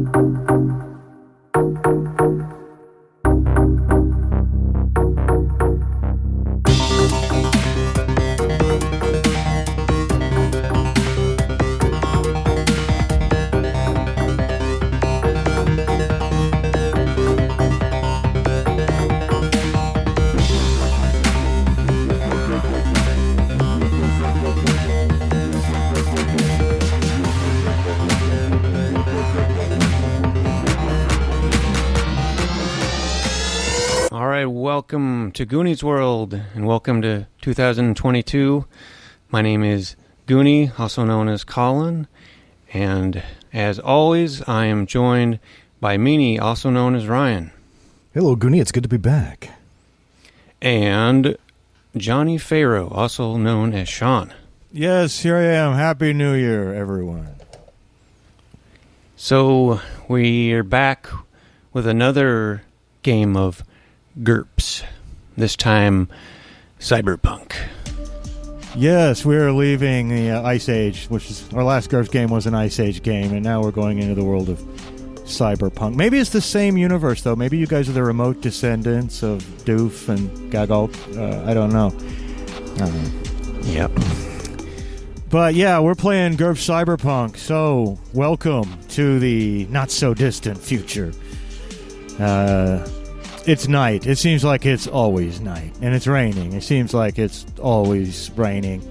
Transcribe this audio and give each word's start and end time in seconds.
All 0.00 0.49
to 35.40 35.46
Goonies 35.46 35.82
World 35.82 36.34
and 36.34 36.66
welcome 36.66 37.00
to 37.00 37.26
2022. 37.40 38.66
My 39.30 39.40
name 39.40 39.64
is 39.64 39.96
Goonie, 40.26 40.78
also 40.78 41.02
known 41.06 41.28
as 41.28 41.44
Colin, 41.44 42.08
and 42.74 43.22
as 43.50 43.78
always, 43.78 44.46
I 44.46 44.66
am 44.66 44.86
joined 44.86 45.38
by 45.80 45.96
Meanie, 45.96 46.38
also 46.38 46.68
known 46.68 46.94
as 46.94 47.06
Ryan, 47.06 47.52
Hello, 48.12 48.36
Goonie. 48.36 48.60
It's 48.60 48.70
good 48.70 48.82
to 48.82 48.88
be 48.90 48.98
back. 48.98 49.48
and 50.60 51.38
Johnny 51.96 52.36
Farrow, 52.36 52.90
also 52.90 53.38
known 53.38 53.72
as 53.72 53.88
Sean. 53.88 54.34
Yes, 54.70 55.20
here 55.20 55.36
I 55.36 55.44
am. 55.44 55.72
Happy 55.72 56.12
New 56.12 56.34
Year, 56.34 56.74
everyone. 56.74 57.28
So, 59.16 59.80
we're 60.06 60.64
back 60.64 61.08
with 61.72 61.86
another 61.86 62.62
game 63.02 63.38
of 63.38 63.64
GURPS, 64.22 64.84
this 65.40 65.56
time 65.56 66.08
Cyberpunk. 66.78 67.54
Yes, 68.76 69.24
we 69.24 69.36
are 69.36 69.50
leaving 69.52 70.08
the 70.08 70.30
uh, 70.30 70.42
Ice 70.42 70.68
Age, 70.68 71.06
which 71.06 71.28
is 71.30 71.52
our 71.52 71.64
last 71.64 71.90
GURPS 71.90 72.10
game 72.10 72.30
was 72.30 72.46
an 72.46 72.54
Ice 72.54 72.78
Age 72.78 73.02
game, 73.02 73.32
and 73.32 73.42
now 73.42 73.60
we're 73.60 73.72
going 73.72 73.98
into 73.98 74.14
the 74.14 74.24
world 74.24 74.48
of 74.48 74.60
Cyberpunk. 75.24 75.96
Maybe 75.96 76.18
it's 76.18 76.30
the 76.30 76.40
same 76.40 76.76
universe, 76.76 77.22
though. 77.22 77.34
Maybe 77.34 77.58
you 77.58 77.66
guys 77.66 77.88
are 77.88 77.92
the 77.92 78.04
remote 78.04 78.40
descendants 78.40 79.22
of 79.24 79.42
Doof 79.64 80.08
and 80.08 80.52
Gaggle. 80.52 80.90
Uh, 81.16 81.44
I 81.50 81.54
don't 81.54 81.72
know. 81.72 81.92
Uh, 82.80 83.10
Yep. 83.64 83.92
But 85.28 85.54
yeah, 85.54 85.78
we're 85.78 85.94
playing 85.94 86.36
GURPS 86.36 86.66
Cyberpunk. 86.68 87.36
So, 87.36 87.98
welcome 88.12 88.78
to 88.90 89.20
the 89.20 89.66
not 89.66 89.90
so 89.90 90.12
distant 90.12 90.58
future. 90.58 91.12
Uh, 92.18 92.84
it's 93.46 93.68
night. 93.68 94.06
It 94.06 94.16
seems 94.16 94.44
like 94.44 94.66
it's 94.66 94.86
always 94.86 95.40
night. 95.40 95.74
And 95.80 95.94
it's 95.94 96.06
raining. 96.06 96.52
It 96.52 96.62
seems 96.62 96.94
like 96.94 97.18
it's 97.18 97.46
always 97.60 98.30
raining. 98.32 98.82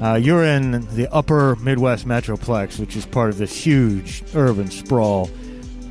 Uh, 0.00 0.14
you're 0.14 0.44
in 0.44 0.86
the 0.94 1.08
upper 1.10 1.56
Midwest 1.56 2.06
Metroplex, 2.06 2.78
which 2.78 2.96
is 2.96 3.06
part 3.06 3.30
of 3.30 3.38
this 3.38 3.54
huge 3.56 4.22
urban 4.34 4.70
sprawl 4.70 5.30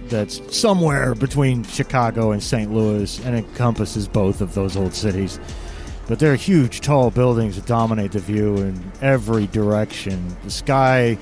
that's 0.08 0.56
somewhere 0.56 1.16
between 1.16 1.64
Chicago 1.64 2.32
and 2.32 2.44
St. 2.44 2.72
Louis 2.72 3.20
and 3.26 3.36
encompasses 3.36 4.08
both 4.08 4.42
of 4.42 4.54
those 4.54 4.78
old 4.78 4.94
cities. 4.94 5.40
But 6.08 6.20
there 6.20 6.32
are 6.32 6.36
huge, 6.36 6.82
tall 6.82 7.10
buildings 7.10 7.56
that 7.56 7.66
dominate 7.66 8.12
the 8.12 8.20
view 8.20 8.58
in 8.58 8.92
every 9.02 9.48
direction. 9.48 10.36
The 10.44 10.52
sky 10.52 11.18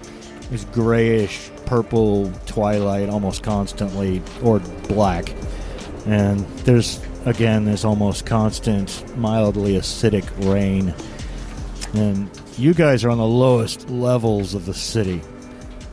is 0.52 0.66
grayish, 0.66 1.50
purple 1.66 2.30
twilight 2.46 3.08
almost 3.08 3.44
constantly, 3.44 4.22
or 4.44 4.60
black. 4.90 5.34
And 6.06 6.40
there's, 6.60 7.00
again, 7.26 7.66
this 7.66 7.86
almost 7.86 8.26
constant, 8.26 9.18
mildly 9.18 9.74
acidic 9.74 10.26
rain. 10.52 10.94
And 11.94 12.30
you 12.58 12.74
guys 12.74 13.04
are 13.04 13.10
on 13.10 13.18
the 13.18 13.26
lowest 13.26 13.90
levels 13.90 14.54
of 14.54 14.66
the 14.66 14.74
city, 14.74 15.22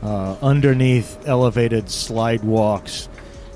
uh, 0.03 0.37
underneath 0.43 1.27
elevated 1.27 1.91
slide 1.91 2.43
walks 2.43 3.09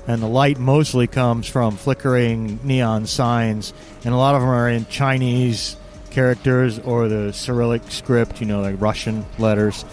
and 0.07 0.21
the 0.21 0.27
light 0.27 0.59
mostly 0.59 1.07
comes 1.07 1.47
from 1.47 1.75
flickering 1.75 2.59
neon 2.63 3.07
signs, 3.07 3.73
and 4.03 4.13
a 4.13 4.17
lot 4.17 4.35
of 4.35 4.41
them 4.41 4.49
are 4.49 4.69
in 4.69 4.85
Chinese 4.85 5.77
characters 6.11 6.79
or 6.79 7.07
the 7.07 7.33
Cyrillic 7.33 7.81
script, 7.89 8.39
you 8.39 8.45
know, 8.45 8.61
like 8.61 8.79
Russian 8.79 9.25
letters. 9.39 9.83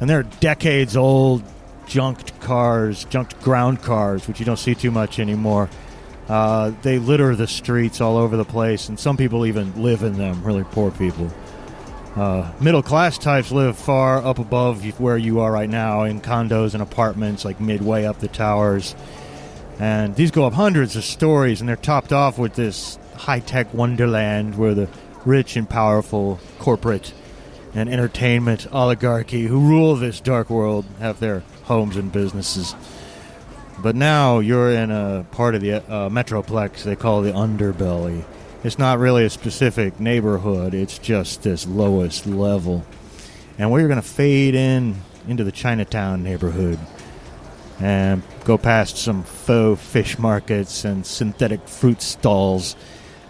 And 0.00 0.08
they're 0.08 0.22
decades 0.22 0.96
old 0.96 1.42
junked 1.86 2.40
cars, 2.40 3.04
junked 3.04 3.40
ground 3.42 3.82
cars, 3.82 4.26
which 4.26 4.40
you 4.40 4.46
don't 4.46 4.58
see 4.58 4.74
too 4.74 4.90
much 4.90 5.18
anymore. 5.18 5.68
Uh, 6.28 6.72
they 6.82 6.98
litter 6.98 7.36
the 7.36 7.46
streets 7.46 8.00
all 8.00 8.16
over 8.16 8.36
the 8.36 8.44
place, 8.44 8.88
and 8.88 8.98
some 8.98 9.16
people 9.16 9.44
even 9.44 9.82
live 9.82 10.02
in 10.02 10.14
them, 10.14 10.42
really 10.42 10.64
poor 10.64 10.90
people. 10.90 11.30
Uh, 12.16 12.50
middle 12.60 12.82
class 12.82 13.18
types 13.18 13.50
live 13.50 13.76
far 13.76 14.24
up 14.24 14.38
above 14.38 14.84
where 15.00 15.18
you 15.18 15.40
are 15.40 15.50
right 15.50 15.68
now 15.68 16.04
in 16.04 16.20
condos 16.20 16.72
and 16.72 16.82
apartments, 16.82 17.44
like 17.44 17.60
midway 17.60 18.04
up 18.04 18.20
the 18.20 18.28
towers. 18.28 18.94
And 19.78 20.14
these 20.14 20.30
go 20.30 20.46
up 20.46 20.52
hundreds 20.52 20.96
of 20.96 21.04
stories, 21.04 21.60
and 21.60 21.68
they're 21.68 21.76
topped 21.76 22.12
off 22.12 22.38
with 22.38 22.54
this 22.54 22.98
high 23.16 23.40
tech 23.40 23.74
wonderland 23.74 24.56
where 24.56 24.74
the 24.74 24.88
rich 25.24 25.56
and 25.56 25.68
powerful 25.68 26.38
corporate 26.58 27.12
and 27.74 27.88
entertainment 27.88 28.66
oligarchy 28.72 29.46
who 29.46 29.58
rule 29.58 29.96
this 29.96 30.20
dark 30.20 30.48
world 30.48 30.84
have 31.00 31.18
their 31.18 31.42
homes 31.64 31.96
and 31.96 32.12
businesses. 32.12 32.74
But 33.78 33.96
now 33.96 34.38
you're 34.38 34.70
in 34.70 34.90
a 34.90 35.26
part 35.30 35.54
of 35.54 35.60
the 35.60 35.74
uh, 35.74 36.08
metroplex 36.08 36.84
they 36.84 36.96
call 36.96 37.22
the 37.22 37.32
underbelly. 37.32 38.24
It's 38.62 38.78
not 38.78 38.98
really 38.98 39.24
a 39.24 39.30
specific 39.30 40.00
neighborhood, 40.00 40.72
it's 40.72 40.98
just 40.98 41.42
this 41.42 41.66
lowest 41.66 42.26
level. 42.26 42.84
And 43.58 43.70
we're 43.70 43.88
going 43.88 44.00
to 44.00 44.02
fade 44.02 44.54
in 44.54 44.96
into 45.28 45.44
the 45.44 45.52
Chinatown 45.52 46.22
neighborhood 46.22 46.78
and 47.80 48.22
go 48.44 48.56
past 48.56 48.96
some 48.96 49.22
faux 49.24 49.80
fish 49.82 50.18
markets 50.18 50.84
and 50.84 51.04
synthetic 51.04 51.66
fruit 51.66 52.00
stalls 52.00 52.76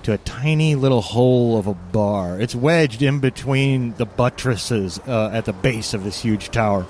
to 0.03 0.13
a 0.13 0.19
tiny 0.19 0.75
little 0.75 1.01
hole 1.01 1.59
of 1.59 1.67
a 1.67 1.75
bar. 1.75 2.39
It's 2.39 2.55
wedged 2.55 3.03
in 3.03 3.21
between 3.21 3.95
the 3.95 4.05
buttresses 4.05 4.99
uh, 5.07 5.31
at 5.33 5.47
the 5.47 5.53
base 5.53 5.95
of 5.95 6.05
this 6.05 6.21
huge 6.21 6.51
tower. 6.51 6.87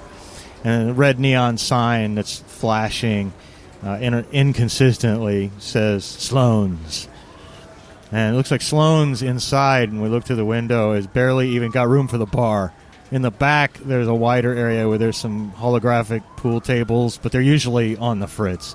And 0.65 0.91
a 0.91 0.93
red 0.95 1.21
neon 1.21 1.59
sign 1.59 2.15
that's 2.15 2.41
flashing 2.41 3.33
uh, 3.85 3.99
in- 4.01 4.27
inconsistently 4.33 5.51
says 5.59 6.05
Sloan's. 6.05 7.07
And 8.11 8.35
it 8.35 8.37
looks 8.37 8.51
like 8.51 8.63
Sloan's 8.63 9.23
inside, 9.23 9.91
and 9.91 10.01
we 10.03 10.09
look 10.09 10.25
through 10.25 10.37
the 10.37 10.45
window, 10.45 10.95
has 10.95 11.07
barely 11.07 11.51
even 11.51 11.71
got 11.71 11.89
room 11.89 12.09
for 12.09 12.17
the 12.17 12.27
bar. 12.27 12.73
In 13.11 13.23
the 13.23 13.31
back, 13.31 13.79
there's 13.79 14.09
a 14.09 14.15
wider 14.15 14.55
area 14.55 14.89
where 14.89 14.99
there's 14.99 15.17
some 15.17 15.53
holographic 15.53 16.23
pool 16.37 16.61
tables, 16.61 17.19
but 17.19 17.33
they're 17.33 17.41
usually 17.41 17.97
on 17.97 18.21
the 18.21 18.27
fritz. 18.27 18.75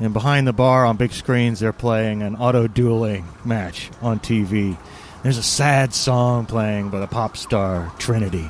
And 0.00 0.12
behind 0.12 0.46
the 0.46 0.52
bar 0.52 0.86
on 0.86 0.96
big 0.96 1.12
screens, 1.12 1.58
they're 1.60 1.72
playing 1.72 2.22
an 2.22 2.36
auto 2.36 2.68
dueling 2.68 3.26
match 3.44 3.90
on 4.00 4.20
TV. 4.20 4.78
There's 5.22 5.38
a 5.38 5.42
sad 5.42 5.92
song 5.92 6.46
playing 6.46 6.90
by 6.90 7.00
the 7.00 7.08
pop 7.08 7.36
star 7.36 7.92
Trinity, 7.98 8.48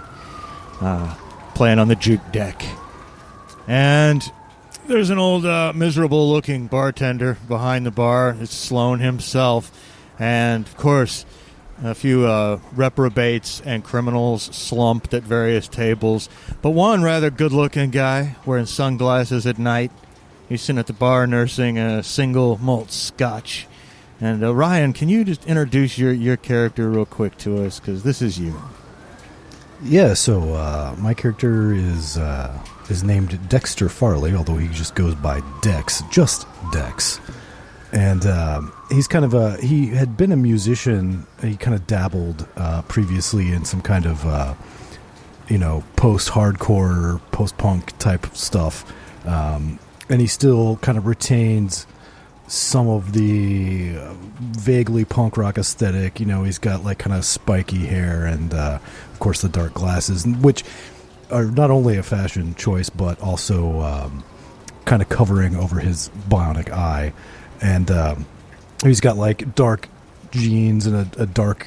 uh, 0.83 1.15
playing 1.59 1.81
on 1.81 1.89
the 1.89 1.97
juke 1.97 2.21
deck. 2.31 2.65
And 3.67 4.23
there's 4.87 5.11
an 5.11 5.19
old, 5.19 5.45
uh, 5.45 5.73
miserable 5.75 6.31
looking 6.31 6.69
bartender 6.69 7.37
behind 7.49 7.85
the 7.85 7.91
bar. 7.91 8.37
It's 8.39 8.55
Sloan 8.55 9.01
himself. 9.01 9.73
And 10.21 10.65
of 10.65 10.77
course, 10.77 11.27
a 11.83 11.97
few 11.97 12.27
uh, 12.27 12.61
reprobates 12.73 13.61
and 13.63 13.83
criminals 13.83 14.45
slumped 14.55 15.13
at 15.13 15.25
various 15.25 15.67
tables, 15.67 16.29
but 16.63 16.71
one 16.71 17.03
rather 17.03 17.29
good 17.29 17.53
looking 17.53 17.91
guy 17.91 18.37
wearing 18.47 18.67
sunglasses 18.67 19.45
at 19.45 19.59
night. 19.59 19.91
He's 20.49 20.63
sitting 20.63 20.79
at 20.79 20.87
the 20.87 20.93
bar 20.93 21.27
nursing 21.27 21.77
a 21.77 22.05
single 22.05 22.57
malt 22.59 22.93
scotch. 22.93 23.67
And 24.21 24.45
uh, 24.45 24.55
Ryan, 24.55 24.93
can 24.93 25.09
you 25.09 25.25
just 25.25 25.45
introduce 25.45 25.99
your, 25.99 26.13
your 26.13 26.37
character 26.37 26.89
real 26.89 27.05
quick 27.05 27.37
to 27.39 27.65
us? 27.65 27.81
Because 27.81 28.05
this 28.05 28.23
is 28.23 28.39
you. 28.39 28.55
Yeah, 29.83 30.15
so 30.15 30.55
uh, 30.55 30.97
my 30.99 31.15
character 31.15 31.73
is 31.73 32.19
uh, 32.19 32.59
is 32.89 33.05
named 33.05 33.39
Dexter 33.49 33.89
Farley, 33.89 34.35
although 34.35 34.57
he 34.57 34.69
just 34.69 34.95
goes 34.97 35.15
by 35.15 35.41
Dex, 35.63 36.03
just 36.11 36.47
Dex. 36.73 37.21
And 37.93 38.27
um, 38.27 38.73
he's 38.91 39.07
kind 39.07 39.25
of 39.25 39.35
a 39.35 39.57
he 39.59 39.89
had 39.89 40.17
been 40.17 40.33
a 40.33 40.37
musician. 40.37 41.27
He 41.41 41.57
kind 41.57 41.75
of 41.77 41.87
dabbled 41.87 42.47
uh, 42.57 42.83
previously 42.83 43.53
in 43.53 43.65
some 43.65 43.81
kind 43.81 44.05
of 44.05 44.27
uh, 44.27 44.55
you 45.49 45.59
know 45.59 45.85
post 45.95 46.31
hardcore, 46.31 47.21
post 47.31 47.57
punk 47.57 47.97
type 47.99 48.27
stuff, 48.35 48.85
um, 49.27 49.79
and 50.09 50.21
he 50.21 50.27
still 50.27 50.77
kind 50.79 50.99
of 50.99 51.07
retains 51.07 51.87
some 52.49 52.89
of 52.89 53.13
the 53.13 53.97
uh, 53.97 54.15
vaguely 54.41 55.05
punk 55.05 55.37
rock 55.37 55.57
aesthetic. 55.59 56.19
You 56.19 56.27
know, 56.27 56.43
he's 56.45 56.59
got 56.59 56.83
like 56.83 56.99
kind 56.99 57.15
of 57.15 57.25
spiky 57.25 57.87
hair 57.87 58.25
and, 58.25 58.53
uh, 58.55 58.79
of 59.19 59.21
course, 59.21 59.43
the 59.43 59.49
dark 59.49 59.75
glasses, 59.75 60.25
which 60.25 60.63
are 61.33 61.47
not 61.47 61.73
only 61.73 61.97
a 61.97 62.05
fashion 62.05 62.55
choice 62.55 62.89
but 62.89 63.21
also 63.21 63.81
um, 63.81 64.23
kind 64.85 65.03
of 65.03 65.09
covering 65.09 65.57
over 65.57 65.81
his 65.81 66.09
bionic 66.29 66.71
eye, 66.71 67.13
and 67.61 67.91
um, 67.91 68.25
he's 68.85 69.01
got 69.01 69.17
like 69.17 69.57
dark 69.57 69.89
jeans 70.31 70.87
and 70.87 70.95
a, 70.95 71.23
a 71.23 71.27
dark 71.27 71.67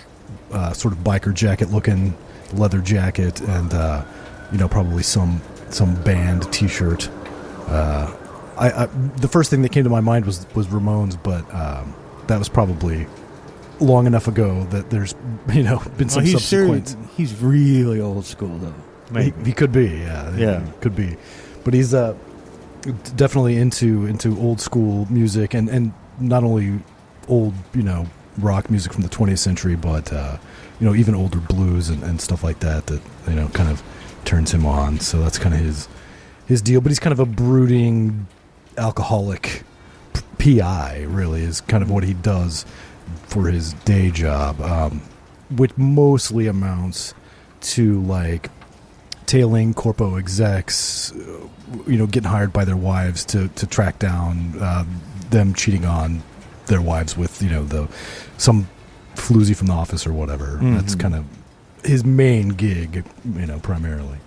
uh, 0.53 0.71
sort 0.71 0.93
of 0.93 1.01
biker 1.01 1.33
jacket 1.33 1.71
looking 1.71 2.15
leather 2.53 2.79
jacket, 2.79 3.41
and 3.41 3.73
uh, 3.73 4.05
you 4.53 4.57
know 4.57 4.69
probably 4.69 5.03
some 5.03 5.41
some 5.71 6.01
band 6.03 6.49
T-shirt. 6.53 7.09
Uh, 7.67 8.15
I, 8.57 8.83
I 8.83 8.85
the 9.17 9.27
first 9.27 9.49
thing 9.49 9.61
that 9.63 9.73
came 9.73 9.83
to 9.83 9.89
my 9.89 9.99
mind 9.99 10.25
was 10.25 10.47
was 10.55 10.67
Ramones, 10.67 11.21
but 11.21 11.53
um, 11.53 11.93
that 12.27 12.39
was 12.39 12.47
probably 12.47 13.07
long 13.81 14.05
enough 14.07 14.27
ago 14.27 14.63
that 14.65 14.89
there's 14.89 15.13
you 15.53 15.63
know 15.63 15.81
been 15.97 16.07
some 16.09 16.23
Well, 16.23 16.31
he's 16.31 16.43
subsequent. 16.45 16.95
he's 17.17 17.35
really 17.41 17.99
old 17.99 18.25
school 18.25 18.57
though. 18.57 18.73
He, 19.07 19.13
Maybe. 19.31 19.43
he 19.45 19.51
could 19.53 19.71
be, 19.73 19.87
yeah, 19.87 20.35
Yeah. 20.37 20.63
he 20.65 20.71
could 20.79 20.95
be, 20.95 21.17
but 21.65 21.73
he's 21.73 21.93
uh, 21.93 22.15
definitely 23.15 23.57
into 23.57 24.05
into 24.05 24.39
old 24.39 24.61
school 24.61 25.05
music 25.09 25.53
and 25.53 25.67
and 25.69 25.93
not 26.19 26.43
only 26.43 26.79
old 27.27 27.53
you 27.73 27.83
know 27.83 28.05
rock 28.37 28.69
music 28.69 28.93
from 28.93 29.03
the 29.03 29.09
20th 29.09 29.39
century, 29.39 29.75
but 29.75 30.11
uh, 30.13 30.37
you 30.79 30.87
know 30.87 30.95
even 30.95 31.13
older 31.15 31.39
blues 31.39 31.89
and, 31.89 32.01
and 32.03 32.21
stuff 32.21 32.43
like 32.43 32.59
that 32.59 32.85
that 32.87 33.01
you 33.27 33.35
know 33.35 33.47
kind 33.49 33.69
of 33.69 33.83
turns 34.25 34.51
him 34.53 34.65
on. 34.65 34.99
So 34.99 35.19
that's 35.19 35.37
kind 35.37 35.53
of 35.53 35.59
his 35.61 35.87
his 36.47 36.61
deal. 36.61 36.79
But 36.81 36.89
he's 36.91 36.99
kind 36.99 37.11
of 37.13 37.19
a 37.19 37.25
brooding 37.25 38.27
alcoholic 38.77 39.63
PI. 40.37 41.05
Really 41.09 41.43
is 41.43 41.59
kind 41.61 41.83
of 41.83 41.91
what 41.91 42.03
he 42.03 42.13
does 42.13 42.65
for 43.27 43.47
his 43.47 43.73
day 43.85 44.11
job, 44.11 44.59
um, 44.61 45.01
which 45.55 45.71
mostly 45.77 46.47
amounts 46.47 47.13
to 47.61 48.01
like 48.01 48.49
tailing 49.25 49.73
corpo 49.73 50.17
execs, 50.17 51.11
uh, 51.13 51.47
you 51.87 51.97
know, 51.97 52.05
getting 52.07 52.29
hired 52.29 52.51
by 52.51 52.65
their 52.65 52.77
wives 52.77 53.23
to 53.25 53.47
to 53.49 53.65
track 53.67 53.99
down 53.99 54.53
uh, 54.59 54.83
them 55.29 55.53
cheating 55.53 55.85
on 55.85 56.21
their 56.67 56.81
wives 56.81 57.15
with 57.17 57.41
you 57.41 57.49
know 57.49 57.63
the 57.63 57.87
some 58.37 58.67
floozy 59.15 59.55
from 59.55 59.67
the 59.67 59.73
office 59.73 60.05
or 60.07 60.13
whatever. 60.13 60.57
That's 60.61 60.95
Mhm. 60.95 60.99
kind 60.99 61.15
of 61.15 61.25
his 61.83 62.03
main 62.05 62.49
gig, 62.49 63.03
you 63.35 63.45
know, 63.45 63.59
primarily. 63.59 64.17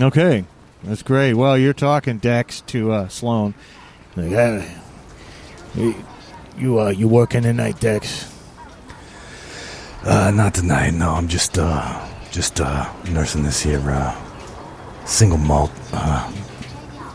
Okay, 0.00 0.44
that's 0.84 1.02
great. 1.02 1.34
Well, 1.34 1.58
you're 1.58 1.72
talking 1.74 2.18
Dex 2.18 2.60
to 2.68 2.92
uh, 2.92 3.08
Sloan. 3.08 3.54
Like, 4.16 4.32
"Ah, 4.36 4.64
you, 6.60 6.80
uh, 6.80 6.90
you 6.90 7.08
working 7.08 7.42
tonight, 7.42 7.80
Dex? 7.80 8.30
Uh, 10.04 10.30
not 10.30 10.54
tonight. 10.54 10.94
No, 10.94 11.10
I'm 11.10 11.28
just 11.28 11.58
uh, 11.58 12.08
just 12.30 12.60
uh, 12.60 12.90
nursing 13.10 13.42
this 13.42 13.60
here 13.60 13.82
uh, 13.90 14.16
single 15.04 15.38
malt. 15.38 15.70
Uh, 15.92 16.32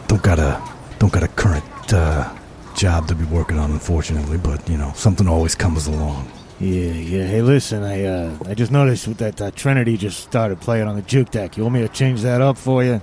don't 0.08 0.22
got 0.22 0.40
a 0.40 0.62
don't 1.00 1.12
got 1.12 1.24
a 1.24 1.28
current 1.30 1.66
uh, 1.94 2.32
job 2.76 3.08
to 3.08 3.16
be 3.16 3.26
working 3.26 3.58
on, 3.58 3.72
unfortunately. 3.72 4.38
But 4.38 4.68
you 4.70 4.78
know, 4.78 4.92
something 4.96 5.28
always 5.28 5.56
comes 5.56 5.88
along. 5.88 6.32
Yeah, 6.60 6.92
yeah. 6.92 7.26
Hey, 7.26 7.42
listen, 7.42 7.84
I 7.84 8.06
uh, 8.06 8.38
I 8.46 8.54
just 8.54 8.72
noticed 8.72 9.18
that 9.18 9.42
uh, 9.42 9.52
Trinity 9.52 9.98
just 9.98 10.20
started 10.20 10.62
playing 10.62 10.88
on 10.88 10.96
the 10.96 11.02
juke 11.02 11.32
deck. 11.32 11.58
You 11.58 11.64
want 11.64 11.76
me 11.76 11.82
to 11.82 11.90
change 11.90 12.22
that 12.22 12.42
up 12.42 12.58
for 12.58 12.84
you? 12.84 13.02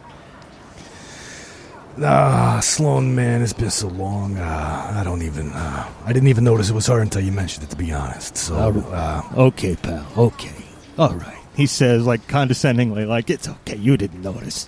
Ah, 2.00 2.58
Sloan, 2.60 3.14
man, 3.14 3.42
it's 3.42 3.52
been 3.52 3.70
so 3.70 3.88
long. 3.88 4.36
Uh, 4.38 4.92
I 4.94 5.04
don't 5.04 5.22
even. 5.22 5.50
Uh, 5.52 5.92
I 6.04 6.12
didn't 6.12 6.28
even 6.28 6.44
notice 6.44 6.70
it 6.70 6.74
was 6.74 6.86
her 6.86 7.00
until 7.00 7.22
you 7.22 7.32
mentioned 7.32 7.64
it. 7.64 7.70
To 7.70 7.76
be 7.76 7.92
honest, 7.92 8.36
so 8.36 8.54
uh, 8.56 9.22
Okay, 9.36 9.76
pal. 9.76 10.06
Okay. 10.16 10.64
All 10.98 11.14
right. 11.14 11.38
He 11.54 11.66
says, 11.66 12.06
like 12.06 12.26
condescendingly, 12.28 13.04
like 13.04 13.28
it's 13.28 13.46
okay. 13.46 13.76
You 13.76 13.96
didn't 13.98 14.22
notice. 14.22 14.66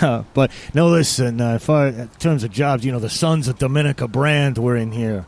but 0.00 0.50
no, 0.74 0.88
listen. 0.88 1.40
Uh, 1.40 1.58
far 1.58 1.88
in 1.88 2.08
terms 2.20 2.44
of 2.44 2.52
jobs, 2.52 2.84
you 2.84 2.92
know, 2.92 3.00
the 3.00 3.10
sons 3.10 3.48
of 3.48 3.58
Dominica 3.58 4.06
Brand 4.06 4.58
were 4.58 4.76
in 4.76 4.92
here 4.92 5.26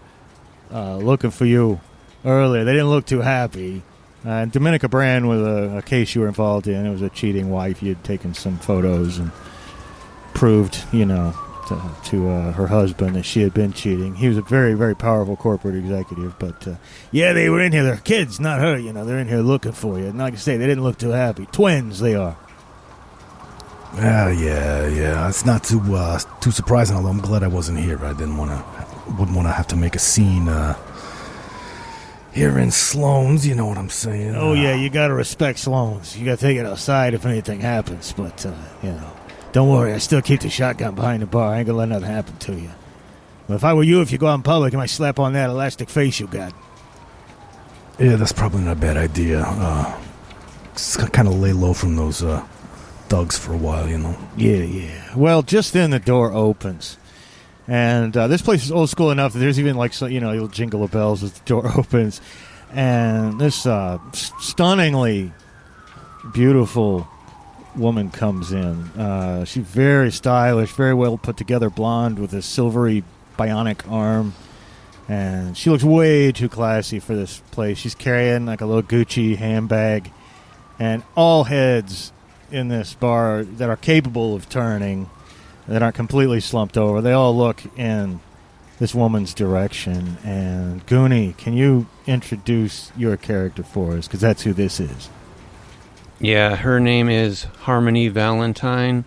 uh, 0.72 0.96
looking 0.96 1.30
for 1.30 1.44
you 1.44 1.80
earlier. 2.24 2.64
They 2.64 2.72
didn't 2.72 2.90
look 2.90 3.06
too 3.06 3.20
happy. 3.20 3.82
And 4.22 4.52
Dominica 4.52 4.88
Brand 4.88 5.28
was 5.28 5.40
a, 5.40 5.78
a 5.78 5.82
case 5.82 6.14
you 6.14 6.20
were 6.20 6.28
involved 6.28 6.68
in. 6.68 6.86
It 6.86 6.90
was 6.90 7.02
a 7.02 7.08
cheating 7.08 7.50
wife. 7.50 7.82
You 7.82 7.94
had 7.94 8.04
taken 8.04 8.34
some 8.34 8.58
photos 8.58 9.18
and 9.18 9.32
proved, 10.34 10.82
you 10.92 11.04
know, 11.06 11.34
to, 11.68 11.80
to 12.10 12.28
uh, 12.28 12.52
her 12.52 12.66
husband 12.66 13.14
that 13.16 13.24
she 13.24 13.42
had 13.42 13.54
been 13.54 13.72
cheating. 13.72 14.14
He 14.16 14.28
was 14.28 14.36
a 14.36 14.42
very, 14.42 14.74
very 14.74 14.96
powerful 14.96 15.36
corporate 15.36 15.76
executive. 15.76 16.38
But 16.38 16.66
uh, 16.66 16.74
yeah, 17.12 17.32
they 17.32 17.48
were 17.48 17.60
in 17.60 17.72
here. 17.72 17.84
They're 17.84 17.96
kids, 17.98 18.40
not 18.40 18.60
her. 18.60 18.76
You 18.78 18.92
know, 18.92 19.04
they're 19.04 19.18
in 19.18 19.28
here 19.28 19.40
looking 19.40 19.72
for 19.72 19.98
you. 19.98 20.06
And 20.06 20.18
like 20.18 20.34
I 20.34 20.36
say, 20.36 20.56
they 20.56 20.66
didn't 20.66 20.84
look 20.84 20.98
too 20.98 21.10
happy. 21.10 21.46
Twins, 21.52 22.00
they 22.00 22.14
are. 22.14 22.36
Ah, 23.94 24.28
yeah, 24.28 24.86
yeah. 24.88 25.28
It's 25.28 25.44
not 25.44 25.64
too 25.64 25.80
uh, 25.94 26.18
too 26.40 26.50
surprising. 26.52 26.96
Although 26.96 27.08
I'm 27.10 27.20
glad 27.20 27.42
I 27.42 27.48
wasn't 27.48 27.78
here. 27.80 27.98
I 28.04 28.12
didn't 28.12 28.36
want 28.36 28.50
to, 28.50 29.12
wouldn't 29.18 29.36
want 29.36 29.48
to 29.48 29.52
have 29.52 29.66
to 29.68 29.76
make 29.76 29.96
a 29.96 29.98
scene 29.98 30.48
uh, 30.48 30.76
here 32.32 32.56
in 32.58 32.70
Sloan's. 32.70 33.44
You 33.46 33.56
know 33.56 33.66
what 33.66 33.78
I'm 33.78 33.88
saying? 33.90 34.36
Oh 34.36 34.52
Uh, 34.52 34.54
yeah, 34.54 34.74
you 34.76 34.90
gotta 34.90 35.14
respect 35.14 35.58
Sloan's. 35.58 36.16
You 36.16 36.24
gotta 36.24 36.40
take 36.40 36.56
it 36.56 36.66
outside 36.66 37.14
if 37.14 37.26
anything 37.26 37.60
happens. 37.60 38.12
But 38.12 38.46
uh, 38.46 38.54
you 38.82 38.92
know, 38.92 39.10
don't 39.52 39.68
worry. 39.68 39.92
I 39.92 39.98
still 39.98 40.22
keep 40.22 40.40
the 40.40 40.50
shotgun 40.50 40.94
behind 40.94 41.22
the 41.22 41.26
bar. 41.26 41.52
I 41.52 41.58
ain't 41.58 41.66
gonna 41.66 41.78
let 41.78 41.88
nothing 41.88 42.06
happen 42.08 42.36
to 42.36 42.54
you. 42.54 42.70
But 43.48 43.54
if 43.54 43.64
I 43.64 43.74
were 43.74 43.82
you, 43.82 44.00
if 44.00 44.12
you 44.12 44.18
go 44.18 44.28
out 44.28 44.34
in 44.34 44.42
public, 44.42 44.74
I 44.74 44.76
might 44.76 44.90
slap 44.90 45.18
on 45.18 45.32
that 45.32 45.50
elastic 45.50 45.88
face 45.88 46.20
you 46.20 46.28
got. 46.28 46.54
yeah. 47.98 48.16
That's 48.16 48.32
probably 48.32 48.60
not 48.60 48.76
a 48.76 48.80
bad 48.80 48.96
idea. 48.96 49.42
Uh, 49.42 50.00
kind 51.12 51.26
of 51.26 51.34
lay 51.34 51.52
low 51.52 51.72
from 51.72 51.96
those 51.96 52.22
uh, 52.22 52.46
thugs 53.08 53.36
for 53.36 53.52
a 53.52 53.56
while. 53.56 53.88
You 53.88 53.98
know. 53.98 54.16
Yeah, 54.36 54.62
yeah. 54.62 55.16
Well, 55.16 55.42
just 55.42 55.72
then 55.72 55.90
the 55.90 55.98
door 55.98 56.32
opens, 56.32 56.96
and 57.66 58.16
uh, 58.16 58.28
this 58.28 58.42
place 58.42 58.64
is 58.64 58.70
old 58.70 58.88
school 58.88 59.10
enough 59.10 59.32
that 59.32 59.40
there's 59.40 59.58
even 59.58 59.76
like 59.76 59.92
so, 59.94 60.06
you 60.06 60.20
know 60.20 60.30
you'll 60.32 60.48
jingle 60.48 60.84
of 60.84 60.92
bells 60.92 61.24
as 61.24 61.32
the 61.32 61.44
door 61.44 61.70
opens, 61.76 62.20
and 62.72 63.40
this 63.40 63.66
uh, 63.66 63.98
stunningly 64.12 65.32
beautiful 66.32 67.08
woman 67.76 68.10
comes 68.10 68.52
in. 68.52 68.84
Uh, 68.98 69.44
she's 69.44 69.64
very 69.64 70.10
stylish, 70.10 70.72
very 70.72 70.94
well 70.94 71.18
put 71.18 71.36
together, 71.36 71.70
blonde 71.70 72.18
with 72.18 72.32
a 72.32 72.42
silvery 72.42 73.04
bionic 73.38 73.90
arm. 73.90 74.34
And 75.08 75.56
she 75.56 75.70
looks 75.70 75.82
way 75.82 76.30
too 76.30 76.48
classy 76.48 77.00
for 77.00 77.16
this 77.16 77.42
place. 77.50 77.78
She's 77.78 77.94
carrying 77.94 78.46
like 78.46 78.60
a 78.60 78.66
little 78.66 78.82
Gucci 78.82 79.36
handbag, 79.36 80.12
and 80.78 81.02
all 81.16 81.44
heads 81.44 82.12
in 82.50 82.68
this 82.68 82.94
bar 82.94 83.44
that 83.44 83.68
are 83.68 83.76
capable 83.76 84.34
of 84.34 84.48
turning, 84.48 85.10
that 85.66 85.82
aren't 85.82 85.96
completely 85.96 86.40
slumped 86.40 86.76
over. 86.76 87.00
They 87.00 87.12
all 87.12 87.36
look 87.36 87.62
in 87.76 88.20
this 88.78 88.94
woman's 88.94 89.34
direction. 89.34 90.16
And 90.24 90.84
Goonie, 90.86 91.36
can 91.36 91.54
you 91.54 91.86
introduce 92.06 92.90
your 92.96 93.16
character 93.16 93.62
for 93.62 93.96
us? 93.96 94.06
Because 94.06 94.20
that's 94.20 94.42
who 94.42 94.52
this 94.52 94.80
is. 94.80 95.10
Yeah, 96.22 96.54
her 96.54 96.80
name 96.80 97.08
is 97.08 97.44
Harmony 97.60 98.08
Valentine, 98.08 99.06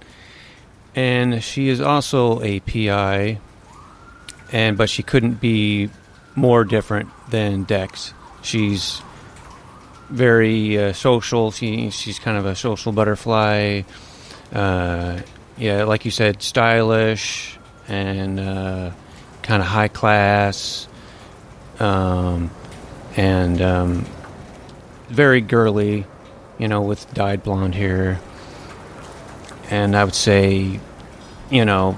and 0.95 1.43
she 1.43 1.69
is 1.69 1.79
also 1.79 2.41
a 2.41 2.59
PI, 2.61 3.39
and 4.51 4.75
but 4.79 4.89
she 4.89 5.03
couldn't 5.03 5.39
be 5.39 5.91
more 6.35 6.63
different 6.63 7.09
than 7.29 7.65
Dex. 7.65 8.15
She's 8.41 8.99
very 10.09 10.75
uh, 10.75 10.93
social. 10.93 11.51
She 11.51 11.91
she's 11.91 12.17
kind 12.17 12.35
of 12.35 12.47
a 12.47 12.55
social 12.55 12.91
butterfly. 12.91 13.83
Uh, 14.51 15.19
yeah, 15.55 15.83
like 15.83 16.05
you 16.05 16.11
said, 16.11 16.41
stylish 16.41 17.59
and 17.87 18.39
uh, 18.39 18.91
kind 19.43 19.61
of 19.61 19.67
high 19.67 19.87
class, 19.87 20.87
um, 21.79 22.49
and 23.15 23.61
um, 23.61 24.07
very 25.09 25.41
girly 25.41 26.07
you 26.57 26.67
know, 26.67 26.81
with 26.81 27.11
dyed 27.13 27.43
blonde 27.43 27.75
hair. 27.75 28.19
And 29.69 29.95
I 29.95 30.03
would 30.03 30.15
say, 30.15 30.79
you 31.49 31.65
know, 31.65 31.97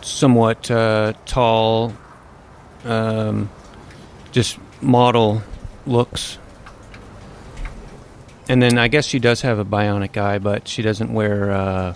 somewhat 0.00 0.70
uh, 0.70 1.12
tall, 1.26 1.92
um, 2.84 3.50
just 4.32 4.58
model 4.80 5.42
looks. 5.86 6.38
And 8.48 8.62
then 8.62 8.78
I 8.78 8.88
guess 8.88 9.04
she 9.04 9.18
does 9.18 9.42
have 9.42 9.58
a 9.58 9.64
bionic 9.64 10.16
eye, 10.16 10.38
but 10.38 10.66
she 10.68 10.80
doesn't 10.82 11.12
wear 11.12 11.50
uh, 11.52 11.94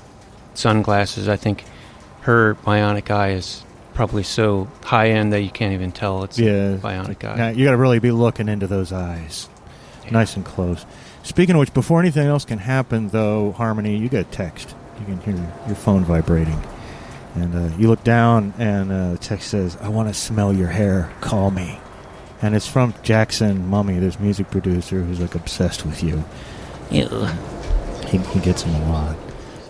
sunglasses. 0.54 1.28
I 1.28 1.36
think 1.36 1.64
her 2.22 2.54
bionic 2.56 3.10
eye 3.10 3.30
is 3.30 3.64
probably 3.94 4.22
so 4.22 4.68
high 4.84 5.10
end 5.10 5.32
that 5.32 5.40
you 5.42 5.50
can't 5.50 5.72
even 5.72 5.92
tell 5.92 6.24
it's 6.24 6.38
Yeah. 6.38 6.74
a 6.74 6.78
bionic 6.78 7.24
eye. 7.24 7.52
You 7.52 7.64
got 7.64 7.72
to 7.72 7.76
really 7.78 7.98
be 8.00 8.10
looking 8.10 8.48
into 8.48 8.66
those 8.66 8.92
eyes, 8.92 9.48
nice 10.10 10.36
and 10.36 10.44
close. 10.44 10.84
Speaking 11.22 11.54
of 11.54 11.60
which, 11.60 11.72
before 11.72 12.00
anything 12.00 12.26
else 12.26 12.44
can 12.44 12.58
happen, 12.58 13.08
though, 13.08 13.52
Harmony, 13.52 13.96
you 13.96 14.08
get 14.08 14.26
a 14.26 14.30
text. 14.30 14.74
You 15.00 15.06
can 15.06 15.20
hear 15.20 15.34
your 15.66 15.76
phone 15.76 16.04
vibrating, 16.04 16.60
and 17.34 17.54
uh, 17.54 17.76
you 17.76 17.88
look 17.88 18.04
down, 18.04 18.52
and 18.58 18.90
uh, 18.92 19.12
the 19.12 19.18
text 19.18 19.48
says, 19.48 19.76
"I 19.80 19.88
want 19.88 20.08
to 20.08 20.14
smell 20.14 20.52
your 20.52 20.68
hair. 20.68 21.10
Call 21.20 21.50
me." 21.50 21.78
And 22.40 22.56
it's 22.56 22.66
from 22.66 22.92
Jackson 23.04 23.68
Mummy, 23.68 23.98
this 24.00 24.18
music 24.18 24.50
producer 24.50 25.00
who's 25.02 25.20
like 25.20 25.34
obsessed 25.36 25.86
with 25.86 26.02
you. 26.02 26.24
He, 28.08 28.18
he 28.18 28.40
gets 28.40 28.62
him 28.62 28.74
a 28.74 28.88
lot. 28.92 29.16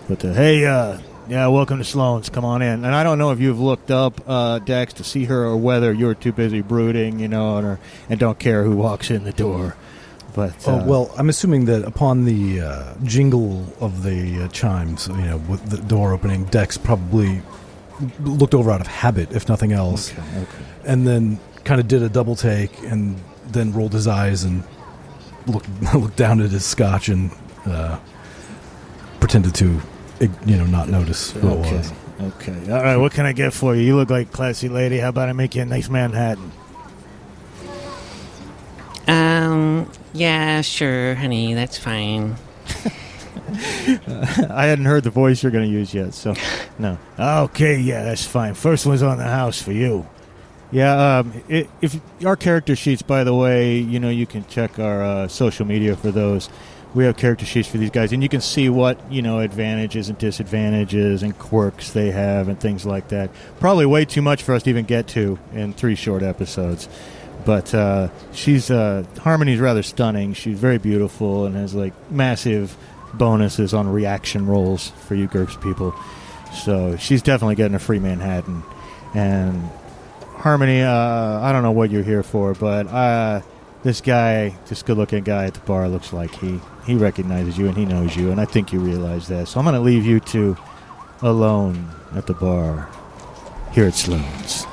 But 0.09 0.25
uh, 0.25 0.33
hey, 0.33 0.65
uh, 0.65 0.99
Yeah, 1.29 1.47
welcome 1.49 1.79
to 1.79 1.85
Sloan's. 1.85 2.31
Come 2.31 2.45
on 2.45 2.63
in. 2.63 2.85
And 2.85 2.95
I 2.95 3.05
don't 3.05 3.19
know 3.19 3.31
if 3.31 3.41
you've 3.41 3.61
looked 3.61 3.91
up 3.91 4.21
uh, 4.27 4.59
Dex 4.59 4.95
to 4.95 5.05
see 5.05 5.27
her 5.27 5.45
or 5.45 5.57
whether 5.57 5.93
you're 5.93 6.15
too 6.15 6.33
busy 6.33 6.63
brooding, 6.63 7.21
you 7.21 7.29
know, 7.29 7.59
and, 7.59 7.67
or, 7.67 7.81
and 8.09 8.19
don't 8.19 8.39
care 8.39 8.65
who 8.65 8.75
walks 8.75 9.11
in 9.11 9.25
the 9.25 9.33
door. 9.33 9.77
But 10.35 10.55
Oh 10.67 10.79
uh, 10.81 10.85
well, 10.85 11.15
I'm 11.19 11.29
assuming 11.29 11.67
that 11.67 11.85
upon 11.85 12.25
the 12.25 12.61
uh, 12.63 12.95
jingle 13.05 13.67
of 13.81 14.03
the 14.03 14.45
uh, 14.45 14.49
chimes, 14.49 15.09
you 15.09 15.15
know, 15.17 15.37
with 15.37 15.65
the 15.71 15.77
door 15.77 16.13
opening, 16.13 16.45
Dex 16.47 16.79
probably 16.79 17.43
looked 18.21 18.55
over 18.55 18.71
out 18.71 18.81
of 18.81 18.87
habit, 18.87 19.31
if 19.33 19.49
nothing 19.49 19.73
else, 19.73 20.11
Okay, 20.13 20.23
okay. 20.43 20.65
and 20.85 21.07
then 21.07 21.39
kind 21.65 21.81
of 21.81 21.87
did 21.89 22.03
a 22.03 22.09
double 22.09 22.35
take, 22.35 22.77
and 22.85 23.17
then 23.49 23.73
rolled 23.73 23.93
his 23.93 24.07
eyes 24.09 24.43
and 24.45 24.65
looked 25.47 25.69
looked 25.95 26.17
down 26.17 26.41
at 26.41 26.51
his 26.51 26.65
scotch 26.65 27.09
and 27.09 27.31
uh, 27.67 27.99
pretended 29.21 29.55
to, 29.57 29.81
you 30.21 30.57
know, 30.57 30.67
not 30.67 30.89
notice 30.89 31.33
who 31.33 31.49
it 31.49 31.53
Okay. 31.59 31.77
was. 31.77 31.93
Okay. 32.21 32.73
All 32.73 32.83
right. 32.83 32.97
What 32.97 33.13
can 33.13 33.27
I 33.27 33.33
get 33.33 33.53
for 33.53 33.75
you? 33.75 33.83
You 33.83 33.97
look 33.97 34.09
like 34.11 34.33
classy 34.33 34.69
lady. 34.69 34.99
How 34.99 35.09
about 35.09 35.29
I 35.29 35.33
make 35.33 35.55
you 35.57 35.63
a 35.63 35.65
nice 35.65 35.89
Manhattan? 35.89 36.53
Um, 39.09 39.91
yeah, 40.13 40.61
sure, 40.61 41.15
honey, 41.15 41.55
that's 41.55 41.79
fine. 41.79 42.37
I 44.51 44.67
hadn't 44.67 44.85
heard 44.85 45.05
the 45.05 45.11
voice 45.11 45.43
you're 45.43 45.53
going 45.53 45.69
to 45.69 45.71
use 45.71 45.93
yet, 45.93 46.15
so 46.15 46.35
no. 46.79 46.99
Okay, 47.19 47.79
yeah, 47.79 48.05
that's 48.05 48.25
fine. 48.25 48.55
First 48.55 48.87
one's 48.87 49.03
on 49.03 49.19
the 49.19 49.25
house 49.25 49.61
for 49.61 49.73
you. 49.73 50.07
Yeah, 50.71 51.19
um, 51.19 51.33
if 51.49 52.01
our 52.25 52.37
character 52.37 52.75
sheets, 52.75 53.03
by 53.03 53.25
the 53.25 53.35
way, 53.35 53.77
you 53.79 54.01
know 54.01 54.09
you 54.09 54.27
can 54.27 54.47
check 54.47 54.79
our 54.79 55.03
uh, 55.03 55.29
social 55.29 55.67
media 55.67 55.97
for 55.97 56.11
those. 56.11 56.49
We 56.95 57.05
have 57.05 57.17
character 57.17 57.47
sheets 57.47 57.69
for 57.69 57.79
these 57.79 57.91
guys, 57.91 58.13
and 58.13 58.23
you 58.23 58.29
can 58.29 58.41
see 58.41 58.71
what 58.71 58.99
you 59.13 59.21
know 59.21 59.41
advantages 59.41 60.09
and 60.09 60.17
disadvantages 60.17 61.23
and 61.23 61.39
quirks 61.39 61.91
they 61.91 62.11
have 62.11 62.49
and 62.49 62.59
things 62.59 62.87
like 62.87 63.09
that. 63.09 63.31
Probably 63.61 63.85
way 63.85 64.07
too 64.07 64.23
much 64.23 64.43
for 64.43 64.55
us 64.55 64.63
to 64.63 64.71
even 64.71 64.87
get 64.87 65.09
to 65.09 65.39
in 65.53 65.75
three 65.75 65.95
short 65.95 66.23
episodes. 66.23 66.89
But 67.45 67.75
uh, 67.75 68.09
she's 68.33 68.71
uh, 68.71 69.05
Harmony's 69.21 69.59
rather 69.59 69.83
stunning. 69.83 70.35
She's 70.35 70.59
very 70.59 70.79
beautiful 70.79 71.47
and 71.47 71.57
has 71.57 71.75
like 71.75 71.93
massive 72.11 72.77
bonuses 73.15 73.75
on 73.75 73.89
reaction 73.89 74.47
rolls 74.47 74.91
for 75.07 75.15
you 75.15 75.29
GURPS 75.29 75.61
people. 75.61 75.95
So 76.65 76.97
she's 76.97 77.23
definitely 77.23 77.57
getting 77.57 77.75
a 77.75 77.79
free 77.79 77.99
Manhattan. 77.99 78.63
And 79.15 79.69
Harmony, 80.21 80.83
uh, 80.83 81.41
I 81.41 81.53
don't 81.53 81.63
know 81.63 81.73
what 81.73 81.91
you're 81.91 82.03
here 82.03 82.23
for, 82.23 82.55
but 82.55 82.87
uh, 82.89 83.43
this 83.83 84.01
guy, 84.01 84.57
this 84.69 84.83
good-looking 84.83 85.25
guy 85.25 85.47
at 85.47 85.55
the 85.55 85.61
bar, 85.61 85.89
looks 85.89 86.13
like 86.13 86.35
he 86.35 86.61
he 86.87 86.95
recognizes 86.97 87.57
you 87.57 87.69
and 87.69 87.77
he 87.77 87.85
knows 87.85 88.17
you, 88.17 88.31
and 88.33 88.41
I 88.41 88.45
think 88.45 88.73
you 88.73 88.81
realize 88.81 89.29
that. 89.29 89.47
So 89.49 89.61
I'm 89.61 89.65
going 89.65 89.75
to 89.75 89.81
leave 89.81 90.05
you 90.05 90.19
two 90.19 90.57
alone 91.21 91.89
at 92.15 92.27
the 92.27 92.35
bar 92.35 92.89
here 93.73 93.87
at 93.87 93.95
Sloan's. 93.95 94.67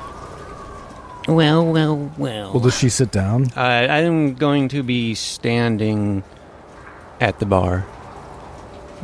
Well, 1.28 1.64
well, 1.66 2.12
well. 2.18 2.52
Well, 2.52 2.60
does 2.60 2.78
she 2.78 2.88
sit 2.88 3.10
down? 3.10 3.46
uh, 3.56 3.60
I'm 3.60 4.34
going 4.34 4.68
to 4.68 4.82
be 4.82 5.14
standing 5.14 6.24
at 7.20 7.38
the 7.38 7.46
bar, 7.46 7.86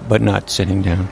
but 0.08 0.22
not 0.22 0.48
sitting 0.50 0.82
down. 0.82 1.08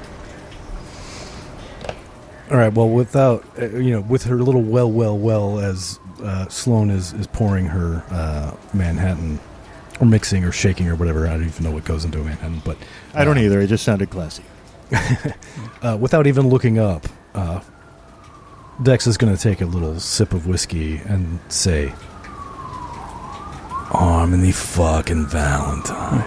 All 2.50 2.56
right. 2.58 2.72
Well, 2.72 2.88
without 2.88 3.44
uh, 3.58 3.66
you 3.68 3.90
know, 3.90 4.00
with 4.00 4.24
her 4.24 4.36
little 4.36 4.62
well, 4.62 4.90
well, 4.90 5.16
well, 5.16 5.58
as 5.60 5.98
uh, 6.22 6.48
Sloan 6.48 6.90
is 6.90 7.12
is 7.14 7.26
pouring 7.26 7.66
her 7.66 8.04
uh, 8.10 8.54
Manhattan, 8.72 9.40
or 10.00 10.06
mixing 10.06 10.44
or 10.44 10.52
shaking 10.52 10.88
or 10.88 10.94
whatever. 10.94 11.26
I 11.26 11.30
don't 11.32 11.44
even 11.46 11.64
know 11.64 11.70
what 11.70 11.84
goes 11.84 12.04
into 12.04 12.20
a 12.20 12.24
Manhattan, 12.24 12.62
but 12.64 12.76
I 13.14 13.24
don't 13.24 13.38
uh, 13.38 13.42
either. 13.42 13.60
It 13.60 13.68
just 13.68 13.84
sounded 13.84 14.10
classy. 14.10 14.44
Uh, 15.82 15.98
without 16.00 16.26
even 16.26 16.48
looking 16.48 16.78
up, 16.78 17.06
uh, 17.34 17.60
Dex 18.82 19.06
is 19.06 19.16
going 19.16 19.34
to 19.34 19.40
take 19.40 19.60
a 19.60 19.66
little 19.66 19.98
sip 20.00 20.32
of 20.32 20.46
whiskey 20.46 20.96
and 20.96 21.38
say, 21.48 21.92
"Harmony 23.90 24.52
fucking 24.52 25.26
Valentine." 25.26 26.24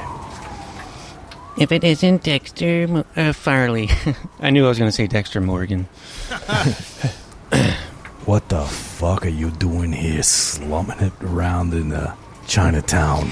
If 1.60 1.72
it 1.72 1.84
isn't 1.84 2.24
Dexter 2.24 2.88
Mo- 2.88 3.06
uh, 3.16 3.34
Farley, 3.34 3.89
I 4.39 4.51
knew 4.51 4.66
I 4.66 4.70
was 4.70 4.77
going 4.77 4.89
to 4.89 4.96
say 4.96 5.08
Dexter 5.08 5.42
Morgan. 5.42 5.88
What 8.27 8.50
the 8.50 8.66
fuck 8.66 9.25
are 9.25 9.30
you 9.30 9.51
doing 9.51 9.94
here, 9.94 10.22
slumming 10.22 11.00
it 11.00 11.13
around 11.22 11.74
in 11.74 11.94
uh, 11.94 12.13
Chinatown? 12.46 13.32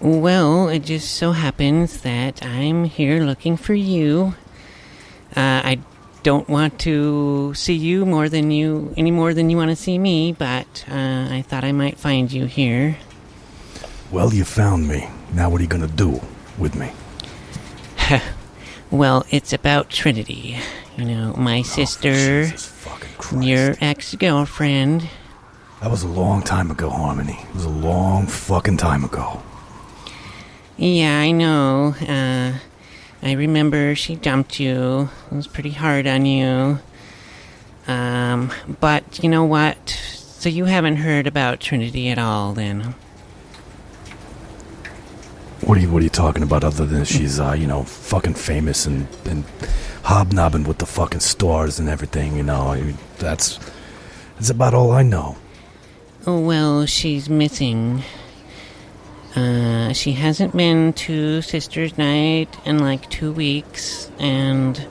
Well, 0.00 0.70
it 0.70 0.78
just 0.78 1.12
so 1.14 1.32
happens 1.32 2.00
that 2.00 2.42
I'm 2.42 2.84
here 2.84 3.22
looking 3.22 3.58
for 3.58 3.74
you. 3.74 4.34
Uh, 5.36 5.60
I 5.62 5.78
don't 6.22 6.48
want 6.48 6.78
to 6.80 7.52
see 7.54 7.74
you 7.74 8.06
more 8.06 8.28
than 8.28 8.50
you 8.50 8.94
any 8.96 9.10
more 9.10 9.34
than 9.34 9.50
you 9.50 9.56
want 9.56 9.70
to 9.70 9.76
see 9.76 9.98
me, 9.98 10.32
but 10.32 10.84
uh, 10.88 11.28
I 11.30 11.44
thought 11.46 11.64
I 11.64 11.72
might 11.72 11.98
find 11.98 12.30
you 12.32 12.46
here. 12.46 12.96
Well, 14.10 14.32
you 14.32 14.44
found 14.44 14.88
me. 14.88 15.08
Now, 15.34 15.50
what 15.50 15.60
are 15.60 15.64
you 15.64 15.68
gonna 15.68 15.86
do 15.86 16.20
with 16.58 16.74
me? 16.74 16.92
Well, 18.92 19.24
it's 19.30 19.54
about 19.54 19.88
Trinity. 19.88 20.58
You 20.98 21.06
know, 21.06 21.32
my 21.38 21.62
sister, 21.62 22.10
Oh, 22.10 22.50
Jesus 22.50 22.72
your 23.40 23.74
ex-girlfriend. 23.80 25.08
That 25.80 25.90
was 25.90 26.02
a 26.02 26.08
long 26.08 26.42
time 26.42 26.70
ago, 26.70 26.90
Harmony. 26.90 27.38
It 27.48 27.54
was 27.54 27.64
a 27.64 27.70
long 27.70 28.26
fucking 28.26 28.76
time 28.76 29.02
ago. 29.02 29.42
Yeah, 30.76 31.18
I 31.20 31.30
know. 31.30 31.94
Uh, 32.06 32.58
I 33.22 33.32
remember 33.32 33.94
she 33.94 34.16
dumped 34.16 34.58
you. 34.58 35.08
It 35.30 35.34
was 35.34 35.46
pretty 35.46 35.70
hard 35.70 36.06
on 36.06 36.26
you. 36.26 36.80
Um, 37.86 38.52
but 38.80 39.22
you 39.22 39.28
know 39.28 39.44
what? 39.44 39.88
So 39.88 40.48
you 40.48 40.64
haven't 40.64 40.96
heard 40.96 41.26
about 41.26 41.60
Trinity 41.60 42.08
at 42.08 42.18
all, 42.18 42.52
then? 42.52 42.94
What 45.60 45.78
are 45.78 45.80
you 45.80 45.90
What 45.90 46.00
are 46.00 46.04
you 46.04 46.10
talking 46.10 46.42
about? 46.42 46.64
Other 46.64 46.84
than 46.84 47.04
she's, 47.04 47.38
uh, 47.38 47.52
you 47.52 47.68
know, 47.68 47.84
fucking 47.84 48.34
famous 48.34 48.86
and 48.86 49.06
and 49.24 49.44
hobnobbing 50.02 50.64
with 50.64 50.78
the 50.78 50.86
fucking 50.86 51.20
stars 51.20 51.78
and 51.78 51.88
everything. 51.88 52.36
You 52.36 52.42
know, 52.42 52.68
I 52.68 52.80
mean, 52.80 52.98
that's 53.18 53.60
that's 54.34 54.50
about 54.50 54.74
all 54.74 54.90
I 54.90 55.02
know. 55.02 55.36
Oh 56.26 56.40
well, 56.40 56.86
she's 56.86 57.30
missing. 57.30 58.02
Uh, 59.34 59.92
she 59.92 60.12
hasn't 60.12 60.54
been 60.54 60.92
to 60.92 61.40
Sisters 61.40 61.96
Night 61.96 62.48
in 62.66 62.78
like 62.80 63.08
two 63.08 63.32
weeks, 63.32 64.10
and 64.18 64.86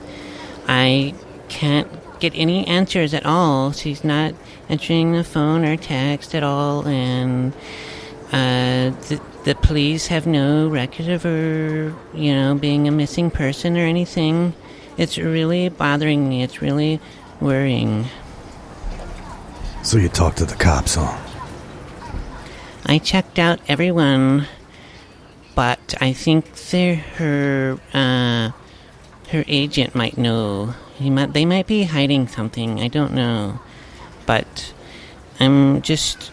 I 0.66 1.14
can't 1.48 1.88
get 2.18 2.32
any 2.34 2.66
answers 2.66 3.14
at 3.14 3.24
all. 3.24 3.72
She's 3.72 4.02
not 4.02 4.34
answering 4.68 5.12
the 5.12 5.22
phone 5.22 5.64
or 5.64 5.76
text 5.76 6.34
at 6.34 6.42
all, 6.42 6.86
and 6.88 7.52
uh, 8.32 8.90
the, 9.08 9.20
the 9.44 9.54
police 9.54 10.08
have 10.08 10.26
no 10.26 10.68
record 10.68 11.08
of 11.08 11.22
her, 11.22 11.94
you 12.14 12.34
know, 12.34 12.54
being 12.54 12.88
a 12.88 12.90
missing 12.90 13.30
person 13.30 13.76
or 13.76 13.82
anything. 13.82 14.54
It's 14.96 15.18
really 15.18 15.68
bothering 15.68 16.28
me. 16.28 16.42
It's 16.42 16.60
really 16.60 17.00
worrying. 17.40 18.06
So 19.82 19.98
you 19.98 20.08
talked 20.08 20.38
to 20.38 20.44
the 20.44 20.54
cops, 20.54 20.94
huh? 20.96 21.21
I 22.84 22.98
checked 22.98 23.38
out 23.38 23.60
everyone, 23.68 24.46
but 25.54 25.94
I 26.00 26.12
think 26.12 26.58
her 27.16 27.78
uh, 27.94 28.50
her 29.30 29.44
agent 29.46 29.94
might 29.94 30.18
know. 30.18 30.74
He 30.96 31.08
might 31.08 31.32
they 31.32 31.44
might 31.44 31.66
be 31.66 31.84
hiding 31.84 32.26
something. 32.26 32.80
I 32.80 32.88
don't 32.88 33.12
know, 33.12 33.60
but 34.26 34.72
I'm 35.38 35.80
just 35.82 36.32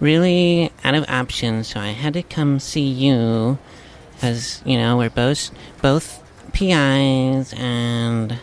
really 0.00 0.72
out 0.82 0.94
of 0.94 1.04
options. 1.08 1.68
So 1.68 1.80
I 1.80 1.88
had 1.88 2.14
to 2.14 2.22
come 2.22 2.58
see 2.58 2.86
you, 2.86 3.58
as 4.22 4.62
you 4.64 4.78
know 4.78 4.96
we're 4.96 5.10
both 5.10 5.50
both 5.82 6.22
PIs, 6.54 7.52
and 7.52 8.38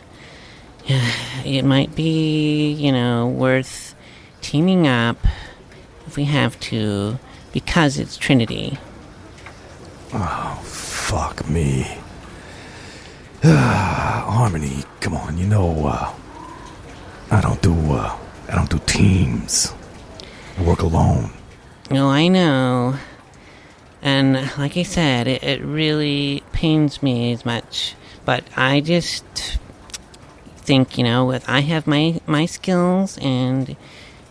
it 0.87 1.65
might 1.65 1.95
be 1.95 2.71
you 2.73 2.91
know 2.91 3.27
worth 3.27 3.95
teaming 4.41 4.87
up 4.87 5.17
if 6.09 6.17
we 6.17 6.23
have 6.23 6.59
to, 6.59 7.19
because 7.53 7.99
it's 7.99 8.17
Trinity. 8.17 8.79
Oh, 10.11 10.59
fuck 10.63 11.47
me. 11.47 11.85
Harmony, 13.43 14.83
come 15.01 15.13
on, 15.13 15.37
you 15.37 15.45
know, 15.45 15.85
uh, 15.85 16.11
I 17.29 17.41
don't 17.41 17.61
do, 17.61 17.75
uh, 17.91 18.17
I 18.47 18.55
don't 18.55 18.71
do 18.71 18.79
teams. 18.87 19.71
I 20.57 20.63
work 20.63 20.81
alone. 20.81 21.29
Oh, 21.91 22.09
I 22.09 22.27
know. 22.27 22.95
And 24.01 24.33
like 24.57 24.77
I 24.77 24.83
said, 24.83 25.27
it, 25.27 25.43
it 25.43 25.61
really 25.61 26.41
pains 26.53 27.03
me 27.03 27.31
as 27.33 27.45
much. 27.45 27.93
But 28.25 28.45
I 28.57 28.81
just 28.81 29.59
think, 30.57 30.97
you 30.97 31.03
know, 31.03 31.25
with 31.25 31.47
I 31.47 31.59
have 31.59 31.85
my 31.85 32.19
my 32.25 32.47
skills 32.47 33.19
and 33.19 33.75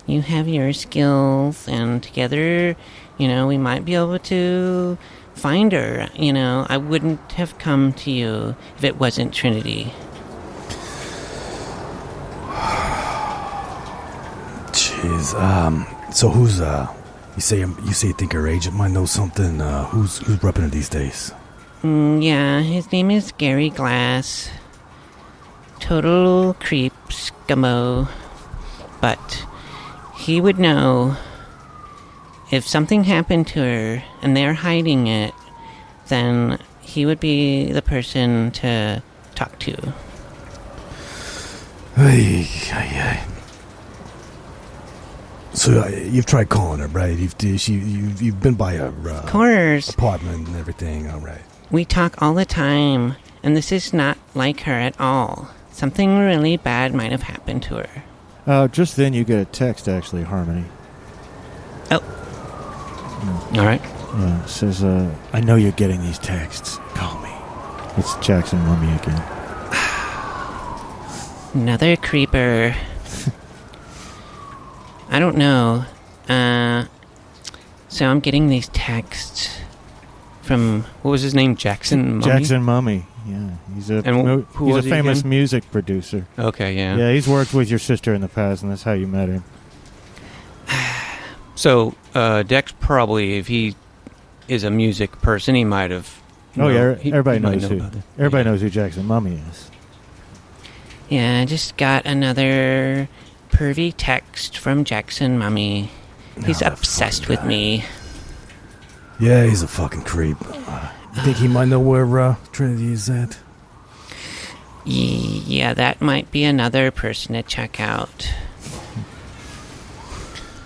you 0.09 0.23
have 0.23 0.49
your 0.49 0.73
skills, 0.73 1.69
and 1.69 2.03
together, 2.03 2.75
you 3.19 3.29
know, 3.29 3.47
we 3.47 3.59
might 3.59 3.85
be 3.85 3.95
able 3.95 4.19
to 4.19 4.97
find 5.35 5.71
her. 5.73 6.09
You 6.17 6.33
know, 6.33 6.67
I 6.69 6.79
wouldn't 6.79 7.33
have 7.33 7.59
come 7.59 7.93
to 7.93 8.11
you 8.11 8.57
if 8.77 8.85
it 8.85 8.99
wasn't 8.99 9.35
Trinity. 9.35 9.93
Jeez. 14.73 15.35
Um. 15.35 15.87
So 16.11 16.31
who's 16.31 16.61
uh? 16.61 16.93
You 17.37 17.43
say 17.43 17.63
um, 17.63 17.79
you 17.85 17.93
say 17.93 18.09
you 18.09 18.15
think 18.15 18.33
her 18.33 18.49
agent 18.49 18.75
might 18.75 18.91
know 18.91 19.05
something. 19.05 19.61
Uh, 19.61 19.85
who's 19.85 20.19
who's 20.19 20.39
repping 20.39 20.63
her 20.63 20.69
these 20.69 20.89
days? 20.89 21.33
Mm, 21.83 22.25
yeah, 22.25 22.61
his 22.63 22.91
name 22.91 23.11
is 23.11 23.31
Gary 23.39 23.71
Glass. 23.71 24.51
Total 25.79 26.55
creep, 26.55 26.93
scummo. 27.09 28.09
But 29.01 29.47
he 30.19 30.41
would 30.41 30.59
know 30.59 31.17
if 32.51 32.67
something 32.67 33.05
happened 33.05 33.47
to 33.47 33.61
her 33.61 34.03
and 34.21 34.37
they're 34.37 34.55
hiding 34.55 35.07
it, 35.07 35.33
then 36.09 36.59
he 36.81 37.07
would 37.07 37.21
be 37.21 37.71
the 37.73 37.83
person 37.83 38.51
to 38.51 39.03
talk 39.35 39.59
to. 39.61 39.95
Hey, 41.95 42.43
hey, 42.43 42.87
hey. 42.87 43.25
So 45.53 45.83
uh, 45.83 45.89
you've 45.89 46.27
tried 46.27 46.49
calling 46.49 46.81
her, 46.81 46.89
right? 46.89 47.17
You've 47.17 47.35
she, 47.61 47.75
you've, 47.75 48.21
you've 48.23 48.41
been 48.41 48.55
by 48.55 48.75
her 48.77 48.93
uh, 49.07 49.23
Of 49.23 49.27
course, 49.27 49.91
apartment 49.91 50.49
and 50.49 50.57
everything. 50.57 51.11
All 51.11 51.21
right. 51.21 51.43
we 51.71 51.85
talk 51.85 52.21
all 52.23 52.35
the 52.35 52.45
time, 52.45 53.17
and 53.43 53.57
this 53.57 53.73
is 53.73 53.93
not 53.93 54.19
like 54.35 54.61
her 54.63 54.73
at 54.73 54.99
all. 55.01 55.51
Something 55.73 56.19
really 56.19 56.57
bad 56.57 56.95
might 56.95 57.11
have 57.13 57.23
happened 57.23 57.63
to 57.65 57.77
her. 57.77 58.05
Uh, 58.49 58.67
just 58.67 58.97
then 58.97 59.13
you 59.13 59.25
get 59.25 59.39
a 59.39 59.45
text, 59.45 59.89
actually, 59.89 60.23
Harmony. 60.23 60.65
Oh. 61.91 62.01
All 63.55 63.67
right. 63.67 63.83
Yeah, 63.83 64.43
it 64.43 64.49
says, 64.49 64.83
uh, 64.83 65.15
I 65.35 65.41
know 65.41 65.57
you're 65.57 65.71
getting 65.73 66.01
these 66.01 66.19
texts. 66.19 66.79
Call 66.95 67.21
me. 67.21 67.31
It's 67.99 68.17
Jackson 68.27 68.59
Mummy 68.61 68.91
again. 68.95 69.23
Another 71.53 71.95
creeper. 71.97 72.75
I 75.11 75.19
don't 75.19 75.37
know. 75.37 75.85
Uh, 76.27 76.87
so 77.89 78.07
I'm 78.07 78.21
getting 78.21 78.49
these 78.49 78.69
texts 78.69 79.59
from 80.41 80.85
What 81.03 81.11
was 81.11 81.21
his 81.21 81.35
name? 81.35 81.55
Jackson. 81.55 82.17
Mummy? 82.21 82.33
Jackson 82.33 82.63
Mummy. 82.63 83.05
Yeah, 83.29 83.51
he's 83.75 83.91
a 83.91 84.03
And 84.05 84.45
wh- 84.45 84.55
who 84.57 84.75
he's 84.75 84.87
a 84.87 84.89
famous 84.89 85.21
again? 85.21 85.31
music 85.31 85.71
producer. 85.71 86.27
Okay, 86.39 86.75
yeah. 86.77 86.97
Yeah, 86.97 87.13
he's 87.13 87.29
worked 87.29 87.53
with 87.53 87.69
your 87.69 87.79
sister 87.79 88.15
in 88.15 88.21
the 88.23 88.29
past, 88.29 88.63
and 88.63 88.71
that's 88.73 88.83
how 88.85 88.93
you 88.93 89.07
met 89.07 89.29
him. 89.29 89.45
So 91.55 91.95
uh, 92.15 92.45
Dex 92.45 92.73
probably, 92.79 93.35
if 93.39 93.49
he 93.49 93.75
is 94.47 94.63
a 94.63 94.71
music 94.71 95.11
person, 95.23 95.57
he 95.57 95.65
might 95.65 95.91
have. 95.91 96.09
Oh, 96.57 96.69
yeah, 96.69 96.75
know- 96.79 96.95
he- 96.95 97.11
everybody 97.11 97.39
he 97.39 97.43
might 97.43 97.53
knows 97.61 97.63
know 97.71 97.79
who- 97.79 98.03
Everybody 98.17 98.45
Yeah. 98.45 98.51
knows 98.53 98.61
who 98.61 98.71
Jackson 98.71 99.07
Mummy 99.07 99.41
is. 99.51 99.71
Yeah, 101.09 101.41
I 101.41 101.45
just 101.47 101.77
got 101.77 102.07
another 102.07 103.09
pervy 103.51 103.93
text 103.97 104.57
from 104.59 104.85
Jackson 104.85 105.37
Mummy. 105.39 105.91
He's 106.47 106.61
that 106.61 106.73
obsessed 106.75 107.29
with 107.29 107.41
guy. 107.41 107.47
me. 107.47 107.85
Yeah, 109.19 109.45
he's 109.45 109.63
a 109.65 109.69
fucking 109.69 110.03
creep. 110.03 110.37
Uh, 110.69 110.89
you 111.19 111.25
think 111.25 111.39
he 111.39 111.49
might 111.49 111.67
know 111.67 111.81
where 111.81 112.21
uh, 112.21 112.37
Trinity 112.53 112.93
is 112.93 113.11
at? 113.11 113.39
Yeah, 114.85 115.75
that 115.75 116.01
might 116.01 116.31
be 116.31 116.45
another 116.45 116.93
person 116.93 117.35
to 117.35 117.43
check 117.43 117.81
out. 117.81 118.33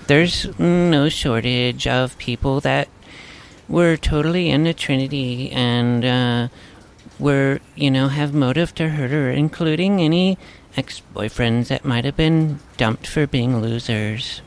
There's 0.09 0.59
no 0.59 1.09
shortage 1.09 1.87
of 1.87 2.19
people 2.19 2.61
that 2.61 2.89
were 3.67 3.97
totally 3.97 4.51
into 4.51 4.75
Trinity 4.75 5.51
and 5.53 6.05
uh, 6.05 6.49
were, 7.19 7.61
you 7.75 7.91
know, 7.91 8.09
have 8.09 8.35
motive 8.35 8.75
to 8.75 8.91
hurt 8.91 9.11
her, 9.11 9.31
including 9.31 10.03
any 10.03 10.37
ex 10.77 11.01
boyfriends 11.15 11.69
that 11.69 11.85
might 11.85 12.05
have 12.05 12.17
been 12.17 12.59
dumped 12.77 13.07
for 13.07 13.27
being 13.27 13.63
losers. 13.63 14.43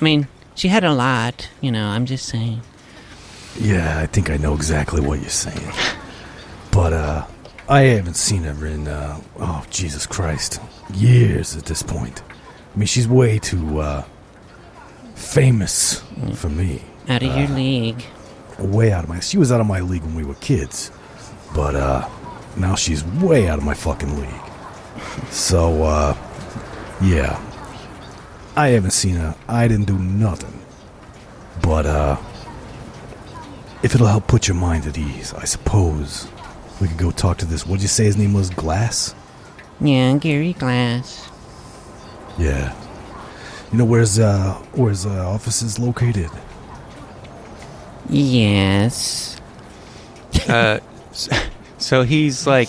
I 0.00 0.04
mean, 0.04 0.28
she 0.54 0.68
had 0.68 0.84
a 0.84 0.94
lot, 0.94 1.50
you 1.60 1.70
know, 1.70 1.88
I'm 1.88 2.06
just 2.06 2.24
saying. 2.24 2.62
Yeah, 3.58 3.98
I 3.98 4.06
think 4.06 4.30
I 4.30 4.36
know 4.36 4.54
exactly 4.54 5.00
what 5.00 5.20
you're 5.20 5.28
saying. 5.28 5.72
But 6.70 6.92
uh 6.92 7.26
I 7.68 7.82
haven't 7.82 8.14
seen 8.14 8.42
her 8.44 8.66
in 8.66 8.88
uh 8.88 9.20
oh 9.38 9.64
Jesus 9.70 10.06
Christ. 10.06 10.60
Years 10.94 11.56
at 11.56 11.66
this 11.66 11.82
point. 11.82 12.22
I 12.74 12.78
mean 12.78 12.86
she's 12.86 13.06
way 13.06 13.38
too 13.38 13.80
uh 13.80 14.04
famous 15.14 16.02
for 16.34 16.48
me. 16.48 16.82
Out 17.08 17.22
of 17.22 17.36
your 17.36 17.48
league. 17.48 18.02
Way 18.58 18.92
out 18.92 19.04
of 19.04 19.10
my 19.10 19.20
she 19.20 19.38
was 19.38 19.52
out 19.52 19.60
of 19.60 19.66
my 19.66 19.80
league 19.80 20.02
when 20.02 20.14
we 20.14 20.24
were 20.24 20.34
kids. 20.36 20.90
But 21.54 21.74
uh 21.74 22.08
now 22.56 22.74
she's 22.74 23.04
way 23.04 23.48
out 23.48 23.58
of 23.58 23.64
my 23.64 23.74
fucking 23.74 24.18
league. 24.18 25.30
So 25.30 25.82
uh 25.82 26.16
yeah. 27.02 27.40
I 28.56 28.68
haven't 28.68 28.90
seen 28.92 29.16
her. 29.16 29.34
I 29.48 29.68
didn't 29.68 29.86
do 29.86 29.98
nothing. 29.98 30.58
But 31.62 31.86
uh 31.86 32.16
if 33.82 33.94
it'll 33.94 34.06
help 34.06 34.26
put 34.26 34.48
your 34.48 34.56
mind 34.56 34.86
at 34.86 34.96
ease, 34.96 35.34
I 35.34 35.44
suppose 35.44 36.28
we 36.80 36.88
could 36.88 36.98
go 36.98 37.10
talk 37.10 37.38
to 37.38 37.46
this. 37.46 37.66
What'd 37.66 37.82
you 37.82 37.88
say 37.88 38.04
his 38.04 38.16
name 38.16 38.32
was? 38.32 38.50
Glass? 38.50 39.14
Yeah, 39.80 40.16
Gary 40.16 40.52
Glass. 40.52 41.28
Yeah. 42.38 42.74
You 43.72 43.78
know 43.78 43.84
where's 43.84 44.18
uh 44.18 44.54
where's 44.72 45.06
uh 45.06 45.28
office 45.28 45.62
is 45.62 45.78
located? 45.78 46.30
Yes. 48.08 49.40
Uh, 50.48 50.80
so 51.78 52.02
he's 52.02 52.46
like, 52.46 52.68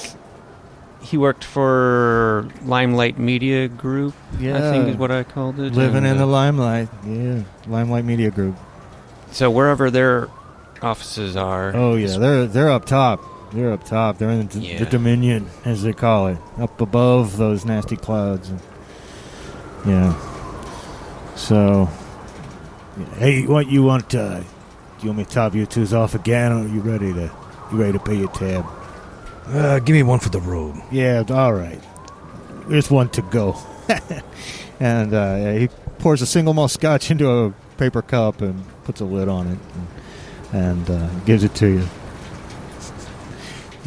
he 1.02 1.18
worked 1.18 1.44
for 1.44 2.48
Limelight 2.64 3.18
Media 3.18 3.68
Group. 3.68 4.14
Yeah, 4.40 4.58
I 4.58 4.72
think 4.72 4.90
is 4.90 4.96
what 4.96 5.12
I 5.12 5.24
called 5.24 5.60
it. 5.60 5.74
Living 5.74 5.98
and, 5.98 6.08
in 6.08 6.18
the 6.18 6.24
uh, 6.24 6.28
limelight. 6.28 6.90
Yeah, 7.06 7.44
Limelight 7.68 8.06
Media 8.06 8.32
Group. 8.32 8.56
So 9.32 9.50
wherever 9.50 9.90
their 9.92 10.30
offices 10.84 11.36
are. 11.36 11.76
Oh 11.76 11.96
yeah, 11.96 12.18
they're 12.18 12.46
they're 12.46 12.70
up 12.70 12.86
top. 12.86 13.22
They're 13.54 13.72
up 13.72 13.84
top. 13.84 14.18
They're 14.18 14.30
in 14.32 14.48
the, 14.48 14.60
Yeah. 14.60 14.80
the 14.80 14.86
Dominion, 14.86 15.48
as 15.64 15.84
they 15.84 15.94
call 15.94 16.28
it, 16.28 16.38
up 16.60 16.82
above 16.82 17.38
those 17.38 17.66
nasty 17.66 17.96
clouds. 17.96 18.50
And, 18.50 18.60
yeah. 19.86 21.36
So, 21.36 21.90
hey, 23.18 23.46
what 23.46 23.68
you 23.70 23.84
want? 23.84 24.14
Uh, 24.16 24.40
do 24.40 24.46
you 25.02 25.08
want 25.10 25.18
me 25.20 25.26
to 25.26 25.30
top 25.32 25.56
you 25.56 25.66
twos 25.66 25.94
off 25.94 26.16
again, 26.16 26.52
or 26.52 26.66
are 26.66 26.68
you 26.68 26.80
ready 26.82 27.14
to 27.14 27.32
you 27.72 27.78
ready 27.78 27.94
to 27.94 28.00
pay 28.00 28.16
your 28.16 28.30
tab? 28.30 28.66
Uh 29.48 29.80
give 29.80 29.94
me 29.94 30.04
one 30.04 30.20
for 30.20 30.30
the 30.30 30.40
road. 30.40 30.76
Yeah, 30.92 31.24
all 31.30 31.54
right. 31.54 31.80
There's 32.68 32.90
one 32.90 33.10
to 33.10 33.22
go. 33.24 33.58
and 34.80 35.14
uh, 35.14 35.36
yeah, 35.40 35.58
he 35.58 35.68
pours 36.00 36.22
a 36.22 36.26
single 36.26 36.54
malt 36.54 36.72
scotch 36.72 37.12
into 37.12 37.30
a 37.30 37.52
paper 37.78 38.02
cup 38.02 38.42
and 38.42 38.64
puts 38.86 39.02
a 39.02 39.06
lid 39.06 39.28
on 39.28 39.48
it 39.48 39.60
and, 39.76 39.88
and 40.54 40.90
uh, 40.90 41.10
gives 41.26 41.44
it 41.44 41.54
to 41.56 41.68
you. 41.68 41.88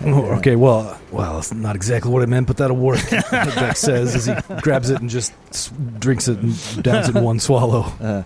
Oh, 0.04 0.36
okay, 0.36 0.56
well, 0.56 0.98
well, 1.10 1.38
it's 1.38 1.54
not 1.54 1.74
exactly 1.74 2.10
what 2.10 2.22
I 2.22 2.26
meant, 2.26 2.46
but 2.46 2.58
that'll 2.58 2.76
work. 2.76 3.00
Dex 3.10 3.80
says 3.80 4.14
as 4.14 4.26
he 4.26 4.34
grabs 4.60 4.90
it 4.90 5.00
and 5.00 5.08
just 5.08 5.32
s- 5.50 5.72
drinks 5.98 6.28
it 6.28 6.38
and 6.38 6.82
downs 6.82 7.08
it 7.08 7.16
in 7.16 7.24
one 7.24 7.40
swallow. 7.40 7.86
Uh, 8.00 8.22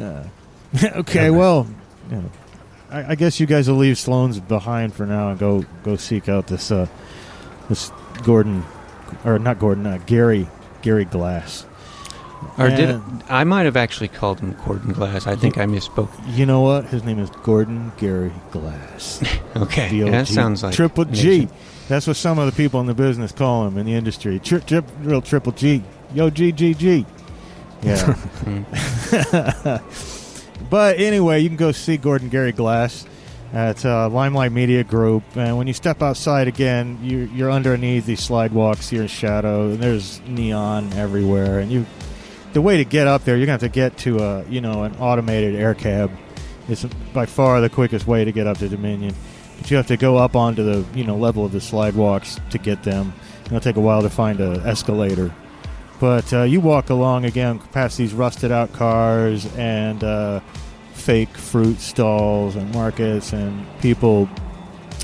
uh, 0.00 0.24
okay, 1.00 1.30
well, 1.30 1.66
you 2.10 2.16
know, 2.16 2.30
I, 2.90 3.12
I 3.12 3.14
guess 3.16 3.38
you 3.40 3.46
guys 3.46 3.68
will 3.68 3.76
leave 3.76 3.98
Sloan's 3.98 4.40
behind 4.40 4.94
for 4.94 5.04
now 5.04 5.30
and 5.30 5.38
go 5.38 5.64
go 5.82 5.96
seek 5.96 6.28
out 6.28 6.46
this 6.46 6.70
uh, 6.70 6.86
this 7.68 7.90
Gordon, 8.22 8.64
or 9.24 9.38
not 9.38 9.58
Gordon, 9.58 9.86
uh, 9.86 9.98
Gary 10.06 10.46
Gary 10.82 11.04
Glass. 11.04 11.66
Or 12.58 12.68
did 12.68 12.90
And- 12.90 13.22
I 13.28 13.44
might 13.44 13.64
have 13.66 13.76
actually 13.76 14.08
called 14.08 14.40
him 14.40 14.56
Gordon 14.66 14.92
Glass. 14.92 15.26
I 15.26 15.36
think 15.36 15.56
I 15.58 15.66
misspoke. 15.66 16.08
You 16.36 16.46
know 16.46 16.60
what? 16.60 16.86
His 16.86 17.04
name 17.04 17.18
is 17.18 17.30
Gordon 17.42 17.92
Gary 17.98 18.32
Glass. 18.50 19.22
Okay, 19.56 19.88
The 19.88 20.10
that 20.10 20.28
sounds 20.28 20.62
like 20.62 20.74
Triple 20.74 21.04
G. 21.06 21.48
That's 21.88 22.06
what 22.06 22.16
some 22.16 22.38
of 22.38 22.46
the 22.46 22.52
people 22.52 22.80
in 22.80 22.86
the 22.86 22.94
business 22.94 23.32
call 23.32 23.66
him 23.66 23.76
in 23.78 23.84
the 23.86 23.94
industry. 23.94 24.38
Tri- 24.38 24.60
tri- 24.60 24.82
real 25.02 25.20
Triple 25.20 25.50
G. 25.52 25.82
Yo, 26.14 26.30
G, 26.30 26.52
G, 26.52 26.72
G. 26.74 27.04
Yeah. 27.82 28.16
but 30.70 30.98
anyway, 30.98 31.40
you 31.40 31.48
can 31.48 31.56
go 31.56 31.72
see 31.72 31.96
Gordon 31.96 32.28
Gary 32.28 32.52
Glass 32.52 33.06
at 33.52 33.84
uh, 33.84 34.08
Limelight 34.08 34.52
Media 34.52 34.84
Group. 34.84 35.24
And 35.34 35.58
when 35.58 35.66
you 35.66 35.72
step 35.72 36.02
outside 36.02 36.46
again, 36.48 36.98
you, 37.02 37.28
you're 37.34 37.50
underneath 37.50 38.06
these 38.06 38.20
slide 38.20 38.52
walks. 38.52 38.92
You're 38.92 39.02
in 39.02 39.08
shadow, 39.08 39.70
and 39.70 39.78
there's 39.80 40.20
neon 40.26 40.92
everywhere. 40.92 41.58
And 41.58 41.72
you, 41.72 41.86
the 42.52 42.62
way 42.62 42.78
to 42.78 42.84
get 42.84 43.06
up 43.06 43.24
there, 43.24 43.36
you're 43.36 43.46
gonna 43.46 43.54
have 43.54 43.60
to 43.60 43.68
get 43.68 43.96
to 43.98 44.18
a 44.18 44.44
you 44.48 44.60
know 44.60 44.84
an 44.84 44.96
automated 44.96 45.54
air 45.54 45.74
cab. 45.74 46.10
It's 46.68 46.84
by 47.12 47.26
far 47.26 47.60
the 47.60 47.70
quickest 47.70 48.06
way 48.06 48.24
to 48.24 48.32
get 48.32 48.46
up 48.46 48.58
to 48.58 48.68
Dominion. 48.68 49.14
But 49.58 49.70
you 49.70 49.76
have 49.76 49.88
to 49.88 49.96
go 49.96 50.16
up 50.16 50.36
onto 50.36 50.62
the 50.62 50.84
you 50.96 51.04
know 51.04 51.16
level 51.16 51.44
of 51.44 51.52
the 51.52 51.60
slide 51.60 51.94
walks 51.94 52.38
to 52.50 52.58
get 52.58 52.82
them. 52.82 53.12
It'll 53.46 53.60
take 53.60 53.76
a 53.76 53.80
while 53.80 54.02
to 54.02 54.10
find 54.10 54.40
an 54.40 54.60
escalator. 54.66 55.34
But 56.00 56.32
uh, 56.32 56.42
you 56.44 56.60
walk 56.60 56.88
along 56.88 57.26
again 57.26 57.58
past 57.58 57.98
these 57.98 58.14
rusted 58.14 58.50
out 58.50 58.72
cars 58.72 59.44
and 59.56 60.02
uh, 60.02 60.40
fake 60.94 61.36
fruit 61.36 61.78
stalls 61.78 62.56
and 62.56 62.72
markets 62.72 63.34
and 63.34 63.66
people 63.80 64.28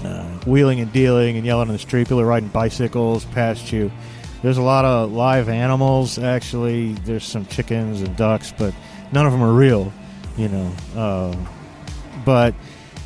uh, 0.04 0.24
wheeling 0.46 0.80
and 0.80 0.90
dealing 0.92 1.36
and 1.36 1.44
yelling 1.44 1.68
on 1.68 1.74
the 1.74 1.78
street. 1.78 2.04
People 2.04 2.20
are 2.20 2.26
riding 2.26 2.48
bicycles 2.48 3.26
past 3.26 3.72
you. 3.72 3.90
There's 4.46 4.58
a 4.58 4.62
lot 4.62 4.84
of 4.84 5.10
live 5.10 5.48
animals. 5.48 6.20
Actually, 6.20 6.92
there's 6.92 7.24
some 7.24 7.46
chickens 7.46 8.00
and 8.00 8.16
ducks, 8.16 8.54
but 8.56 8.72
none 9.10 9.26
of 9.26 9.32
them 9.32 9.42
are 9.42 9.52
real. 9.52 9.92
You 10.36 10.48
know, 10.48 10.72
uh, 10.94 11.36
but 12.24 12.54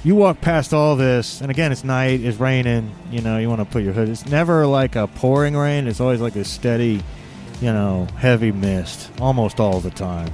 you 0.04 0.16
walk 0.16 0.42
past 0.42 0.74
all 0.74 0.96
this, 0.96 1.40
and 1.40 1.50
again, 1.50 1.72
it's 1.72 1.82
night, 1.82 2.20
it's 2.20 2.36
raining. 2.36 2.94
You 3.10 3.22
know, 3.22 3.38
you 3.38 3.48
want 3.48 3.62
to 3.62 3.64
put 3.64 3.82
your 3.82 3.94
hood. 3.94 4.10
It's 4.10 4.26
never 4.26 4.66
like 4.66 4.96
a 4.96 5.06
pouring 5.06 5.56
rain. 5.56 5.86
It's 5.86 5.98
always 5.98 6.20
like 6.20 6.36
a 6.36 6.44
steady, 6.44 7.02
you 7.62 7.72
know, 7.72 8.06
heavy 8.18 8.52
mist, 8.52 9.10
almost 9.18 9.60
all 9.60 9.80
the 9.80 9.92
time. 9.92 10.30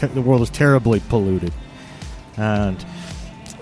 The, 0.00 0.08
the 0.08 0.22
world 0.22 0.42
is 0.42 0.50
terribly 0.50 0.98
polluted, 1.08 1.52
and 2.36 2.84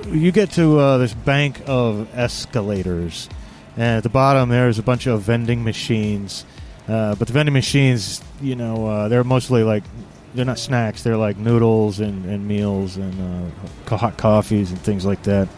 you 0.06 0.32
get 0.32 0.52
to 0.52 0.78
uh, 0.78 0.96
this 0.96 1.12
bank 1.12 1.60
of 1.66 2.08
escalators, 2.16 3.28
and 3.76 3.98
at 3.98 4.02
the 4.02 4.08
bottom 4.08 4.48
there's 4.48 4.78
a 4.78 4.82
bunch 4.82 5.06
of 5.06 5.20
vending 5.20 5.62
machines. 5.62 6.46
Uh, 6.88 7.14
but 7.14 7.28
the 7.28 7.32
vending 7.32 7.52
machines, 7.52 8.20
you 8.40 8.56
know, 8.56 8.86
uh, 8.86 9.08
they're 9.08 9.24
mostly 9.24 9.62
like 9.62 9.84
they're 10.34 10.44
not 10.44 10.58
snacks. 10.58 11.02
They're 11.02 11.16
like 11.16 11.36
noodles 11.36 12.00
and, 12.00 12.24
and 12.24 12.46
meals 12.46 12.96
and 12.96 13.52
uh, 13.88 13.96
hot 13.96 14.16
coffees 14.16 14.70
and 14.70 14.80
things 14.80 15.04
like 15.04 15.22
that. 15.24 15.48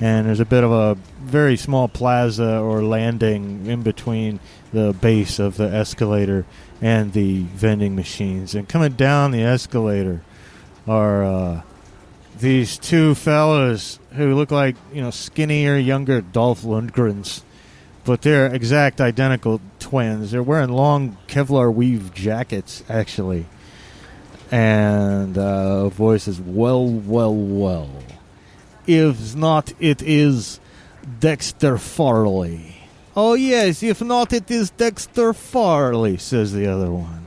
And 0.00 0.26
there's 0.26 0.40
a 0.40 0.46
bit 0.46 0.64
of 0.64 0.72
a 0.72 0.94
very 1.20 1.56
small 1.56 1.86
plaza 1.86 2.58
or 2.58 2.82
landing 2.82 3.66
in 3.66 3.82
between 3.82 4.40
the 4.72 4.94
base 4.98 5.38
of 5.38 5.56
the 5.56 5.68
escalator 5.68 6.46
and 6.80 7.12
the 7.12 7.42
vending 7.42 7.94
machines. 7.94 8.54
And 8.54 8.68
coming 8.68 8.92
down 8.92 9.30
the 9.30 9.42
escalator 9.42 10.22
are 10.88 11.24
uh, 11.24 11.62
these 12.38 12.78
two 12.78 13.14
fellas 13.14 13.98
who 14.12 14.34
look 14.34 14.50
like 14.50 14.76
you 14.92 15.02
know 15.02 15.10
skinnier, 15.10 15.76
younger 15.76 16.22
Dolph 16.22 16.62
Lundgrens, 16.62 17.42
but 18.04 18.22
they're 18.22 18.46
exact 18.54 19.00
identical 19.00 19.60
twins. 19.78 20.30
They're 20.30 20.42
wearing 20.42 20.70
long 20.70 21.16
Kevlar 21.28 21.72
weave 21.72 22.12
jackets, 22.14 22.82
actually 22.88 23.46
and 24.50 25.38
uh, 25.38 25.88
voice 25.90 26.26
is 26.26 26.40
well, 26.40 26.86
well, 26.86 27.34
well. 27.34 27.88
If 28.86 29.36
not, 29.36 29.72
it 29.78 30.02
is 30.02 30.58
Dexter 31.20 31.78
Farley. 31.78 32.76
Oh 33.16 33.34
yes, 33.34 33.82
if 33.82 34.02
not, 34.02 34.32
it 34.32 34.50
is 34.50 34.70
Dexter 34.70 35.32
Farley," 35.32 36.16
says 36.16 36.52
the 36.52 36.66
other 36.66 36.90
one. 36.90 37.26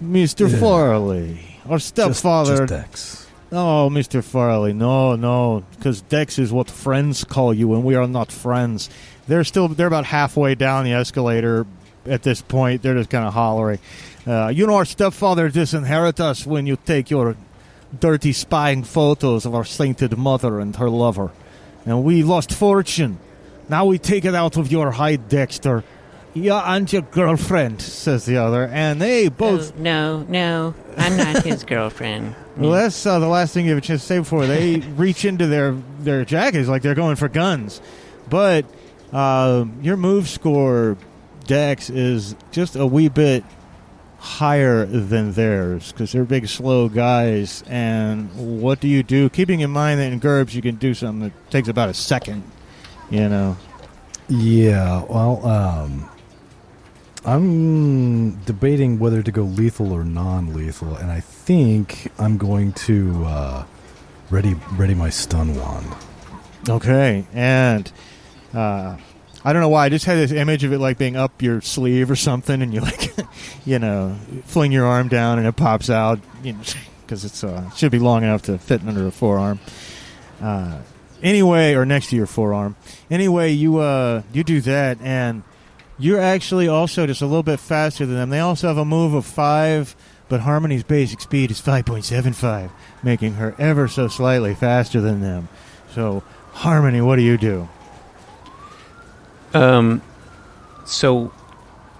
Mister 0.00 0.46
Yeah. 0.48 0.58
Farley, 0.58 1.40
our 1.68 1.78
Just, 1.78 1.88
stepfather. 1.88 2.66
just 2.66 2.68
Dex. 2.68 3.26
Oh, 3.52 3.90
Mr. 3.90 4.22
Farley, 4.22 4.72
no, 4.72 5.16
no, 5.16 5.64
because 5.76 6.02
Dex 6.02 6.38
is 6.38 6.52
what 6.52 6.70
friends 6.70 7.24
call 7.24 7.52
you, 7.52 7.74
and 7.74 7.82
we 7.82 7.96
are 7.96 8.06
not 8.06 8.30
friends. 8.30 8.88
They're 9.30 9.44
still 9.44 9.68
they're 9.68 9.86
about 9.86 10.06
halfway 10.06 10.56
down 10.56 10.84
the 10.84 10.92
escalator 10.92 11.64
at 12.04 12.24
this 12.24 12.42
point. 12.42 12.82
They're 12.82 12.96
just 12.96 13.10
kind 13.10 13.24
of 13.24 13.32
hollering. 13.32 13.78
Uh, 14.26 14.48
you 14.48 14.66
know, 14.66 14.74
our 14.74 14.84
stepfather 14.84 15.48
disinherit 15.48 16.18
us 16.18 16.44
when 16.44 16.66
you 16.66 16.76
take 16.84 17.10
your 17.10 17.36
dirty 17.96 18.32
spying 18.32 18.82
photos 18.82 19.46
of 19.46 19.54
our 19.54 19.64
sainted 19.64 20.18
mother 20.18 20.58
and 20.58 20.74
her 20.74 20.90
lover, 20.90 21.30
and 21.86 22.02
we 22.02 22.24
lost 22.24 22.52
fortune. 22.52 23.20
Now 23.68 23.84
we 23.84 23.98
take 23.98 24.24
it 24.24 24.34
out 24.34 24.56
of 24.56 24.72
your 24.72 24.90
hide, 24.90 25.28
Dexter. 25.28 25.84
Yeah, 26.34 26.74
and 26.74 26.92
your 26.92 27.02
girlfriend, 27.02 27.80
says 27.80 28.24
the 28.24 28.36
other, 28.36 28.66
and 28.66 29.00
they 29.00 29.28
both 29.28 29.72
Oh, 29.76 29.80
no, 29.80 30.22
no, 30.28 30.74
I'm 30.96 31.16
not 31.16 31.44
his 31.44 31.62
girlfriend. 31.74 32.34
well, 32.56 32.72
that's 32.72 33.06
uh, 33.06 33.20
the 33.20 33.28
last 33.28 33.54
thing 33.54 33.66
you 33.66 33.70
have 33.70 33.78
a 33.78 33.80
chance 33.80 34.00
to 34.00 34.06
say 34.08 34.18
before 34.18 34.46
they 34.46 34.76
reach 34.96 35.24
into 35.24 35.46
their 35.46 35.76
their 36.00 36.24
jackets 36.24 36.68
like 36.68 36.82
they're 36.82 36.96
going 36.96 37.14
for 37.14 37.28
guns. 37.28 37.80
But 38.28 38.64
uh, 39.12 39.64
your 39.82 39.96
move 39.96 40.28
score, 40.28 40.96
Dex, 41.46 41.90
is 41.90 42.34
just 42.52 42.76
a 42.76 42.86
wee 42.86 43.08
bit 43.08 43.44
higher 44.18 44.84
than 44.84 45.32
theirs 45.32 45.92
because 45.92 46.12
they're 46.12 46.24
big, 46.24 46.46
slow 46.46 46.88
guys. 46.88 47.64
And 47.66 48.60
what 48.60 48.80
do 48.80 48.88
you 48.88 49.02
do? 49.02 49.28
Keeping 49.30 49.60
in 49.60 49.70
mind 49.70 50.00
that 50.00 50.12
in 50.12 50.20
GURPS 50.20 50.54
you 50.54 50.62
can 50.62 50.76
do 50.76 50.94
something 50.94 51.30
that 51.30 51.50
takes 51.50 51.68
about 51.68 51.88
a 51.88 51.94
second. 51.94 52.42
You 53.10 53.28
know. 53.28 53.56
Yeah, 54.28 55.04
well, 55.08 55.44
um, 55.44 56.08
I'm 57.24 58.36
debating 58.44 59.00
whether 59.00 59.22
to 59.22 59.32
go 59.32 59.42
lethal 59.42 59.92
or 59.92 60.04
non-lethal, 60.04 60.94
and 60.96 61.10
I 61.10 61.18
think 61.20 62.12
I'm 62.18 62.38
going 62.38 62.72
to 62.74 63.24
uh, 63.24 63.64
ready 64.30 64.54
ready 64.72 64.94
my 64.94 65.10
stun 65.10 65.56
wand. 65.56 65.92
Okay, 66.68 67.26
and 67.32 67.90
uh, 68.54 68.96
I 69.44 69.52
don't 69.52 69.62
know 69.62 69.68
why 69.68 69.86
I 69.86 69.88
just 69.88 70.04
had 70.04 70.16
this 70.16 70.32
image 70.32 70.64
of 70.64 70.72
it 70.72 70.78
like 70.78 70.98
being 70.98 71.16
up 71.16 71.40
your 71.40 71.60
sleeve 71.60 72.10
or 72.10 72.16
something, 72.16 72.60
and 72.60 72.74
you 72.74 72.80
like, 72.80 73.10
you 73.64 73.78
know, 73.78 74.16
fling 74.44 74.72
your 74.72 74.86
arm 74.86 75.08
down 75.08 75.38
and 75.38 75.46
it 75.46 75.56
pops 75.56 75.88
out, 75.88 76.20
you 76.42 76.52
know, 76.52 76.60
because 77.02 77.24
it's 77.24 77.42
uh, 77.42 77.70
should 77.70 77.90
be 77.90 77.98
long 77.98 78.22
enough 78.22 78.42
to 78.42 78.58
fit 78.58 78.82
under 78.86 79.06
a 79.06 79.10
forearm. 79.10 79.58
Uh, 80.40 80.78
anyway, 81.22 81.74
or 81.74 81.86
next 81.86 82.10
to 82.10 82.16
your 82.16 82.26
forearm. 82.26 82.76
Anyway, 83.10 83.52
you 83.52 83.78
uh, 83.78 84.22
you 84.32 84.44
do 84.44 84.60
that, 84.60 84.98
and 85.00 85.42
you're 85.98 86.20
actually 86.20 86.68
also 86.68 87.06
just 87.06 87.22
a 87.22 87.26
little 87.26 87.42
bit 87.42 87.60
faster 87.60 88.04
than 88.04 88.16
them. 88.16 88.30
They 88.30 88.40
also 88.40 88.68
have 88.68 88.78
a 88.78 88.84
move 88.84 89.14
of 89.14 89.24
five, 89.24 89.96
but 90.28 90.40
Harmony's 90.40 90.84
basic 90.84 91.20
speed 91.20 91.50
is 91.50 91.60
five 91.60 91.86
point 91.86 92.04
seven 92.04 92.34
five, 92.34 92.70
making 93.02 93.34
her 93.34 93.54
ever 93.58 93.88
so 93.88 94.08
slightly 94.08 94.54
faster 94.54 95.00
than 95.00 95.22
them. 95.22 95.48
So 95.94 96.22
Harmony, 96.52 97.00
what 97.00 97.16
do 97.16 97.22
you 97.22 97.38
do? 97.38 97.68
Um, 99.54 100.02
so 100.84 101.32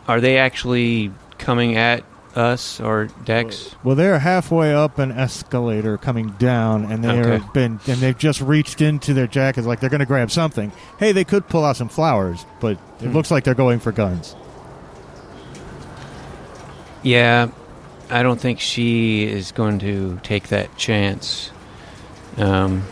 are 0.09 0.21
they 0.21 0.39
actually 0.39 1.13
coming 1.39 1.77
at 1.77 2.05
us 2.37 2.81
or 2.81 3.07
Dex? 3.25 3.75
Well, 3.83 3.97
they're 3.97 4.21
halfway 4.21 4.73
up 4.73 4.99
an 4.99 5.11
escalator 5.11 5.99
coming 5.99 6.31
down, 6.39 6.85
and 6.85 7.03
they've 7.03 7.27
Okay. 7.27 7.45
been 7.53 7.81
and 7.89 7.97
they've 7.99 8.17
just 8.17 8.41
reached 8.41 8.81
into 8.81 9.13
their 9.15 9.27
jackets 9.27 9.67
like 9.67 9.81
they're 9.81 9.91
going 9.91 9.99
to 10.01 10.07
grab 10.07 10.31
something. 10.31 10.71
Hey, 10.99 11.11
they 11.13 11.25
could 11.25 11.49
pull 11.49 11.65
out 11.65 11.77
some 11.77 11.89
flowers, 11.89 12.45
but 12.61 12.73
it 13.01 13.07
Hmm. 13.09 13.13
looks 13.13 13.31
like 13.33 13.43
they're 13.45 13.55
going 13.55 13.81
for 13.81 13.91
guns. 13.91 14.37
Yeah, 17.03 17.49
I 18.11 18.23
don't 18.23 18.41
think 18.41 18.61
she 18.61 19.25
is 19.25 19.53
going 19.53 19.79
to 19.81 20.21
take 20.23 20.49
that 20.49 20.77
chance. 20.77 21.51
Um, 22.37 22.85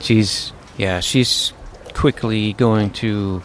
she's 0.00 0.52
yeah, 0.76 1.00
she's 1.00 1.52
quickly 1.94 2.52
going 2.54 2.90
to 2.90 3.42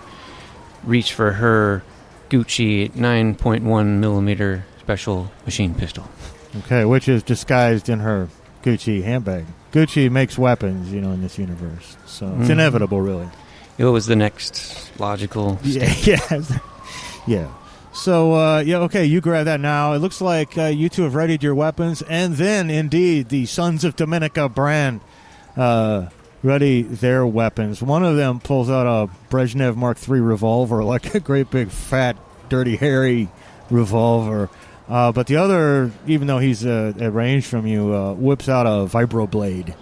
reach 0.84 1.13
for 1.13 1.34
her 1.34 1.84
Gucci 2.30 2.92
9.1 2.92 4.00
millimeter 4.00 4.66
special 4.80 5.32
machine 5.46 5.74
pistol. 5.76 6.08
Okay, 6.60 6.86
which 6.86 7.08
is 7.08 7.24
disguised 7.24 7.90
in 7.90 8.00
her 8.00 8.30
Gucci 8.63 9.04
handbag. 9.04 9.46
Gucci 9.72 10.10
makes 10.10 10.38
weapons, 10.38 10.92
you 10.92 11.02
know, 11.02 11.12
in 11.12 11.22
this 11.22 11.38
universe, 11.38 11.98
so 12.06 12.28
it's 12.40 12.48
Mhm. 12.48 12.52
inevitable, 12.52 13.02
really. 13.02 13.28
It 13.78 13.86
was 13.86 14.08
the 14.08 14.16
next 14.16 14.92
logical. 15.00 15.60
Yeah, 15.63 15.94
yeah, 16.02 16.42
yeah. 17.28 17.48
So 17.94 18.34
uh, 18.34 18.60
yeah, 18.60 18.78
okay, 18.80 19.06
you 19.06 19.22
grab 19.22 19.46
that 19.46 19.60
now. 19.60 19.94
It 19.94 20.00
looks 20.00 20.22
like 20.22 20.58
uh, 20.58 20.66
you 20.66 20.88
two 20.90 21.04
have 21.04 21.16
readied 21.16 21.44
your 21.44 21.54
weapons, 21.56 22.02
and 22.04 22.36
then 22.36 22.70
indeed 22.70 23.30
the 23.30 23.46
Sons 23.46 23.84
of 23.84 23.96
Dominica 23.96 24.48
brand 24.50 25.02
uh, 25.56 26.08
ready 26.48 26.82
their 26.82 27.28
weapons. 27.28 27.82
One 27.82 28.06
of 28.06 28.16
them 28.16 28.40
pulls 28.40 28.70
out 28.70 28.88
a 28.88 29.12
Brezhnev 29.30 29.76
Mark 29.76 29.98
III 30.08 30.22
revolver, 30.22 30.84
like 30.94 31.14
a 31.14 31.20
great 31.20 31.52
big 31.52 31.70
fat, 31.70 32.18
dirty, 32.50 32.76
hairy 32.76 33.30
revolver. 33.70 34.50
Uh, 34.88 35.12
but 35.12 35.28
the 35.28 35.36
other, 35.36 35.92
even 36.08 36.28
though 36.28 36.40
he's 36.40 36.66
uh, 36.66 36.94
at 37.00 37.14
range 37.14 37.46
from 37.46 37.68
you, 37.68 37.94
uh, 37.94 38.14
whips 38.14 38.48
out 38.48 38.66
a 38.66 38.88
vibroblade, 38.88 39.76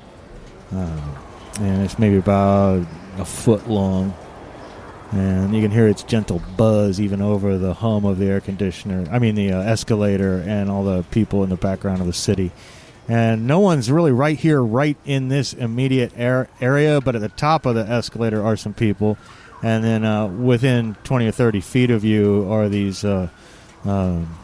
uh, 0.73 1.15
and 1.59 1.83
it's 1.83 1.99
maybe 1.99 2.17
about 2.17 2.85
a 3.17 3.25
foot 3.25 3.69
long 3.69 4.13
and 5.11 5.55
you 5.55 5.61
can 5.61 5.71
hear 5.71 5.87
its 5.87 6.03
gentle 6.03 6.41
buzz 6.57 6.99
even 6.99 7.21
over 7.21 7.57
the 7.57 7.73
hum 7.73 8.05
of 8.05 8.17
the 8.17 8.25
air 8.25 8.41
conditioner. 8.41 9.05
I 9.11 9.19
mean, 9.19 9.35
the 9.35 9.51
uh, 9.51 9.61
escalator 9.61 10.43
and 10.45 10.69
all 10.69 10.83
the 10.83 11.03
people 11.03 11.43
in 11.43 11.49
the 11.49 11.55
background 11.55 12.01
of 12.01 12.07
the 12.07 12.13
city. 12.13 12.51
And 13.07 13.45
no 13.45 13.59
one's 13.59 13.91
really 13.91 14.11
right 14.11 14.37
here, 14.37 14.61
right 14.61 14.97
in 15.05 15.27
this 15.27 15.53
immediate 15.53 16.11
air 16.15 16.49
area, 16.59 16.99
but 17.01 17.15
at 17.15 17.21
the 17.21 17.29
top 17.29 17.65
of 17.65 17.75
the 17.75 17.87
escalator 17.87 18.43
are 18.43 18.57
some 18.57 18.73
people. 18.73 19.17
And 19.61 19.83
then 19.83 20.03
uh, 20.03 20.27
within 20.27 20.95
20 21.03 21.27
or 21.27 21.31
30 21.31 21.61
feet 21.61 21.91
of 21.91 22.03
you 22.03 22.47
are 22.51 22.67
these 22.67 23.03
uh, 23.03 23.29
um, 23.83 24.35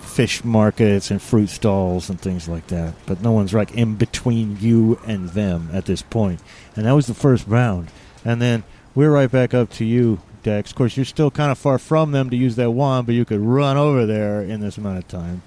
fish 0.00 0.44
markets 0.44 1.10
and 1.10 1.20
fruit 1.20 1.48
stalls 1.48 2.08
and 2.08 2.20
things 2.20 2.48
like 2.48 2.68
that. 2.68 2.94
But 3.04 3.20
no 3.20 3.32
one's 3.32 3.52
right 3.52 3.70
in 3.72 3.96
between 3.96 4.58
you 4.60 4.98
and 5.06 5.30
them 5.30 5.68
at 5.72 5.84
this 5.84 6.02
point. 6.02 6.40
And 6.76 6.86
that 6.86 6.92
was 6.92 7.06
the 7.06 7.14
first 7.14 7.46
round. 7.46 7.90
And 8.24 8.40
then 8.40 8.64
we're 8.94 9.10
right 9.10 9.30
back 9.30 9.52
up 9.52 9.70
to 9.72 9.84
you, 9.84 10.20
Dex. 10.42 10.70
Of 10.70 10.76
course, 10.76 10.96
you're 10.96 11.04
still 11.04 11.30
kind 11.30 11.50
of 11.50 11.58
far 11.58 11.78
from 11.78 12.12
them 12.12 12.30
to 12.30 12.36
use 12.36 12.56
that 12.56 12.70
wand, 12.70 13.06
but 13.06 13.14
you 13.14 13.24
could 13.24 13.40
run 13.40 13.76
over 13.76 14.06
there 14.06 14.40
in 14.40 14.60
this 14.60 14.78
amount 14.78 14.98
of 14.98 15.08
time. 15.08 15.42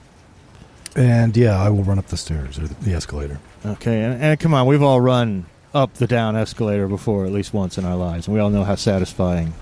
And 0.98 1.38
yeah, 1.38 1.62
I 1.62 1.70
will 1.70 1.84
run 1.84 2.00
up 2.00 2.08
the 2.08 2.18
stairs 2.18 2.58
or 2.58 2.68
the, 2.68 2.94
escalator. 2.94 3.40
Okay, 3.64 4.02
and, 4.02 4.22
and 4.22 4.40
come 4.40 4.56
on, 4.56 4.66
we've 4.66 4.82
all 4.82 5.00
run 5.00 5.46
up 5.74 5.94
the 5.94 6.08
down 6.08 6.36
escalator 6.36 6.88
before 6.88 7.26
at 7.26 7.32
least 7.32 7.54
once 7.54 7.78
in 7.78 7.86
our 7.86 7.96
lives, 7.96 8.28
and 8.28 8.34
we 8.34 8.40
all 8.40 8.50
know 8.50 8.64
how 8.64 8.74
satisfying 8.74 9.54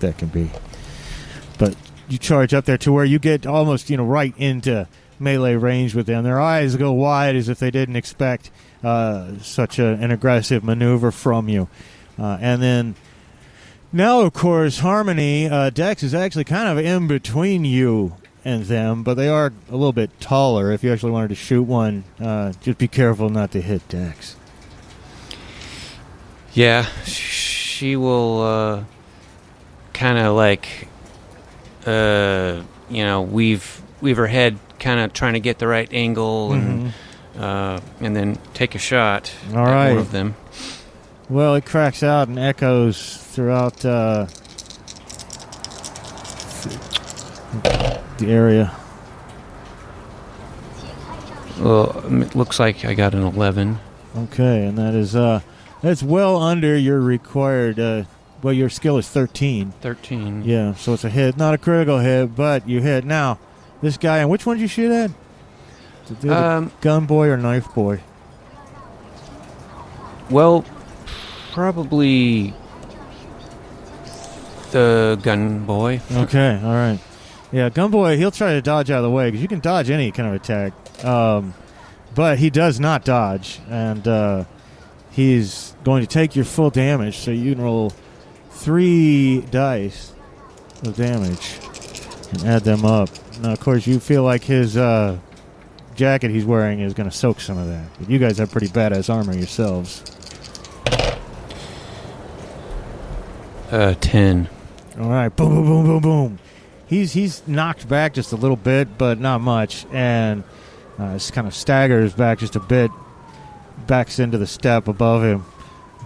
that 0.00 0.18
can 0.18 0.28
be. 0.28 0.50
But 1.58 1.76
you 2.08 2.18
charge 2.18 2.52
up 2.52 2.64
there 2.64 2.78
to 2.78 2.90
where 2.90 3.04
you 3.04 3.20
get 3.20 3.46
almost 3.46 3.88
you 3.88 3.96
know 3.96 4.04
right 4.04 4.34
into 4.36 4.88
melee 5.20 5.54
range 5.54 5.94
with 5.94 6.06
them. 6.06 6.24
Their 6.24 6.40
eyes 6.40 6.74
go 6.74 6.90
wide 6.90 7.36
as 7.36 7.48
if 7.48 7.60
they 7.60 7.70
didn't 7.70 7.94
expect 7.94 8.50
uh, 8.82 9.38
such 9.38 9.78
a, 9.78 9.86
an 9.86 10.10
aggressive 10.10 10.64
maneuver 10.64 11.12
from 11.12 11.48
you. 11.48 11.68
Uh, 12.18 12.36
and 12.40 12.60
then 12.60 12.96
now, 13.92 14.22
of 14.22 14.32
course, 14.32 14.80
Harmony 14.80 15.48
uh, 15.48 15.70
Dex 15.70 16.02
is 16.02 16.14
actually 16.14 16.44
kind 16.44 16.68
of 16.68 16.84
in 16.84 17.06
between 17.06 17.64
you 17.64 18.16
and 18.44 18.64
them, 18.64 19.02
but 19.02 19.14
they 19.14 19.28
are 19.28 19.52
a 19.68 19.72
little 19.72 19.92
bit 19.92 20.18
taller. 20.20 20.72
If 20.72 20.82
you 20.82 20.92
actually 20.92 21.12
wanted 21.12 21.28
to 21.28 21.34
shoot 21.34 21.62
one, 21.62 22.04
uh, 22.20 22.52
just 22.60 22.78
be 22.78 22.88
careful 22.88 23.28
not 23.28 23.50
to 23.52 23.60
hit 23.60 23.86
Dex. 23.88 24.36
Yeah, 26.52 26.84
she 27.04 27.96
will 27.96 28.42
uh, 28.42 28.84
kind 29.92 30.18
of 30.18 30.34
like, 30.34 30.88
uh, 31.86 32.62
you 32.88 33.04
know, 33.04 33.22
weave 33.22 33.80
weave 34.00 34.16
her 34.16 34.26
head, 34.26 34.58
kind 34.78 34.98
of 35.00 35.12
trying 35.12 35.34
to 35.34 35.40
get 35.40 35.58
the 35.58 35.66
right 35.68 35.88
angle, 35.92 36.52
and 36.52 36.92
uh, 37.38 37.80
and 38.00 38.16
then 38.16 38.38
take 38.54 38.74
a 38.74 38.78
shot 38.78 39.32
Mm-hmm. 39.46 39.58
All 39.58 39.66
at 39.66 39.72
right. 39.72 39.88
one 39.90 39.98
of 39.98 40.10
them. 40.12 40.34
Well, 41.28 41.54
it 41.54 41.64
cracks 41.64 42.02
out 42.02 42.26
and 42.26 42.38
echoes 42.40 43.16
throughout 43.16 43.84
uh, 43.84 44.26
the 48.20 48.30
area. 48.30 48.72
Well, 51.58 52.04
it 52.22 52.34
looks 52.34 52.58
like 52.58 52.84
I 52.84 52.94
got 52.94 53.14
an 53.14 53.22
eleven. 53.22 53.78
Okay, 54.16 54.64
and 54.64 54.78
that 54.78 54.94
is 54.94 55.14
uh, 55.14 55.40
that's 55.82 56.02
well 56.02 56.36
under 56.36 56.76
your 56.76 57.00
required. 57.00 57.78
Uh, 57.78 58.04
well, 58.42 58.54
your 58.54 58.70
skill 58.70 58.96
is 58.96 59.08
thirteen. 59.08 59.72
Thirteen. 59.80 60.42
Yeah, 60.44 60.74
so 60.74 60.94
it's 60.94 61.04
a 61.04 61.10
hit, 61.10 61.36
not 61.36 61.52
a 61.52 61.58
critical 61.58 61.98
hit, 61.98 62.34
but 62.34 62.66
you 62.68 62.80
hit. 62.80 63.04
Now, 63.04 63.38
this 63.82 63.96
guy, 63.98 64.18
and 64.18 64.30
which 64.30 64.46
one 64.46 64.56
did 64.56 64.62
you 64.62 64.68
shoot 64.68 64.90
at? 64.90 65.10
Um. 66.28 66.72
gun 66.80 67.06
boy 67.06 67.28
or 67.28 67.36
knife 67.36 67.72
boy? 67.74 68.00
Well, 70.28 70.64
probably 71.52 72.54
the 74.70 75.20
gun 75.22 75.66
boy. 75.66 76.00
Okay, 76.10 76.60
all 76.64 76.72
right. 76.72 76.98
Yeah, 77.52 77.68
Gunboy, 77.68 78.16
he'll 78.16 78.30
try 78.30 78.52
to 78.52 78.62
dodge 78.62 78.90
out 78.90 78.98
of 78.98 79.02
the 79.04 79.10
way 79.10 79.28
because 79.28 79.42
you 79.42 79.48
can 79.48 79.58
dodge 79.58 79.90
any 79.90 80.12
kind 80.12 80.28
of 80.28 80.34
attack. 80.34 81.04
Um, 81.04 81.54
but 82.14 82.38
he 82.38 82.48
does 82.48 82.78
not 82.78 83.04
dodge, 83.04 83.60
and 83.68 84.06
uh, 84.06 84.44
he's 85.10 85.74
going 85.82 86.02
to 86.02 86.06
take 86.06 86.36
your 86.36 86.44
full 86.44 86.70
damage. 86.70 87.18
So 87.18 87.32
you 87.32 87.54
can 87.54 87.62
roll 87.64 87.92
three 88.50 89.40
dice 89.50 90.12
of 90.84 90.94
damage 90.96 91.58
and 92.30 92.44
add 92.44 92.62
them 92.62 92.84
up. 92.84 93.08
Now, 93.40 93.52
of 93.52 93.60
course, 93.60 93.86
you 93.86 93.98
feel 93.98 94.22
like 94.22 94.44
his 94.44 94.76
uh, 94.76 95.18
jacket 95.96 96.30
he's 96.30 96.44
wearing 96.44 96.80
is 96.80 96.94
going 96.94 97.10
to 97.10 97.16
soak 97.16 97.40
some 97.40 97.58
of 97.58 97.66
that. 97.66 97.88
But 97.98 98.10
you 98.10 98.18
guys 98.20 98.38
have 98.38 98.52
pretty 98.52 98.68
badass 98.68 99.12
armor 99.12 99.34
yourselves. 99.34 100.04
Uh, 103.72 103.94
ten. 104.00 104.48
All 105.00 105.08
right, 105.08 105.34
boom, 105.34 105.54
boom, 105.54 105.64
boom, 105.64 105.84
boom, 105.86 106.00
boom. 106.00 106.38
He's 106.90 107.12
he's 107.12 107.46
knocked 107.46 107.88
back 107.88 108.12
just 108.14 108.32
a 108.32 108.36
little 108.36 108.56
bit, 108.56 108.98
but 108.98 109.18
not 109.20 109.40
much, 109.40 109.86
and 109.92 110.42
uh, 110.98 111.14
just 111.14 111.32
kind 111.32 111.46
of 111.46 111.54
staggers 111.54 112.12
back 112.12 112.40
just 112.40 112.56
a 112.56 112.60
bit, 112.60 112.90
backs 113.86 114.18
into 114.18 114.36
the 114.38 114.46
step 114.46 114.88
above 114.88 115.22
him. 115.22 115.44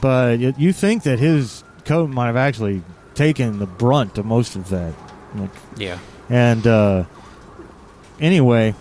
But 0.03 0.39
you 0.59 0.73
think 0.75 1.05
that 1.05 1.19
his 1.19 1.65
coat 1.87 2.11
might 2.11 2.27
have 2.27 2.37
actually 2.37 2.83
taken 3.15 3.59
the 3.59 3.67
brunt 3.67 4.19
of 4.19 4.27
most 4.27 4.57
of 4.57 4.69
that. 4.69 4.93
Like, 5.35 5.51
Yeah. 5.79 5.99
and 6.29 6.67
uh, 6.67 7.05
anyway, 8.21 8.75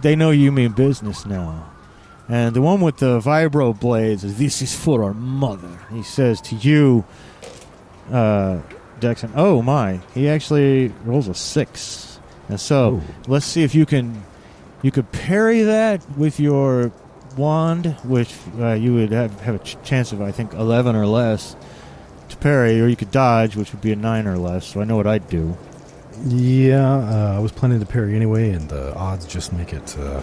they 0.00 0.14
know 0.16 0.30
you 0.30 0.52
mean 0.52 0.72
business 0.72 1.26
now. 1.26 1.70
And 2.28 2.54
the 2.56 2.62
one 2.62 2.80
with 2.80 2.98
the 2.98 3.20
vibro 3.20 3.78
blades 3.78 4.24
is 4.24 4.38
this 4.38 4.62
is 4.62 4.74
for 4.74 5.04
our 5.04 5.12
mother. 5.12 5.80
He 5.92 6.02
says 6.02 6.40
to 6.42 6.54
you, 6.54 7.04
uh, 8.10 8.60
Dexon. 9.04 9.30
Oh 9.36 9.62
my! 9.62 10.00
He 10.14 10.28
actually 10.28 10.88
rolls 11.04 11.28
a 11.28 11.34
six, 11.34 12.18
and 12.48 12.58
so 12.58 13.00
Oh. 13.02 13.14
let's 13.28 13.46
see 13.46 13.62
if 13.62 13.74
you 13.74 13.86
can 13.86 14.22
you 14.82 14.90
could 14.90 15.10
parry 15.12 15.62
that 15.62 16.02
with 16.18 16.40
your 16.40 16.90
wand, 17.36 17.86
which 18.04 18.34
uh, 18.60 18.72
you 18.72 18.94
would 18.94 19.12
have 19.12 19.40
have 19.40 19.54
a 19.56 19.58
ch- 19.58 19.76
chance 19.84 20.12
of 20.12 20.20
I 20.22 20.30
think 20.32 20.52
eleven 20.54 20.96
or 20.96 21.06
less 21.06 21.56
to 22.30 22.36
parry, 22.38 22.80
or 22.80 22.86
you 22.88 22.96
could 22.96 23.10
dodge, 23.10 23.54
which 23.56 23.72
would 23.72 23.80
be 23.82 23.92
a 23.92 23.96
nine 23.96 24.26
or 24.26 24.36
less. 24.38 24.66
So 24.66 24.80
I 24.80 24.84
know 24.84 24.96
what 24.96 25.06
I'd 25.06 25.28
do. 25.28 25.56
Yeah, 26.26 26.94
uh, 26.94 27.36
I 27.36 27.38
was 27.40 27.50
planning 27.52 27.80
to 27.80 27.86
parry 27.86 28.14
anyway, 28.14 28.50
and 28.50 28.68
the 28.68 28.94
odds 28.94 29.26
just 29.26 29.52
make 29.52 29.72
it 29.72 29.96
uh, 29.98 30.22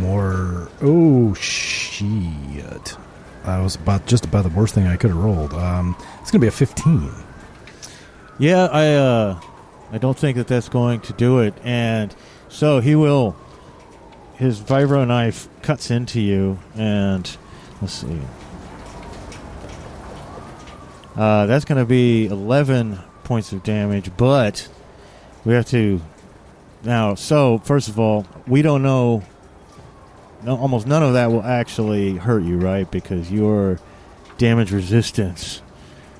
more. 0.00 0.68
Oh 0.82 1.34
shit! 1.34 2.96
I 3.44 3.60
was 3.60 3.76
about 3.76 4.06
just 4.06 4.24
about 4.24 4.42
the 4.44 4.50
worst 4.50 4.74
thing 4.74 4.86
I 4.86 4.96
could 4.96 5.10
have 5.10 5.18
rolled. 5.22 5.54
Um, 5.54 5.96
it's 6.28 6.32
gonna 6.34 6.42
be 6.42 6.48
a 6.48 6.50
fifteen. 6.50 7.10
Yeah, 8.38 8.66
I 8.66 8.94
uh, 8.96 9.40
I 9.92 9.96
don't 9.96 10.18
think 10.18 10.36
that 10.36 10.46
that's 10.46 10.68
going 10.68 11.00
to 11.00 11.14
do 11.14 11.38
it, 11.38 11.54
and 11.64 12.14
so 12.50 12.80
he 12.80 12.94
will. 12.94 13.34
His 14.34 14.60
vibro 14.60 15.08
knife 15.08 15.48
cuts 15.62 15.90
into 15.90 16.20
you, 16.20 16.58
and 16.74 17.34
let's 17.80 17.94
see. 17.94 18.20
Uh, 21.16 21.46
that's 21.46 21.64
going 21.64 21.78
to 21.78 21.86
be 21.86 22.26
eleven 22.26 22.98
points 23.24 23.52
of 23.52 23.62
damage, 23.62 24.14
but 24.18 24.68
we 25.46 25.54
have 25.54 25.64
to 25.68 26.02
now. 26.84 27.14
So 27.14 27.56
first 27.64 27.88
of 27.88 27.98
all, 27.98 28.26
we 28.46 28.60
don't 28.60 28.82
know. 28.82 29.22
No, 30.42 30.58
almost 30.58 30.86
none 30.86 31.02
of 31.02 31.14
that 31.14 31.32
will 31.32 31.42
actually 31.42 32.16
hurt 32.16 32.42
you, 32.42 32.58
right? 32.58 32.88
Because 32.90 33.32
your 33.32 33.80
damage 34.36 34.72
resistance 34.72 35.62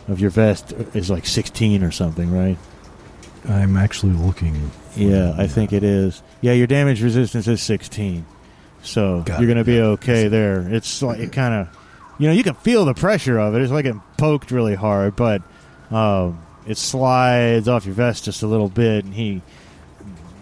of 0.09 0.21
your 0.21 0.31
vest 0.31 0.73
is 0.95 1.11
like 1.11 1.27
16 1.27 1.83
or 1.83 1.91
something, 1.91 2.33
right? 2.33 2.59
I'm 3.49 3.77
actually 3.77 4.13
looking. 4.15 4.71
Yeah, 4.97 5.35
I 5.39 5.47
think 5.47 5.73
it 5.73 5.85
is. 5.85 6.23
Yeah, 6.41 6.53
your 6.53 6.67
damage 6.67 7.03
resistance 7.03 7.47
is 7.47 7.63
16. 7.63 8.27
So 8.83 9.23
Got 9.23 9.41
you're 9.41 9.47
going 9.47 9.59
to 9.59 9.65
be 9.65 9.77
it. 9.79 9.83
okay 9.83 10.29
there. 10.29 10.67
It's 10.69 11.03
like 11.03 11.19
it 11.19 11.33
kind 11.33 11.55
of, 11.55 11.77
you 12.19 12.27
know, 12.27 12.33
you 12.33 12.43
can 12.43 12.55
feel 12.55 12.85
the 12.85 12.95
pressure 12.95 13.39
of 13.39 13.55
it. 13.55 13.63
It's 13.63 13.73
like 13.73 13.85
it 13.85 13.97
poked 14.17 14.51
really 14.51 14.75
hard, 14.75 15.15
but 15.17 15.43
um, 15.91 16.41
it 16.67 16.77
slides 16.79 17.69
off 17.69 17.87
your 17.87 17.95
vest 17.95 18.25
just 18.25 18.43
a 18.43 18.47
little 18.47 18.69
bit, 18.69 19.05
and 19.05 19.15
he 19.15 19.43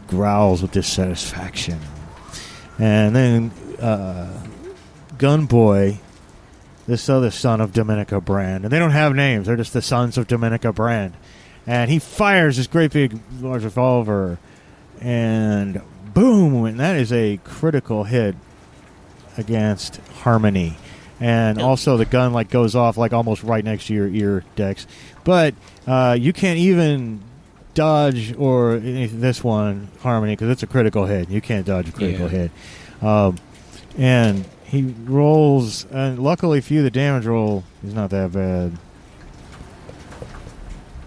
growls 0.07 0.62
with 0.62 0.72
dissatisfaction. 0.72 1.81
And 2.79 3.14
then 3.16 3.50
uh, 3.81 4.42
Gunboy, 5.16 5.98
this 6.87 7.09
other 7.09 7.31
son 7.31 7.61
of 7.61 7.72
Dominica 7.72 8.20
Brand, 8.20 8.64
and 8.64 8.72
they 8.72 8.79
don't 8.79 8.90
have 8.92 9.14
names; 9.14 9.46
they're 9.46 9.57
just 9.57 9.72
the 9.72 9.83
sons 9.83 10.16
of 10.18 10.27
Dominica 10.27 10.72
Brand. 10.72 11.14
And 11.66 11.90
he 11.90 11.99
fires 11.99 12.57
this 12.57 12.66
great 12.68 12.92
big 12.92 13.18
large 13.40 13.64
revolver, 13.64 14.38
and 15.01 15.83
boom! 16.14 16.64
And 16.64 16.79
that 16.81 16.96
is 16.96 17.12
a 17.12 17.38
critical 17.44 18.05
hit 18.05 18.37
against 19.37 19.96
Harmony. 20.22 20.77
And 21.18 21.61
also, 21.61 21.96
the 21.96 22.05
gun 22.05 22.33
like 22.33 22.51
goes 22.51 22.75
off 22.77 22.96
like 22.99 23.12
almost 23.12 23.42
right 23.42 23.64
next 23.64 23.87
to 23.87 23.94
your 23.94 24.07
ear, 24.09 24.44
Dex. 24.55 24.87
But 25.25 25.55
uh, 25.87 26.16
you 26.18 26.33
can't 26.33 26.59
even 26.59 27.20
dodge 27.75 28.35
or 28.38 28.79
this 28.79 29.42
one 29.42 29.88
Harmony 30.01 30.33
because 30.33 30.51
it's 30.51 30.62
a 30.62 30.66
critical 30.66 31.07
hit. 31.07 31.31
You 31.31 31.40
can't 31.40 31.66
dodge 31.66 31.88
a 31.88 31.92
critical 31.92 32.27
Yeah. 32.31 32.49
hit. 32.49 32.51
Um, 33.03 33.37
and 33.99 34.44
he 34.66 34.94
rolls, 35.05 35.87
and 35.87 36.18
luckily 36.18 36.61
for 36.61 36.74
you, 36.74 36.83
the 36.83 36.90
damage 36.90 37.24
roll 37.24 37.64
is 37.85 37.94
not 37.94 38.11
that 38.11 38.33
bad. 38.33 38.76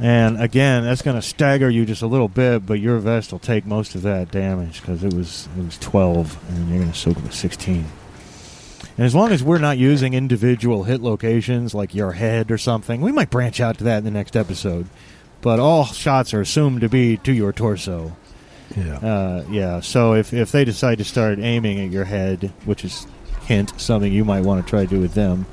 And 0.01 0.41
again, 0.41 0.85
that's 0.85 1.01
going 1.01 1.17
to 1.17 1.21
stagger 1.21 1.69
you 1.69 1.85
just 1.85 2.01
a 2.01 2.07
little 2.07 2.29
bit, 2.29 2.65
but 2.65 2.79
your 2.79 2.99
vest 2.99 3.33
will 3.33 3.39
take 3.39 3.65
most 3.65 3.95
of 3.95 4.01
that 4.03 4.31
damage 4.31 4.79
because 4.79 5.03
it 5.03 5.13
was 5.13 5.49
it 5.57 5.65
was 5.65 5.77
twelve, 5.77 6.39
and 6.49 6.69
you're 6.69 6.79
going 6.79 6.91
to 6.91 6.97
soak 6.97 7.17
it 7.17 7.23
with 7.23 7.33
sixteen. 7.33 7.85
And 8.97 9.05
as 9.05 9.13
long 9.13 9.31
as 9.31 9.43
we're 9.43 9.59
not 9.59 9.77
using 9.77 10.13
individual 10.13 10.83
hit 10.83 11.01
locations 11.01 11.73
like 11.73 11.93
your 11.93 12.13
head 12.13 12.51
or 12.51 12.57
something, 12.57 13.01
we 13.01 13.11
might 13.11 13.29
branch 13.29 13.59
out 13.59 13.77
to 13.79 13.83
that 13.85 13.97
in 13.97 14.03
the 14.05 14.11
next 14.11 14.37
episode. 14.37 14.87
But 15.41 15.59
all 15.59 15.85
shots 15.85 16.33
are 16.33 16.41
assumed 16.41 16.81
to 16.81 16.89
be 16.89 17.17
to 17.17 17.33
your 17.33 17.51
torso. 17.51 18.15
Yeah. 18.75 18.97
Uh, 18.97 19.45
yeah. 19.49 19.79
So 19.81 20.13
if 20.13 20.33
if 20.33 20.53
they 20.53 20.63
decide 20.63 20.99
to 20.99 21.03
start 21.03 21.39
aiming 21.39 21.79
at 21.79 21.91
your 21.91 22.05
head, 22.05 22.53
which 22.63 22.85
is 22.85 23.05
hint 23.49 23.73
something 23.81 24.13
you 24.13 24.23
might 24.23 24.41
want 24.41 24.63
to 24.63 24.69
try 24.69 24.83
to 24.83 24.87
do 24.87 25.01
with 25.01 25.15
them, 25.15 25.47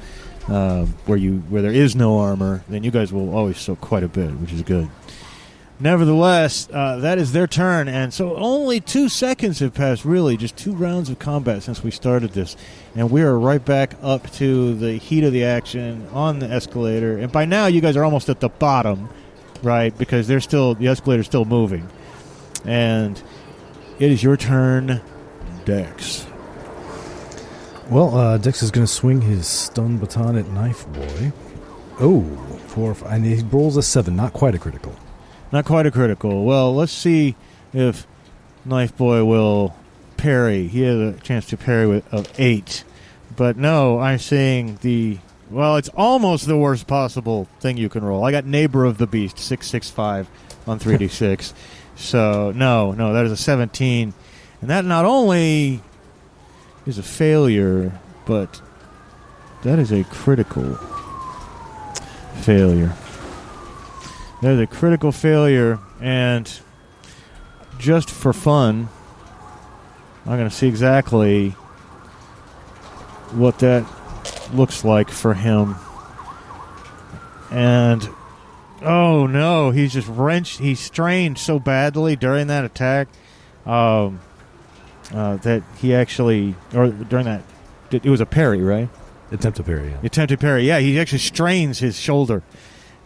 um, 0.48 0.94
where 1.06 1.18
you 1.18 1.38
where 1.48 1.62
there 1.62 1.72
is 1.72 1.96
no 1.96 2.18
armor, 2.18 2.62
then 2.68 2.84
you 2.84 2.90
guys 2.90 3.10
will 3.12 3.34
always 3.34 3.58
soak 3.58 3.80
quite 3.80 4.04
a 4.04 4.08
bit, 4.08 4.30
which 4.38 4.52
is 4.52 4.62
good. 4.62 4.88
Nevertheless, 5.80 6.68
uh, 6.72 6.98
that 6.98 7.18
is 7.18 7.32
their 7.32 7.46
turn, 7.46 7.88
and 7.88 8.12
so 8.12 8.36
only 8.36 8.80
two 8.80 9.08
seconds 9.08 9.58
have 9.60 9.74
passed. 9.74 10.04
Really, 10.04 10.36
just 10.36 10.56
two 10.56 10.72
rounds 10.72 11.08
of 11.10 11.18
combat 11.18 11.62
since 11.62 11.82
we 11.82 11.90
started 11.90 12.32
this, 12.32 12.54
and 12.94 13.10
we 13.10 13.22
are 13.22 13.38
right 13.38 13.64
back 13.64 13.94
up 14.02 14.30
to 14.34 14.74
the 14.74 14.94
heat 14.94 15.24
of 15.24 15.32
the 15.32 15.44
action 15.44 16.06
on 16.12 16.38
the 16.38 16.46
escalator. 16.46 17.18
And 17.18 17.32
by 17.32 17.46
now, 17.46 17.66
you 17.66 17.80
guys 17.80 17.96
are 17.96 18.04
almost 18.04 18.28
at 18.28 18.40
the 18.40 18.50
bottom, 18.50 19.08
right? 19.62 19.96
Because 19.96 20.28
they're 20.28 20.40
still 20.40 20.74
the 20.74 20.86
escalator's 20.86 21.26
still 21.26 21.46
moving, 21.46 21.88
and 22.64 23.22
it 23.98 24.12
is 24.12 24.22
your 24.22 24.36
turn, 24.36 25.00
Dex. 25.64 26.26
Well, 27.88 28.16
uh, 28.16 28.38
Dex 28.38 28.64
is 28.64 28.72
going 28.72 28.84
to 28.84 28.92
swing 28.92 29.20
his 29.20 29.46
stun 29.46 29.98
baton 29.98 30.36
at 30.36 30.48
Knife 30.48 30.88
Boy. 30.88 31.32
Oh, 32.00 32.22
four, 32.66 32.92
five, 32.96 33.12
and 33.12 33.24
he 33.24 33.40
rolls 33.44 33.76
a 33.76 33.82
seven, 33.82 34.16
not 34.16 34.32
quite 34.32 34.56
a 34.56 34.58
critical. 34.58 34.92
Not 35.52 35.66
quite 35.66 35.86
a 35.86 35.92
critical. 35.92 36.44
Well, 36.44 36.74
let's 36.74 36.90
see 36.90 37.36
if 37.72 38.04
Knife 38.64 38.96
Boy 38.96 39.24
will 39.24 39.76
parry. 40.16 40.66
He 40.66 40.82
has 40.82 40.98
a 40.98 41.20
chance 41.20 41.46
to 41.46 41.56
parry 41.56 41.86
with 41.86 42.12
of 42.12 42.28
eight, 42.40 42.82
but 43.36 43.56
no, 43.56 44.00
I'm 44.00 44.18
saying 44.18 44.80
the 44.82 45.18
well, 45.48 45.76
it's 45.76 45.88
almost 45.90 46.48
the 46.48 46.56
worst 46.56 46.88
possible 46.88 47.46
thing 47.60 47.76
you 47.76 47.88
can 47.88 48.02
roll. 48.04 48.24
I 48.24 48.32
got 48.32 48.44
Neighbor 48.44 48.84
of 48.84 48.98
the 48.98 49.06
Beast 49.06 49.38
six 49.38 49.68
six 49.68 49.88
five 49.90 50.28
on 50.66 50.80
three 50.80 50.98
d 50.98 51.06
six, 51.06 51.54
so 51.96 52.50
no, 52.50 52.90
no, 52.90 53.12
that 53.12 53.26
is 53.26 53.32
a 53.32 53.36
seventeen, 53.36 54.12
and 54.60 54.70
that 54.70 54.84
not 54.84 55.04
only 55.04 55.82
is 56.86 56.98
a 56.98 57.02
failure, 57.02 57.92
but 58.24 58.60
that 59.62 59.78
is 59.78 59.92
a 59.92 60.04
critical 60.04 60.74
failure. 62.42 62.92
That 64.42 64.52
is 64.52 64.60
a 64.60 64.66
critical 64.66 65.12
failure, 65.12 65.78
and 66.00 66.60
just 67.78 68.10
for 68.10 68.32
fun, 68.32 68.88
I'm 70.24 70.36
going 70.38 70.48
to 70.48 70.54
see 70.54 70.68
exactly 70.68 71.50
what 73.32 73.58
that 73.60 73.84
looks 74.52 74.84
like 74.84 75.10
for 75.10 75.34
him. 75.34 75.76
And 77.50 78.08
oh 78.82 79.26
no, 79.26 79.70
he's 79.70 79.92
just 79.92 80.08
wrenched. 80.08 80.58
He 80.58 80.74
strained 80.74 81.38
so 81.38 81.58
badly 81.58 82.16
during 82.16 82.46
that 82.48 82.64
attack 82.64 83.08
um, 83.64 84.20
uh, 85.14 85.36
that 85.38 85.62
he 85.78 85.94
actually, 85.94 86.54
or 86.74 86.88
during 86.88 87.26
that, 87.26 87.42
it 87.90 88.04
was 88.04 88.20
a 88.20 88.26
parry, 88.26 88.62
right? 88.62 88.88
Attempt 89.32 89.56
to 89.56 89.64
parry. 89.64 89.90
Yeah. 89.90 89.98
Attempted 90.04 90.40
parry. 90.40 90.66
Yeah, 90.66 90.78
he 90.78 90.98
actually 91.00 91.18
strains 91.18 91.78
his 91.80 91.98
shoulder. 91.98 92.42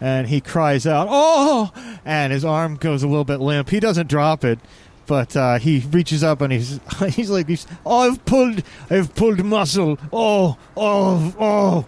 And 0.00 0.28
he 0.28 0.40
cries 0.40 0.86
out, 0.86 1.08
"Oh!" 1.10 1.72
And 2.04 2.32
his 2.32 2.44
arm 2.44 2.76
goes 2.76 3.02
a 3.02 3.08
little 3.08 3.24
bit 3.24 3.38
limp. 3.38 3.68
He 3.68 3.80
doesn't 3.80 4.08
drop 4.08 4.44
it, 4.44 4.58
but 5.06 5.36
uh, 5.36 5.58
he 5.58 5.80
reaches 5.90 6.24
up 6.24 6.40
and 6.40 6.52
he's 6.52 6.80
he's 7.14 7.30
like, 7.30 7.48
he's, 7.48 7.66
"Oh, 7.84 8.10
I've 8.10 8.24
pulled, 8.24 8.62
I've 8.88 9.14
pulled 9.14 9.44
muscle. 9.44 9.98
Oh, 10.12 10.56
oh, 10.76 11.34
oh." 11.38 11.86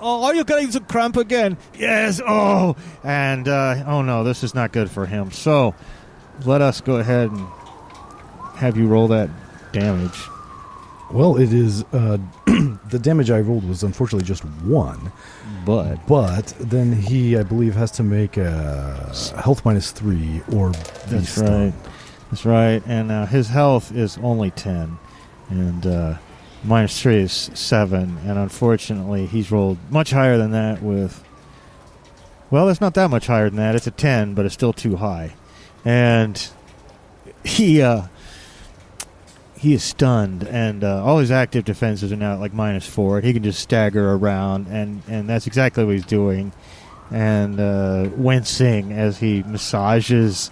Oh, 0.00 0.22
are 0.22 0.32
you 0.32 0.44
getting 0.44 0.70
some 0.70 0.84
cramp 0.84 1.16
again? 1.16 1.56
Yes. 1.76 2.20
Oh, 2.24 2.76
and 3.02 3.48
uh, 3.48 3.82
oh 3.84 4.02
no, 4.02 4.22
this 4.22 4.44
is 4.44 4.54
not 4.54 4.70
good 4.70 4.88
for 4.88 5.06
him. 5.06 5.32
So, 5.32 5.74
let 6.44 6.60
us 6.60 6.80
go 6.80 6.98
ahead 6.98 7.32
and 7.32 7.48
have 8.54 8.76
you 8.76 8.86
roll 8.86 9.08
that 9.08 9.28
damage. 9.72 10.18
Well, 11.10 11.36
it 11.38 11.52
is. 11.52 11.84
Uh, 11.92 12.18
the 12.46 12.98
damage 13.00 13.30
I 13.30 13.40
rolled 13.40 13.66
was 13.66 13.82
unfortunately 13.82 14.26
just 14.26 14.44
one, 14.44 15.10
But 15.64 16.06
but 16.06 16.52
then 16.58 16.92
he, 16.92 17.36
I 17.38 17.42
believe, 17.44 17.74
has 17.76 17.90
to 17.92 18.02
make 18.02 18.36
a 18.36 19.12
health 19.42 19.64
minus 19.64 19.90
three 19.90 20.42
or 20.52 20.70
That's 21.08 21.30
stunned. 21.30 21.72
right. 21.72 21.90
That's 22.30 22.44
right. 22.44 22.82
And 22.86 23.10
uh, 23.10 23.24
his 23.26 23.48
health 23.48 23.90
is 23.96 24.18
only 24.18 24.50
10. 24.50 24.98
And 25.48 25.86
uh, 25.86 26.18
minus 26.62 27.00
3 27.00 27.16
is 27.16 27.50
7. 27.54 28.18
And 28.26 28.38
unfortunately, 28.38 29.24
he's 29.24 29.50
rolled 29.50 29.78
much 29.90 30.10
higher 30.10 30.36
than 30.36 30.50
that 30.50 30.82
with. 30.82 31.24
Well, 32.50 32.68
it's 32.68 32.82
not 32.82 32.92
that 32.94 33.08
much 33.08 33.28
higher 33.28 33.48
than 33.48 33.56
that. 33.56 33.74
It's 33.74 33.86
a 33.86 33.90
10, 33.90 34.34
but 34.34 34.44
it's 34.44 34.52
still 34.52 34.74
too 34.74 34.96
high. 34.96 35.36
And 35.86 36.48
he. 37.44 37.80
Uh, 37.80 38.02
he 39.58 39.74
is 39.74 39.82
stunned, 39.82 40.46
and 40.46 40.84
uh, 40.84 41.04
all 41.04 41.18
his 41.18 41.32
active 41.32 41.64
defenses 41.64 42.12
are 42.12 42.16
now 42.16 42.34
at 42.34 42.40
like 42.40 42.52
minus 42.52 42.86
four. 42.86 43.20
He 43.20 43.32
can 43.32 43.42
just 43.42 43.60
stagger 43.60 44.12
around, 44.12 44.68
and, 44.68 45.02
and 45.08 45.28
that's 45.28 45.46
exactly 45.46 45.84
what 45.84 45.94
he's 45.94 46.06
doing. 46.06 46.52
And 47.10 47.58
uh, 47.58 48.10
wincing 48.16 48.92
as 48.92 49.18
he 49.18 49.42
massages 49.42 50.50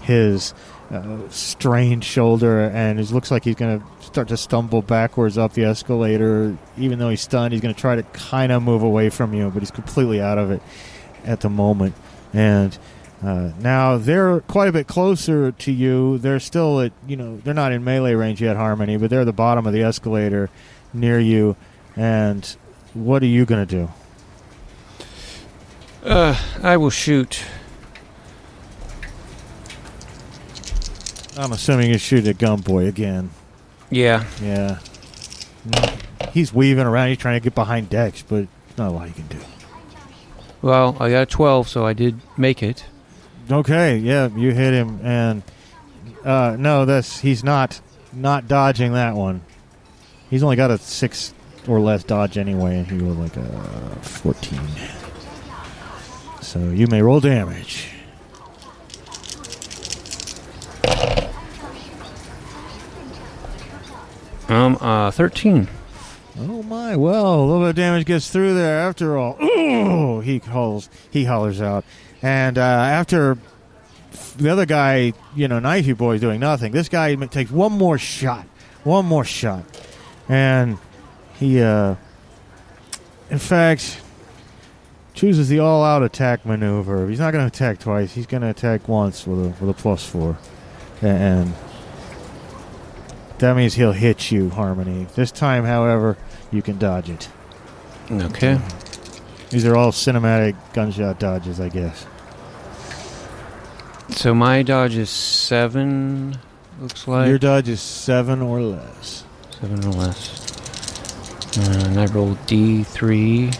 his 0.00 0.54
uh, 0.90 1.28
strained 1.28 2.04
shoulder, 2.04 2.60
and 2.60 2.98
it 2.98 3.10
looks 3.10 3.30
like 3.30 3.44
he's 3.44 3.56
going 3.56 3.80
to 3.80 3.86
start 4.02 4.28
to 4.28 4.36
stumble 4.36 4.80
backwards 4.80 5.36
up 5.36 5.52
the 5.52 5.64
escalator. 5.64 6.56
Even 6.78 6.98
though 6.98 7.10
he's 7.10 7.20
stunned, 7.20 7.52
he's 7.52 7.60
going 7.60 7.74
to 7.74 7.80
try 7.80 7.96
to 7.96 8.04
kind 8.04 8.52
of 8.52 8.62
move 8.62 8.82
away 8.82 9.10
from 9.10 9.34
you, 9.34 9.50
but 9.50 9.60
he's 9.60 9.70
completely 9.70 10.20
out 10.20 10.38
of 10.38 10.50
it 10.50 10.62
at 11.24 11.40
the 11.40 11.50
moment. 11.50 11.94
And 12.32 12.76
uh, 13.22 13.52
now 13.58 13.96
they're 13.96 14.40
quite 14.40 14.68
a 14.68 14.72
bit 14.72 14.86
closer 14.86 15.52
to 15.52 15.72
you. 15.72 16.18
They're 16.18 16.40
still 16.40 16.80
at, 16.80 16.92
you 17.06 17.16
know, 17.16 17.38
they're 17.38 17.54
not 17.54 17.72
in 17.72 17.82
melee 17.82 18.14
range 18.14 18.42
yet, 18.42 18.56
Harmony, 18.56 18.96
but 18.96 19.10
they're 19.10 19.22
at 19.22 19.24
the 19.24 19.32
bottom 19.32 19.66
of 19.66 19.72
the 19.72 19.82
escalator 19.82 20.50
near 20.92 21.18
you. 21.18 21.56
And 21.96 22.44
what 22.92 23.22
are 23.22 23.26
you 23.26 23.46
going 23.46 23.66
to 23.66 23.74
do? 23.76 23.88
Uh, 26.04 26.38
I 26.62 26.76
will 26.76 26.90
shoot. 26.90 27.42
I'm 31.38 31.52
assuming 31.52 31.90
you 31.90 31.98
shoot 31.98 32.26
at 32.26 32.36
Gumboy 32.36 32.88
again. 32.88 33.30
Yeah. 33.90 34.24
Yeah. 34.42 34.78
He's 36.32 36.52
weaving 36.52 36.84
around. 36.84 37.08
He's 37.08 37.18
trying 37.18 37.40
to 37.40 37.44
get 37.44 37.54
behind 37.54 37.90
Dex, 37.90 38.22
but 38.22 38.46
not 38.76 38.88
a 38.88 38.90
lot 38.90 39.08
you 39.08 39.14
can 39.14 39.26
do. 39.26 39.40
Well, 40.62 40.96
I 41.00 41.10
got 41.10 41.22
a 41.22 41.26
12, 41.26 41.68
so 41.68 41.86
I 41.86 41.92
did 41.92 42.20
make 42.36 42.62
it. 42.62 42.84
Okay, 43.50 43.98
yeah, 43.98 44.28
you 44.28 44.52
hit 44.52 44.74
him, 44.74 45.00
and 45.04 45.42
uh, 46.24 46.56
no, 46.58 46.84
that's 46.84 47.20
he's 47.20 47.44
not 47.44 47.80
not 48.12 48.48
dodging 48.48 48.92
that 48.94 49.14
one. 49.14 49.42
He's 50.28 50.42
only 50.42 50.56
got 50.56 50.72
a 50.72 50.78
six 50.78 51.32
or 51.68 51.78
less 51.78 52.02
dodge 52.02 52.38
anyway, 52.38 52.78
and 52.78 52.86
he 52.86 52.98
rolled 52.98 53.18
like 53.18 53.36
a 53.36 53.96
fourteen. 54.02 54.60
So 56.40 56.58
you 56.70 56.86
may 56.88 57.02
roll 57.02 57.20
damage. 57.20 57.90
Um, 64.48 64.78
uh, 64.80 65.10
13. 65.10 65.66
Oh 66.38 66.62
my! 66.62 66.94
Well, 66.94 67.34
a 67.34 67.44
little 67.44 67.60
bit 67.62 67.70
of 67.70 67.74
damage 67.76 68.06
gets 68.06 68.30
through 68.30 68.54
there 68.54 68.78
after 68.78 69.16
all. 69.16 69.36
Ooh! 69.42 70.20
He 70.26 70.40
calls, 70.40 70.88
he 71.10 71.24
hollers 71.24 71.60
out, 71.60 71.84
and 72.22 72.58
uh, 72.58 72.60
after 72.60 73.38
the 74.36 74.48
other 74.48 74.66
guy, 74.66 75.12
you 75.34 75.48
know, 75.48 75.60
knifey 75.60 75.96
boy 75.96 76.14
is 76.14 76.20
doing 76.20 76.40
nothing. 76.40 76.72
This 76.72 76.88
guy 76.88 77.14
takes 77.14 77.50
one 77.50 77.72
more 77.72 77.98
shot, 77.98 78.46
one 78.84 79.06
more 79.06 79.24
shot, 79.24 79.64
and 80.28 80.78
he, 81.38 81.60
uh, 81.60 81.96
in 83.30 83.38
fact, 83.38 84.00
chooses 85.14 85.48
the 85.48 85.58
all-out 85.58 86.02
attack 86.02 86.44
maneuver. 86.44 87.08
He's 87.08 87.18
not 87.18 87.32
going 87.32 87.42
to 87.42 87.48
attack 87.48 87.78
twice. 87.78 88.14
He's 88.14 88.26
going 88.26 88.42
to 88.42 88.50
attack 88.50 88.88
once 88.88 89.26
with 89.26 89.38
a 89.38 89.64
with 89.64 89.70
a 89.70 89.74
plus 89.74 90.04
four, 90.04 90.38
and 91.02 91.54
that 93.38 93.56
means 93.56 93.74
he'll 93.74 93.92
hit 93.92 94.30
you, 94.30 94.50
Harmony. 94.50 95.06
This 95.14 95.30
time, 95.30 95.64
however, 95.64 96.16
you 96.50 96.62
can 96.62 96.78
dodge 96.78 97.10
it. 97.10 97.28
Okay. 98.10 98.58
These 99.50 99.64
are 99.64 99.76
all 99.76 99.92
cinematic 99.92 100.56
gunshot 100.72 101.18
dodges, 101.18 101.60
I 101.60 101.68
guess. 101.68 102.06
So 104.10 104.34
my 104.34 104.62
dodge 104.62 104.96
is 104.96 105.10
7, 105.10 106.36
looks 106.80 107.06
like. 107.08 107.28
Your 107.28 107.38
dodge 107.38 107.68
is 107.68 107.80
seven 107.80 108.42
or 108.42 108.60
less. 108.60 109.24
7 109.60 109.84
or 109.84 109.92
less. 109.92 110.42
And 111.58 111.98
I 111.98 112.06
rolled 112.06 112.38
D3. 112.46 113.54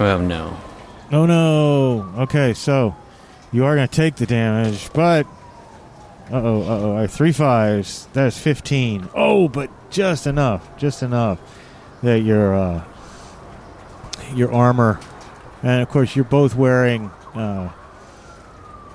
Oh, 0.00 0.20
no. 0.20 0.56
Oh 1.12 1.26
no! 1.26 2.12
Okay, 2.22 2.54
so 2.54 2.96
you 3.52 3.64
are 3.64 3.76
going 3.76 3.86
to 3.86 3.94
take 3.94 4.16
the 4.16 4.26
damage, 4.26 4.92
but 4.92 5.26
uh 6.30 6.40
oh, 6.40 6.62
uh 6.62 6.78
oh, 6.80 6.96
I 6.96 7.02
have 7.02 7.12
three 7.12 7.32
fives. 7.32 8.06
That 8.14 8.28
is 8.28 8.38
fifteen. 8.38 9.08
Oh, 9.14 9.48
but 9.48 9.70
just 9.90 10.26
enough, 10.26 10.76
just 10.78 11.02
enough 11.02 11.38
that 12.02 12.20
your 12.20 12.54
uh, 12.54 12.84
your 14.34 14.52
armor, 14.52 15.00
and 15.62 15.82
of 15.82 15.88
course 15.88 16.16
you're 16.16 16.24
both 16.24 16.54
wearing 16.54 17.10
uh, 17.34 17.70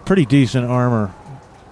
pretty 0.05 0.25
decent 0.25 0.65
armor. 0.65 1.13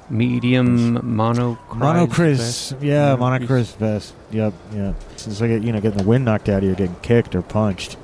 Medium 0.10 1.16
mono 1.16 1.60
Monocrys, 1.70 2.82
yeah, 2.82 3.18
monocrys 3.18 3.76
vest. 3.76 4.14
Yep, 4.32 4.54
yep. 4.72 4.96
It's 5.12 5.42
like 5.42 5.50
you 5.50 5.74
know, 5.74 5.82
getting 5.82 5.98
the 5.98 6.06
wind 6.06 6.24
knocked 6.24 6.48
out 6.48 6.64
of 6.64 6.70
you, 6.70 6.76
getting 6.76 6.96
kicked 7.02 7.36
or 7.36 7.42
punched. 7.42 7.98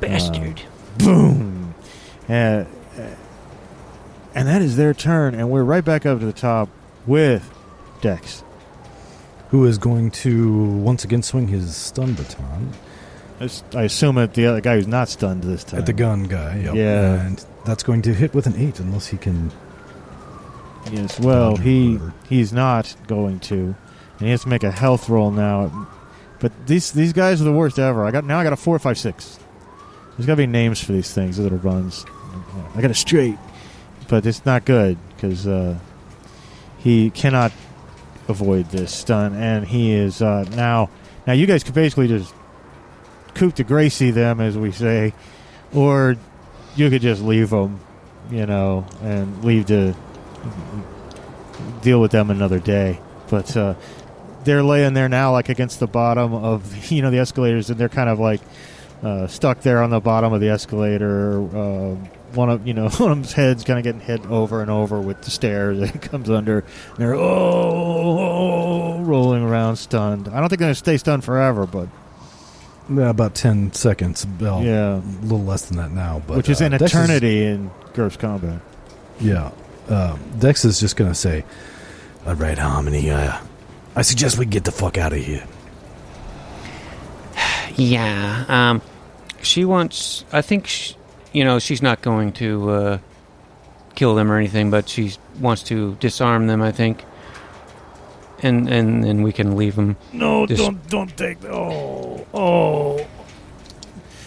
Bastard. 0.00 0.62
Boom. 0.98 1.74
Uh, 2.26 2.64
and 4.34 4.48
that 4.48 4.62
is 4.62 4.76
their 4.76 4.94
turn, 4.94 5.34
and 5.34 5.50
we're 5.50 5.62
right 5.62 5.84
back 5.84 6.06
up 6.06 6.20
to 6.20 6.24
the 6.24 6.32
top 6.32 6.70
with 7.06 7.48
Dex. 8.00 8.42
Who 9.50 9.64
is 9.66 9.76
going 9.78 10.10
to 10.12 10.64
once 10.78 11.04
again 11.04 11.22
swing 11.22 11.48
his 11.48 11.76
stun 11.76 12.14
baton? 12.14 12.72
I 13.40 13.44
s- 13.44 13.62
I 13.74 13.82
assume 13.82 14.16
at 14.18 14.34
the 14.34 14.46
other 14.46 14.60
guy 14.60 14.76
who's 14.76 14.86
not 14.86 15.08
stunned 15.08 15.42
this 15.44 15.62
time. 15.64 15.80
At 15.80 15.86
the 15.86 15.92
gun 15.92 16.24
guy, 16.24 16.58
yep. 16.58 16.74
Yeah. 16.74 17.26
And 17.26 17.44
that's 17.64 17.82
going 17.82 18.02
to 18.02 18.14
hit 18.14 18.32
with 18.34 18.46
an 18.46 18.54
8 18.56 18.80
unless 18.80 19.08
he 19.08 19.18
can. 19.18 19.50
Yes. 20.90 21.20
Well, 21.20 21.56
he 21.56 21.98
he's 22.28 22.52
not 22.52 22.94
going 23.06 23.40
to, 23.40 23.54
and 23.56 23.76
he 24.20 24.30
has 24.30 24.42
to 24.42 24.48
make 24.48 24.64
a 24.64 24.70
health 24.70 25.08
roll 25.08 25.30
now. 25.30 25.88
But 26.40 26.50
these 26.66 26.90
these 26.90 27.12
guys 27.12 27.40
are 27.40 27.44
the 27.44 27.52
worst 27.52 27.78
ever. 27.78 28.04
I 28.04 28.10
got 28.10 28.24
now. 28.24 28.40
I 28.40 28.44
got 28.44 28.52
a 28.52 28.56
four, 28.56 28.78
five, 28.80 28.98
six. 28.98 29.38
There's 30.16 30.26
got 30.26 30.32
to 30.34 30.36
be 30.38 30.46
names 30.46 30.80
for 30.82 30.92
these 30.92 31.12
things. 31.12 31.36
These 31.36 31.44
little 31.44 31.58
runs. 31.58 32.04
I 32.74 32.80
got 32.80 32.90
a 32.90 32.94
straight, 32.94 33.38
but 34.08 34.26
it's 34.26 34.44
not 34.44 34.64
good 34.64 34.98
because 35.14 35.46
uh, 35.46 35.78
he 36.82 37.10
cannot 37.10 37.52
avoid 38.28 38.70
this 38.70 38.92
stun, 38.92 39.34
and 39.34 39.66
he 39.66 39.92
is 39.92 40.20
uh, 40.20 40.44
now. 40.54 40.90
Now 41.26 41.34
you 41.34 41.46
guys 41.46 41.62
could 41.62 41.74
basically 41.74 42.08
just 42.08 42.34
coop 43.34 43.54
de 43.54 43.64
Gracie 43.64 44.10
them, 44.10 44.40
as 44.40 44.58
we 44.58 44.72
say, 44.72 45.14
or 45.72 46.16
you 46.74 46.90
could 46.90 47.02
just 47.02 47.22
leave 47.22 47.50
them, 47.50 47.80
you 48.30 48.46
know, 48.46 48.84
and 49.02 49.44
leave 49.44 49.66
to 49.66 49.94
deal 51.82 52.00
with 52.00 52.10
them 52.10 52.30
another 52.30 52.58
day. 52.58 53.00
But 53.28 53.56
uh, 53.56 53.74
they're 54.44 54.62
laying 54.62 54.94
there 54.94 55.08
now, 55.08 55.32
like 55.32 55.48
against 55.48 55.80
the 55.80 55.86
bottom 55.86 56.34
of 56.34 56.90
you 56.90 57.02
know 57.02 57.10
the 57.10 57.18
escalators, 57.18 57.70
and 57.70 57.78
they're 57.78 57.88
kind 57.88 58.08
of 58.08 58.18
like 58.18 58.40
uh, 59.02 59.26
stuck 59.26 59.60
there 59.60 59.82
on 59.82 59.90
the 59.90 60.00
bottom 60.00 60.32
of 60.32 60.40
the 60.40 60.48
escalator. 60.48 61.40
Uh, 61.56 61.96
one 62.34 62.50
of 62.50 62.66
you 62.66 62.74
know 62.74 62.88
one 62.98 63.10
of 63.10 63.16
them's 63.18 63.32
heads 63.32 63.64
kind 63.64 63.78
of 63.78 63.84
getting 63.84 64.00
hit 64.00 64.24
over 64.26 64.60
and 64.62 64.70
over 64.70 65.00
with 65.00 65.22
the 65.22 65.30
stairs. 65.30 65.78
It 65.94 66.02
comes 66.02 66.28
under. 66.30 66.58
And 66.60 66.96
they're 66.96 67.14
oh, 67.14 69.00
rolling 69.00 69.42
around, 69.42 69.76
stunned. 69.76 70.28
I 70.28 70.40
don't 70.40 70.48
think 70.48 70.58
they're 70.58 70.66
gonna 70.68 70.74
stay 70.74 70.96
stunned 70.96 71.24
forever, 71.24 71.66
but 71.66 71.88
yeah, 72.92 73.10
About 73.10 73.34
10 73.34 73.72
seconds. 73.74 74.26
Well, 74.40 74.62
yeah, 74.62 74.96
A 74.96 75.22
little 75.22 75.44
less 75.44 75.66
than 75.66 75.78
that 75.78 75.92
now. 75.92 76.20
But, 76.26 76.36
which 76.36 76.48
is 76.48 76.60
uh, 76.60 76.66
an 76.66 76.72
Dex 76.72 76.92
eternity 76.92 77.44
in 77.44 77.70
GURPS 77.94 78.18
combat. 78.18 78.60
yeah. 79.20 79.52
Um, 79.88 80.20
Dex 80.38 80.64
is 80.64 80.80
just 80.80 80.96
going 80.96 81.10
to 81.10 81.14
say, 81.14 81.44
All 82.26 82.34
right, 82.34 82.58
Harmony, 82.58 83.10
uh, 83.10 83.38
I 83.94 84.02
suggest 84.02 84.36
we 84.38 84.46
get 84.46 84.64
the 84.64 84.72
fuck 84.72 84.98
out 84.98 85.12
of 85.12 85.18
here. 85.20 85.44
Yeah. 87.76 88.44
Um, 88.48 88.82
she 89.42 89.64
wants. 89.64 90.24
I 90.32 90.42
think. 90.42 90.66
She, 90.66 90.94
you 91.32 91.44
know, 91.44 91.58
she's 91.58 91.82
not 91.82 92.02
going 92.02 92.32
to 92.34 92.70
uh, 92.70 92.98
kill 93.94 94.14
them 94.14 94.30
or 94.30 94.36
anything, 94.38 94.70
but 94.70 94.88
she 94.88 95.12
wants 95.40 95.62
to 95.64 95.94
disarm 95.96 96.46
them. 96.46 96.62
I 96.62 96.72
think. 96.72 97.04
And 98.42 98.68
and 98.68 99.04
and 99.04 99.22
we 99.22 99.32
can 99.32 99.56
leave 99.56 99.76
them. 99.76 99.96
No, 100.12 100.46
Just- 100.46 100.60
don't 100.60 100.88
don't 100.88 101.16
take. 101.16 101.44
Oh, 101.44 102.26
oh. 102.34 103.06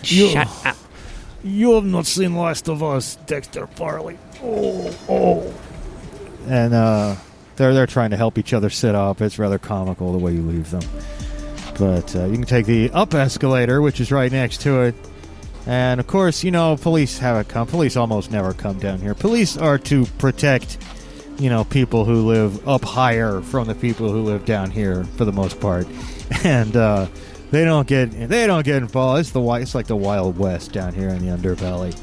You- 0.03 0.29
Shut 0.29 0.65
up. 0.65 0.77
You 1.43 1.73
have 1.75 1.85
not 1.85 2.07
seen 2.07 2.35
Last 2.35 2.67
of 2.69 2.81
Us, 2.81 3.17
Dexter 3.27 3.67
Farley. 3.67 4.17
Oh, 4.41 4.95
oh. 5.07 5.53
And 6.47 6.73
uh, 6.73 7.15
they're 7.55 7.73
they're 7.73 7.85
trying 7.87 8.09
to 8.11 8.17
help 8.17 8.37
each 8.39 8.53
other 8.53 8.69
sit 8.71 8.95
up. 8.95 9.21
It's 9.21 9.37
rather 9.37 9.59
comical 9.59 10.11
the 10.11 10.17
way 10.17 10.31
you 10.33 10.41
leave 10.41 10.71
them. 10.71 10.81
But 11.77 12.15
uh, 12.15 12.25
you 12.25 12.33
can 12.33 12.45
take 12.45 12.65
the 12.65 12.89
up 12.91 13.13
escalator, 13.13 13.81
which 13.81 13.99
is 13.99 14.11
right 14.11 14.31
next 14.31 14.61
to 14.61 14.81
it. 14.83 14.95
And 15.65 15.99
of 15.99 16.07
course, 16.07 16.43
you 16.43 16.51
know, 16.51 16.77
police 16.77 17.17
have 17.19 17.37
it 17.37 17.47
come. 17.47 17.67
Police 17.67 17.97
almost 17.97 18.31
never 18.31 18.53
come 18.53 18.77
down 18.79 18.99
here. 18.99 19.15
Police 19.15 19.57
are 19.57 19.77
to 19.79 20.05
protect, 20.17 20.77
you 21.39 21.49
know, 21.49 21.63
people 21.63 22.05
who 22.05 22.27
live 22.27 22.67
up 22.67 22.83
higher 22.83 23.41
from 23.41 23.67
the 23.67 23.75
people 23.75 24.11
who 24.11 24.21
live 24.21 24.45
down 24.45 24.69
here 24.69 25.03
for 25.17 25.25
the 25.25 25.33
most 25.33 25.59
part. 25.59 25.87
And 26.43 26.75
uh, 26.75 27.07
they 27.51 27.63
don't 27.63 27.87
get 27.87 28.11
they 28.29 28.47
don't 28.47 28.65
get 28.65 28.77
involved. 28.77 29.19
It's 29.19 29.31
the 29.31 29.41
it's 29.53 29.75
like 29.75 29.85
the 29.85 29.95
Wild 29.95 30.37
West 30.39 30.73
down 30.73 30.93
here 30.93 31.09
in 31.09 31.25
the 31.25 31.35
underbelly. 31.37 31.97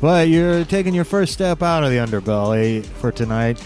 But 0.00 0.28
you're 0.28 0.64
taking 0.64 0.94
your 0.94 1.04
first 1.04 1.32
step 1.32 1.62
out 1.62 1.82
of 1.82 1.90
the 1.90 1.96
underbelly 1.96 2.84
for 2.84 3.10
tonight. 3.10 3.62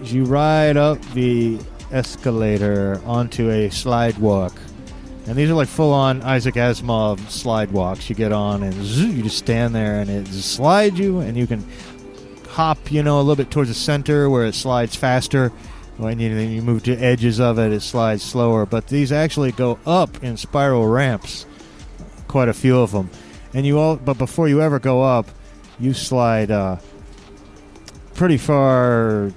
as 0.00 0.12
You 0.12 0.24
ride 0.24 0.76
up 0.76 1.00
the 1.12 1.58
escalator 1.92 3.00
onto 3.06 3.50
a 3.50 3.70
slide 3.70 4.18
walk. 4.18 4.52
And 5.26 5.36
these 5.36 5.50
are 5.50 5.54
like 5.54 5.68
full 5.68 5.92
on 5.92 6.20
Isaac 6.22 6.56
Asimov 6.56 7.30
slide 7.30 7.72
walks. 7.72 8.10
You 8.10 8.14
get 8.14 8.32
on 8.32 8.62
and 8.62 8.74
zzz, 8.74 9.04
you 9.04 9.22
just 9.22 9.38
stand 9.38 9.74
there 9.74 10.00
and 10.00 10.10
it 10.10 10.26
slides 10.28 10.98
you, 10.98 11.20
and 11.20 11.36
you 11.36 11.46
can 11.46 11.64
hop, 12.50 12.92
you 12.92 13.02
know, 13.02 13.18
a 13.18 13.22
little 13.22 13.36
bit 13.36 13.50
towards 13.50 13.70
the 13.70 13.74
center 13.74 14.28
where 14.28 14.44
it 14.44 14.54
slides 14.54 14.94
faster. 14.94 15.50
When 15.96 16.18
you, 16.18 16.34
then 16.34 16.50
you 16.50 16.60
move 16.60 16.82
to 16.84 16.96
edges 16.96 17.40
of 17.40 17.58
it, 17.58 17.72
it 17.72 17.80
slides 17.80 18.22
slower. 18.22 18.66
But 18.66 18.88
these 18.88 19.12
actually 19.12 19.52
go 19.52 19.78
up 19.86 20.22
in 20.22 20.36
spiral 20.36 20.86
ramps, 20.86 21.46
quite 22.28 22.48
a 22.48 22.54
few 22.54 22.78
of 22.80 22.92
them. 22.92 23.10
And 23.54 23.64
you 23.64 23.78
all, 23.78 23.96
but 23.96 24.18
before 24.18 24.48
you 24.48 24.60
ever 24.60 24.78
go 24.78 25.02
up, 25.02 25.28
you 25.78 25.94
slide 25.94 26.50
uh, 26.50 26.76
pretty 28.14 28.36
far 28.36 29.32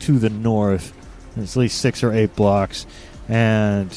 to 0.00 0.18
the 0.18 0.30
north. 0.30 0.92
It's 1.36 1.56
at 1.56 1.60
least 1.60 1.80
six 1.80 2.02
or 2.02 2.12
eight 2.12 2.36
blocks, 2.36 2.86
and 3.28 3.90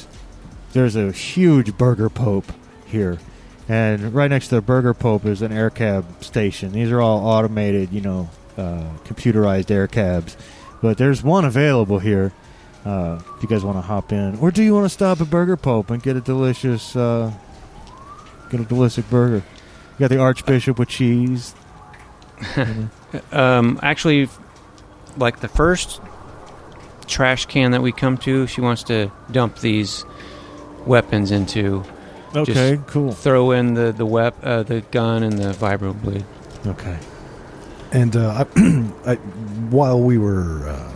there's 0.78 0.96
a 0.96 1.12
huge 1.12 1.78
Burger 1.78 2.10
Pope 2.10 2.46
here. 2.86 3.18
And 3.68 4.14
right 4.14 4.30
next 4.30 4.50
to 4.50 4.56
the 4.56 4.62
Burger 4.62 4.94
Pope 4.94 5.26
is 5.26 5.42
an 5.42 5.52
air 5.52 5.70
cab 5.70 6.24
station. 6.24 6.72
These 6.72 6.92
are 6.92 7.02
all 7.02 7.26
automated, 7.26 7.92
you 7.92 8.02
know, 8.02 8.30
uh, 8.58 8.86
computerized 9.04 9.72
air 9.72 9.88
cabs. 9.88 10.38
But 10.82 10.98
there's 10.98 11.24
one 11.24 11.46
available 11.46 12.00
here. 12.00 12.32
Uh, 12.86 13.20
if 13.36 13.44
you 13.44 13.50
guys 13.50 13.66
want 13.66 13.78
to 13.78 13.82
hop 13.82 14.14
in, 14.14 14.38
or 14.38 14.52
do 14.52 14.64
you 14.64 14.74
want 14.74 14.86
to 14.86 14.90
stop 14.90 15.20
at 15.20 15.30
Burger 15.30 15.58
Pope 15.58 15.90
and 15.90 16.02
get 16.02 16.16
a 16.16 16.22
delicious, 16.22 16.96
uh, 16.96 17.34
get 18.50 18.62
a 18.62 18.64
delicious 18.64 19.06
burger? 19.08 19.44
You 19.98 20.00
got 20.00 20.10
the 20.10 20.20
Archbishop 20.20 20.80
with 20.80 20.90
cheese. 20.90 21.56
Um, 23.32 23.80
actually, 23.82 24.28
like 25.16 25.40
the 25.40 25.48
first 25.48 26.02
trash 27.08 27.46
can 27.46 27.72
that 27.72 27.82
we 27.82 27.94
come 27.94 28.18
to, 28.20 28.48
she 28.48 28.60
wants 28.60 28.84
to 28.84 29.12
dump 29.32 29.60
these 29.60 30.04
weapons 30.88 31.32
into. 31.32 31.84
Okay, 32.36 32.80
cool. 32.88 33.12
Throw 33.12 33.52
in 33.52 33.74
the 33.74 33.92
the 33.92 34.06
wep- 34.06 34.38
uh, 34.44 34.64
the 34.64 34.82
gun 34.92 35.24
and 35.24 35.38
the 35.38 35.54
vibro 35.54 36.00
blade. 36.02 36.26
Okay. 36.66 36.98
And 37.92 38.16
uh, 38.18 38.46
I, 38.56 38.82
I, 39.12 39.16
while 39.70 40.00
we 40.02 40.18
were 40.18 40.68
uh, 40.68 40.92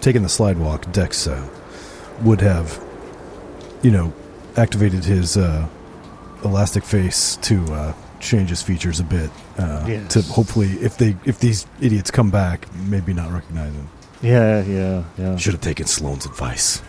taking 0.00 0.22
the 0.22 0.28
slide 0.28 0.56
walk, 0.58 0.90
Dex 0.92 1.26
uh, 1.26 1.44
would 2.22 2.40
have, 2.40 2.80
you 3.82 3.90
know, 3.90 4.12
activated 4.56 5.04
his 5.04 5.36
uh, 5.36 5.66
elastic 6.44 6.84
face 6.84 7.36
to 7.42 7.64
uh, 7.74 7.92
change 8.20 8.50
his 8.50 8.62
features 8.62 9.00
a 9.00 9.04
bit 9.04 9.30
uh, 9.58 9.84
Yes. 9.88 10.12
to 10.12 10.22
hopefully, 10.32 10.68
if 10.80 10.96
they 10.98 11.16
if 11.24 11.40
these 11.40 11.66
idiots 11.80 12.12
come 12.12 12.30
back, 12.30 12.72
maybe 12.86 13.12
not 13.12 13.32
recognize 13.32 13.72
him. 13.74 13.88
Yeah, 14.22 14.62
yeah, 14.64 15.04
yeah. 15.18 15.36
Should 15.36 15.54
have 15.54 15.62
taken 15.62 15.86
Sloan's 15.86 16.26
advice. 16.26 16.80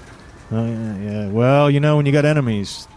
Oh, 0.51 0.65
yeah, 0.65 0.97
yeah. 0.97 1.27
Well, 1.29 1.69
you 1.69 1.79
know, 1.79 1.97
when 1.97 2.05
you 2.05 2.11
got 2.11 2.25
enemies, 2.25 2.87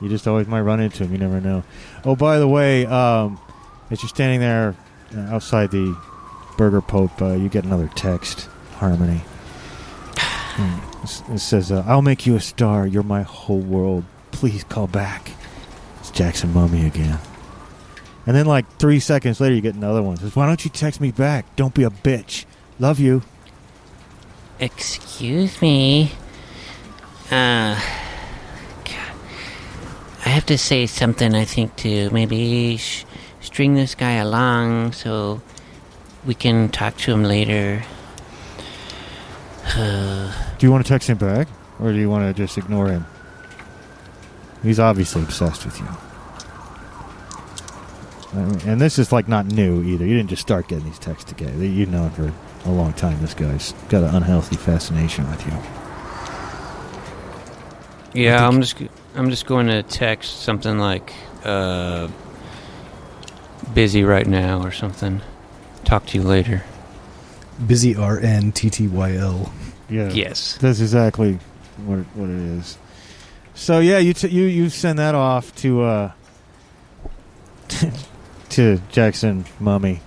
you 0.00 0.08
just 0.08 0.26
always 0.28 0.46
might 0.46 0.60
run 0.60 0.80
into 0.80 1.02
them. 1.04 1.12
You 1.12 1.18
never 1.18 1.40
know. 1.40 1.64
Oh, 2.04 2.14
by 2.16 2.38
the 2.38 2.46
way, 2.48 2.86
um, 2.86 3.40
as 3.90 4.02
you're 4.02 4.08
standing 4.08 4.40
there 4.40 4.76
uh, 5.16 5.34
outside 5.34 5.70
the 5.70 5.96
Burger 6.56 6.80
Pope, 6.80 7.20
uh, 7.20 7.32
you 7.34 7.48
get 7.48 7.64
another 7.64 7.90
text, 7.96 8.48
Harmony. 8.76 9.22
Hmm. 10.16 11.34
It- 11.34 11.38
says, 11.40 11.72
uh, 11.72 11.82
I'll 11.86 12.02
make 12.02 12.26
you 12.26 12.36
a 12.36 12.40
star. 12.40 12.86
You're 12.86 13.02
my 13.02 13.22
whole 13.22 13.58
world. 13.58 14.04
Please 14.30 14.62
call 14.64 14.86
back. 14.86 15.32
It's 16.00 16.10
Jackson 16.12 16.52
Mummy 16.52 16.86
again. 16.86 17.18
And 18.24 18.36
then, 18.36 18.46
like, 18.46 18.66
three 18.78 19.00
seconds 19.00 19.40
later, 19.40 19.54
you 19.56 19.60
get 19.60 19.74
another 19.74 20.00
one. 20.02 20.14
It 20.14 20.20
says, 20.20 20.36
Why 20.36 20.46
don't 20.46 20.64
you 20.64 20.70
text 20.70 21.00
me 21.00 21.10
back? 21.10 21.44
Don't 21.56 21.74
be 21.74 21.82
a 21.82 21.90
bitch. 21.90 22.44
Love 22.78 23.00
you. 23.00 23.22
Excuse 24.60 25.60
me. 25.60 26.12
Uh. 27.32 27.80
I 30.24 30.28
have 30.28 30.46
to 30.46 30.56
say 30.56 30.86
something, 30.86 31.34
I 31.34 31.44
think, 31.44 31.74
to 31.76 32.08
maybe 32.10 32.76
sh- 32.76 33.04
string 33.40 33.74
this 33.74 33.96
guy 33.96 34.12
along 34.12 34.92
so 34.92 35.42
we 36.24 36.34
can 36.34 36.68
talk 36.68 36.96
to 36.98 37.12
him 37.12 37.24
later. 37.24 37.82
Uh, 39.74 40.32
Do 40.58 40.66
you 40.66 40.70
want 40.70 40.84
to 40.86 40.88
text 40.88 41.08
him 41.10 41.18
back, 41.18 41.48
or 41.80 41.92
do 41.92 41.98
you 41.98 42.08
want 42.08 42.24
to 42.24 42.40
just 42.40 42.56
ignore 42.56 42.88
him? 42.88 43.04
He's 44.62 44.78
obviously 44.78 45.22
obsessed 45.22 45.64
with 45.64 45.80
you. 45.80 45.88
And 48.70 48.80
this 48.80 48.98
is 48.98 49.10
like 49.10 49.26
not 49.26 49.46
new 49.46 49.82
either. 49.82 50.06
You 50.06 50.16
didn't 50.16 50.30
just 50.30 50.42
start 50.42 50.68
getting 50.68 50.84
these 50.84 51.00
texts 51.00 51.28
together. 51.28 51.64
You've 51.64 51.90
known 51.90 52.10
for 52.10 52.32
a 52.64 52.70
long 52.70 52.92
time. 52.92 53.20
This 53.20 53.34
guy's 53.34 53.72
got 53.88 54.04
an 54.04 54.14
unhealthy 54.14 54.56
fascination 54.56 55.28
with 55.28 55.44
you. 55.46 55.81
Yeah, 58.14 58.46
I'm 58.46 58.60
just 58.60 58.76
I'm 59.14 59.30
just 59.30 59.46
going 59.46 59.66
to 59.68 59.82
text 59.82 60.42
something 60.42 60.78
like 60.78 61.12
uh, 61.44 62.08
busy 63.74 64.04
right 64.04 64.26
now 64.26 64.62
or 64.62 64.70
something. 64.70 65.20
Talk 65.84 66.06
to 66.06 66.18
you 66.18 66.24
later. 66.24 66.64
Busy 67.66 67.94
R 67.96 68.18
N 68.18 68.52
T 68.52 68.70
T 68.70 68.88
Y 68.88 69.16
L. 69.16 69.52
Yeah. 69.88 70.10
Yes. 70.10 70.56
That's 70.58 70.80
exactly 70.80 71.38
what 71.84 72.00
it, 72.00 72.06
what 72.14 72.28
it 72.28 72.36
is. 72.36 72.78
So 73.54 73.80
yeah, 73.80 73.98
you 73.98 74.14
t- 74.14 74.28
you 74.28 74.44
you 74.44 74.68
send 74.70 74.98
that 74.98 75.14
off 75.14 75.54
to 75.56 75.82
uh, 75.82 76.12
to 78.50 78.80
Jackson 78.90 79.44
Mummy, 79.60 80.00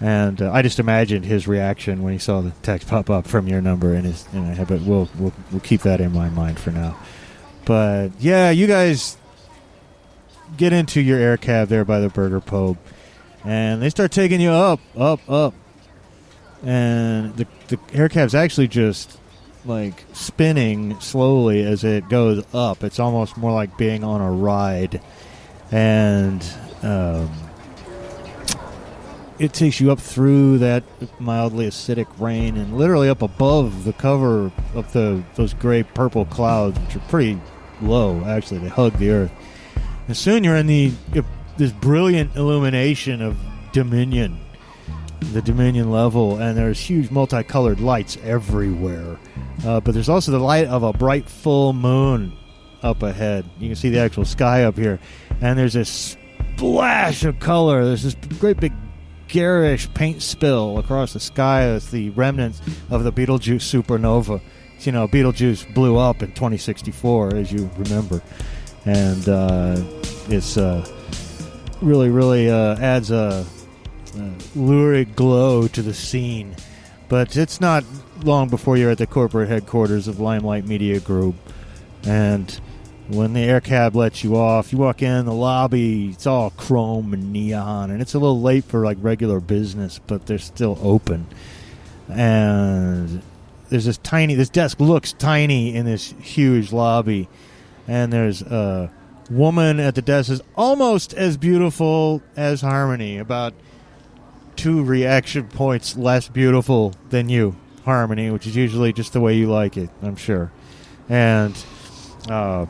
and 0.00 0.40
uh, 0.40 0.52
I 0.52 0.62
just 0.62 0.78
imagined 0.78 1.24
his 1.24 1.48
reaction 1.48 2.02
when 2.02 2.12
he 2.12 2.18
saw 2.20 2.40
the 2.40 2.52
text 2.62 2.88
pop 2.88 3.10
up 3.10 3.26
from 3.26 3.48
your 3.48 3.60
number 3.60 3.94
in 3.94 4.04
his. 4.04 4.26
In 4.32 4.44
his 4.44 4.58
but 4.68 4.80
we'll 4.82 5.08
we'll 5.18 5.32
we'll 5.50 5.60
keep 5.60 5.82
that 5.82 6.00
in 6.00 6.12
my 6.12 6.28
mind 6.28 6.60
for 6.60 6.70
now. 6.70 6.96
But 7.64 8.10
yeah, 8.18 8.50
you 8.50 8.66
guys 8.66 9.16
get 10.56 10.72
into 10.72 11.00
your 11.00 11.18
air 11.18 11.36
cab 11.36 11.68
there 11.68 11.84
by 11.84 12.00
the 12.00 12.08
Burger 12.08 12.40
Pope, 12.40 12.78
and 13.44 13.80
they 13.80 13.90
start 13.90 14.12
taking 14.12 14.40
you 14.40 14.50
up, 14.50 14.80
up, 14.96 15.20
up, 15.30 15.54
and 16.64 17.36
the 17.36 17.46
the 17.68 17.78
air 17.92 18.08
cab's 18.08 18.34
actually 18.34 18.68
just 18.68 19.18
like 19.64 20.04
spinning 20.12 20.98
slowly 21.00 21.62
as 21.64 21.84
it 21.84 22.08
goes 22.08 22.44
up. 22.52 22.82
It's 22.82 22.98
almost 22.98 23.36
more 23.36 23.52
like 23.52 23.78
being 23.78 24.02
on 24.02 24.20
a 24.20 24.30
ride, 24.30 25.00
and 25.70 26.44
um, 26.82 27.30
it 29.38 29.52
takes 29.52 29.80
you 29.80 29.90
up 29.90 30.00
through 30.00 30.58
that 30.58 30.82
mildly 31.20 31.66
acidic 31.66 32.06
rain 32.20 32.56
and 32.56 32.76
literally 32.76 33.08
up 33.08 33.22
above 33.22 33.84
the 33.84 33.92
cover 33.92 34.52
of 34.74 34.92
the 34.92 35.22
those 35.36 35.54
gray 35.54 35.82
purple 35.82 36.24
clouds, 36.26 36.78
which 36.80 36.96
are 36.96 37.00
pretty 37.08 37.40
low. 37.82 38.24
Actually, 38.24 38.60
they 38.60 38.68
hug 38.68 38.96
the 38.98 39.10
earth. 39.10 39.32
And 40.08 40.16
soon 40.16 40.44
you're 40.44 40.56
in 40.56 40.66
the 40.66 40.92
this 41.56 41.72
brilliant 41.72 42.34
illumination 42.34 43.20
of 43.20 43.36
Dominion, 43.72 44.40
the 45.32 45.42
Dominion 45.42 45.90
level, 45.90 46.36
and 46.38 46.56
there's 46.56 46.80
huge 46.80 47.10
multicolored 47.10 47.80
lights 47.80 48.16
everywhere. 48.22 49.18
Uh, 49.64 49.80
but 49.80 49.94
there's 49.94 50.08
also 50.08 50.32
the 50.32 50.38
light 50.38 50.66
of 50.66 50.82
a 50.82 50.92
bright 50.92 51.28
full 51.28 51.72
moon 51.72 52.32
up 52.82 53.02
ahead. 53.02 53.44
You 53.58 53.68
can 53.68 53.76
see 53.76 53.90
the 53.90 54.00
actual 54.00 54.24
sky 54.24 54.64
up 54.64 54.76
here, 54.76 54.98
and 55.40 55.58
there's 55.58 55.74
this 55.74 56.16
splash 56.56 57.24
of 57.24 57.38
color. 57.38 57.84
There's 57.84 58.02
this 58.02 58.16
great 58.38 58.58
big 58.58 58.72
garish 59.28 59.92
paint 59.94 60.22
spill 60.22 60.78
across 60.78 61.12
the 61.12 61.20
sky. 61.20 61.66
That's 61.66 61.90
the 61.90 62.10
remnants 62.10 62.60
of 62.90 63.04
the 63.04 63.12
Betelgeuse 63.12 63.70
supernova. 63.70 64.40
You 64.86 64.92
know, 64.92 65.06
Betelgeuse 65.06 65.64
blew 65.64 65.96
up 65.96 66.22
in 66.22 66.32
2064, 66.32 67.36
as 67.36 67.52
you 67.52 67.70
remember, 67.76 68.20
and 68.84 69.28
uh, 69.28 69.76
it's 70.28 70.56
uh, 70.56 70.84
really, 71.80 72.10
really 72.10 72.50
uh, 72.50 72.76
adds 72.78 73.10
a, 73.10 73.46
a 74.18 74.30
lurid 74.56 75.14
glow 75.14 75.68
to 75.68 75.82
the 75.82 75.94
scene. 75.94 76.56
But 77.08 77.36
it's 77.36 77.60
not 77.60 77.84
long 78.24 78.48
before 78.48 78.76
you're 78.76 78.90
at 78.90 78.98
the 78.98 79.06
corporate 79.06 79.48
headquarters 79.48 80.08
of 80.08 80.18
Limelight 80.18 80.66
Media 80.66 80.98
Group, 80.98 81.36
and 82.04 82.60
when 83.08 83.34
the 83.34 83.40
air 83.40 83.60
cab 83.60 83.94
lets 83.94 84.24
you 84.24 84.36
off, 84.36 84.72
you 84.72 84.78
walk 84.78 85.02
in 85.02 85.26
the 85.26 85.32
lobby. 85.32 86.10
It's 86.10 86.26
all 86.26 86.50
chrome 86.50 87.12
and 87.12 87.32
neon, 87.32 87.90
and 87.90 88.00
it's 88.00 88.14
a 88.14 88.18
little 88.18 88.40
late 88.40 88.64
for 88.64 88.84
like 88.84 88.98
regular 89.00 89.40
business, 89.40 90.00
but 90.06 90.26
they're 90.26 90.38
still 90.38 90.78
open. 90.82 91.26
And 92.08 93.22
there's 93.72 93.86
this 93.86 93.96
tiny. 93.98 94.34
This 94.34 94.50
desk 94.50 94.78
looks 94.80 95.14
tiny 95.14 95.74
in 95.74 95.86
this 95.86 96.14
huge 96.20 96.72
lobby, 96.72 97.28
and 97.88 98.12
there's 98.12 98.42
a 98.42 98.92
woman 99.30 99.80
at 99.80 99.94
the 99.94 100.02
desk 100.02 100.30
is 100.30 100.42
almost 100.56 101.14
as 101.14 101.38
beautiful 101.38 102.22
as 102.36 102.60
Harmony, 102.60 103.16
about 103.16 103.54
two 104.56 104.84
reaction 104.84 105.48
points 105.48 105.96
less 105.96 106.28
beautiful 106.28 106.94
than 107.08 107.30
you, 107.30 107.56
Harmony, 107.86 108.30
which 108.30 108.46
is 108.46 108.54
usually 108.54 108.92
just 108.92 109.14
the 109.14 109.20
way 109.20 109.34
you 109.38 109.46
like 109.48 109.78
it, 109.78 109.88
I'm 110.02 110.16
sure. 110.16 110.52
And 111.08 111.56
uh, 112.28 112.66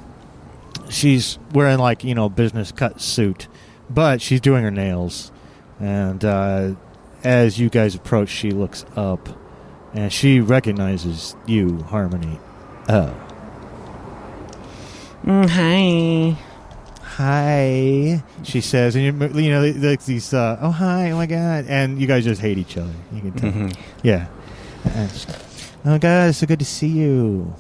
she's 0.88 1.36
wearing 1.52 1.78
like 1.78 2.04
you 2.04 2.14
know 2.14 2.28
business 2.28 2.70
cut 2.70 3.00
suit, 3.00 3.48
but 3.90 4.22
she's 4.22 4.40
doing 4.40 4.62
her 4.62 4.70
nails. 4.70 5.32
And 5.80 6.24
uh, 6.24 6.74
as 7.24 7.58
you 7.58 7.70
guys 7.70 7.96
approach, 7.96 8.28
she 8.28 8.52
looks 8.52 8.84
up, 8.94 9.28
and 9.94 10.12
she 10.12 10.40
recognizes 10.40 11.34
you, 11.46 11.82
Harmony. 11.84 12.38
Oh, 12.88 13.14
Mm, 15.24 15.48
hi. 15.48 16.36
hi, 17.02 18.22
she 18.42 18.60
says, 18.60 18.96
and 18.96 19.04
you 19.04 19.40
you 19.40 19.50
know 19.50 19.62
like 19.88 20.04
these. 20.04 20.34
Uh, 20.34 20.58
oh 20.60 20.70
hi, 20.72 21.12
oh 21.12 21.16
my 21.16 21.26
god, 21.26 21.66
and 21.68 22.00
you 22.00 22.06
guys 22.08 22.24
just 22.24 22.40
hate 22.40 22.58
each 22.58 22.76
other. 22.76 22.90
You 23.12 23.20
can 23.20 23.32
tell. 23.32 23.52
Mhm. 23.52 23.76
Yeah. 24.02 24.26
Uh, 24.84 25.06
she- 25.08 25.28
oh 25.84 25.98
god, 25.98 26.30
it's 26.30 26.38
so 26.38 26.46
good 26.48 26.58
to 26.58 26.64
see 26.64 26.88
you. 26.88 27.54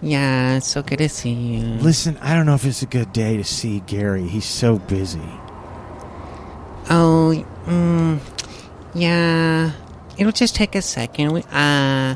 Yeah, 0.00 0.56
it's 0.58 0.68
so 0.68 0.82
good 0.82 0.98
to 0.98 1.08
see 1.08 1.32
you. 1.32 1.60
Listen, 1.82 2.16
I 2.22 2.34
don't 2.34 2.46
know 2.46 2.54
if 2.54 2.64
it's 2.64 2.82
a 2.82 2.86
good 2.86 3.12
day 3.12 3.36
to 3.36 3.44
see 3.44 3.80
Gary. 3.86 4.28
He's 4.28 4.44
so 4.46 4.78
busy. 4.78 5.20
Oh, 6.88 7.44
mm, 7.66 8.18
yeah. 8.94 9.72
It'll 10.20 10.32
just 10.32 10.54
take 10.54 10.74
a 10.74 10.82
second. 10.82 11.32
We, 11.32 11.40
uh, 11.50 12.14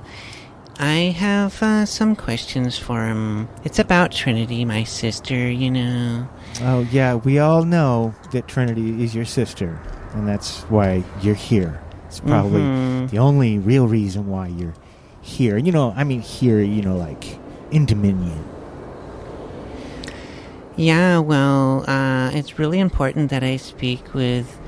I 0.79 1.15
have 1.17 1.63
uh, 1.63 1.87
some 1.87 2.15
questions 2.15 2.77
for 2.77 3.07
him. 3.07 3.49
It's 3.65 3.79
about 3.79 4.13
Trinity, 4.13 4.67
my 4.67 4.85
sister, 4.85 5.51
you 5.51 5.71
know. 5.71 6.29
Oh, 6.61 6.87
yeah, 6.93 7.15
we 7.15 7.39
all 7.39 7.65
know 7.65 8.15
that 8.33 8.47
Trinity 8.47 9.03
is 9.03 9.15
your 9.15 9.25
sister, 9.25 9.81
and 10.13 10.29
that's 10.29 10.61
why 10.65 11.03
you're 11.23 11.35
here. 11.35 11.81
It's 12.07 12.21
probably 12.21 12.61
Mhm. 12.61 13.09
the 13.11 13.19
only 13.19 13.59
real 13.59 13.89
reason 13.89 14.29
why 14.29 14.49
you're 14.49 14.75
here. 15.23 15.57
You 15.57 15.73
know, 15.73 15.95
I 15.97 16.05
mean, 16.05 16.21
here, 16.21 16.61
you 16.61 16.83
know, 16.83 16.97
like 16.97 17.39
in 17.71 17.87
Dominion. 17.87 18.45
Yeah, 20.77 21.21
well, 21.21 21.85
uh, 21.89 22.31
it's 22.35 22.59
really 22.59 22.81
important 22.81 23.31
that 23.31 23.43
I 23.43 23.57
speak 23.57 24.13
with 24.13 24.59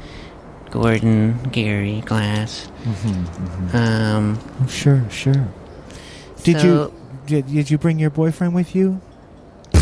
Gordon 0.80 1.38
Gary 1.52 2.02
Glass. 2.02 2.68
Mm-hmm, 2.84 3.76
Um, 3.76 4.38
Oh, 4.62 4.66
sure, 4.66 5.02
sure. 5.10 5.48
Did 6.44 6.60
so- 6.60 6.66
you 6.66 6.92
did, 7.26 7.46
did 7.46 7.70
you 7.70 7.78
bring 7.78 7.98
your 7.98 8.10
boyfriend 8.10 8.54
with 8.54 8.74
you? 8.76 9.00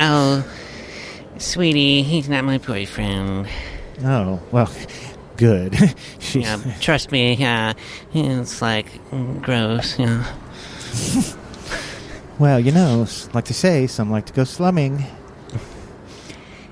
Oh, 0.00 0.44
sweetie, 1.38 2.02
he's 2.02 2.28
not 2.28 2.44
my 2.44 2.58
boyfriend. 2.58 3.48
Oh, 4.04 4.40
well, 4.52 4.70
good. 5.36 5.74
she, 6.18 6.40
Yeah, 6.42 6.58
trust 6.80 7.10
me. 7.10 7.42
Uh, 7.44 7.72
it's 8.12 8.60
like 8.62 8.86
gross. 9.42 9.98
Yeah. 9.98 10.24
Well, 12.38 12.60
you 12.60 12.70
know, 12.70 13.04
like 13.34 13.46
to 13.46 13.54
say, 13.54 13.88
some 13.88 14.12
like 14.12 14.26
to 14.26 14.32
go 14.32 14.44
slumming. 14.44 15.04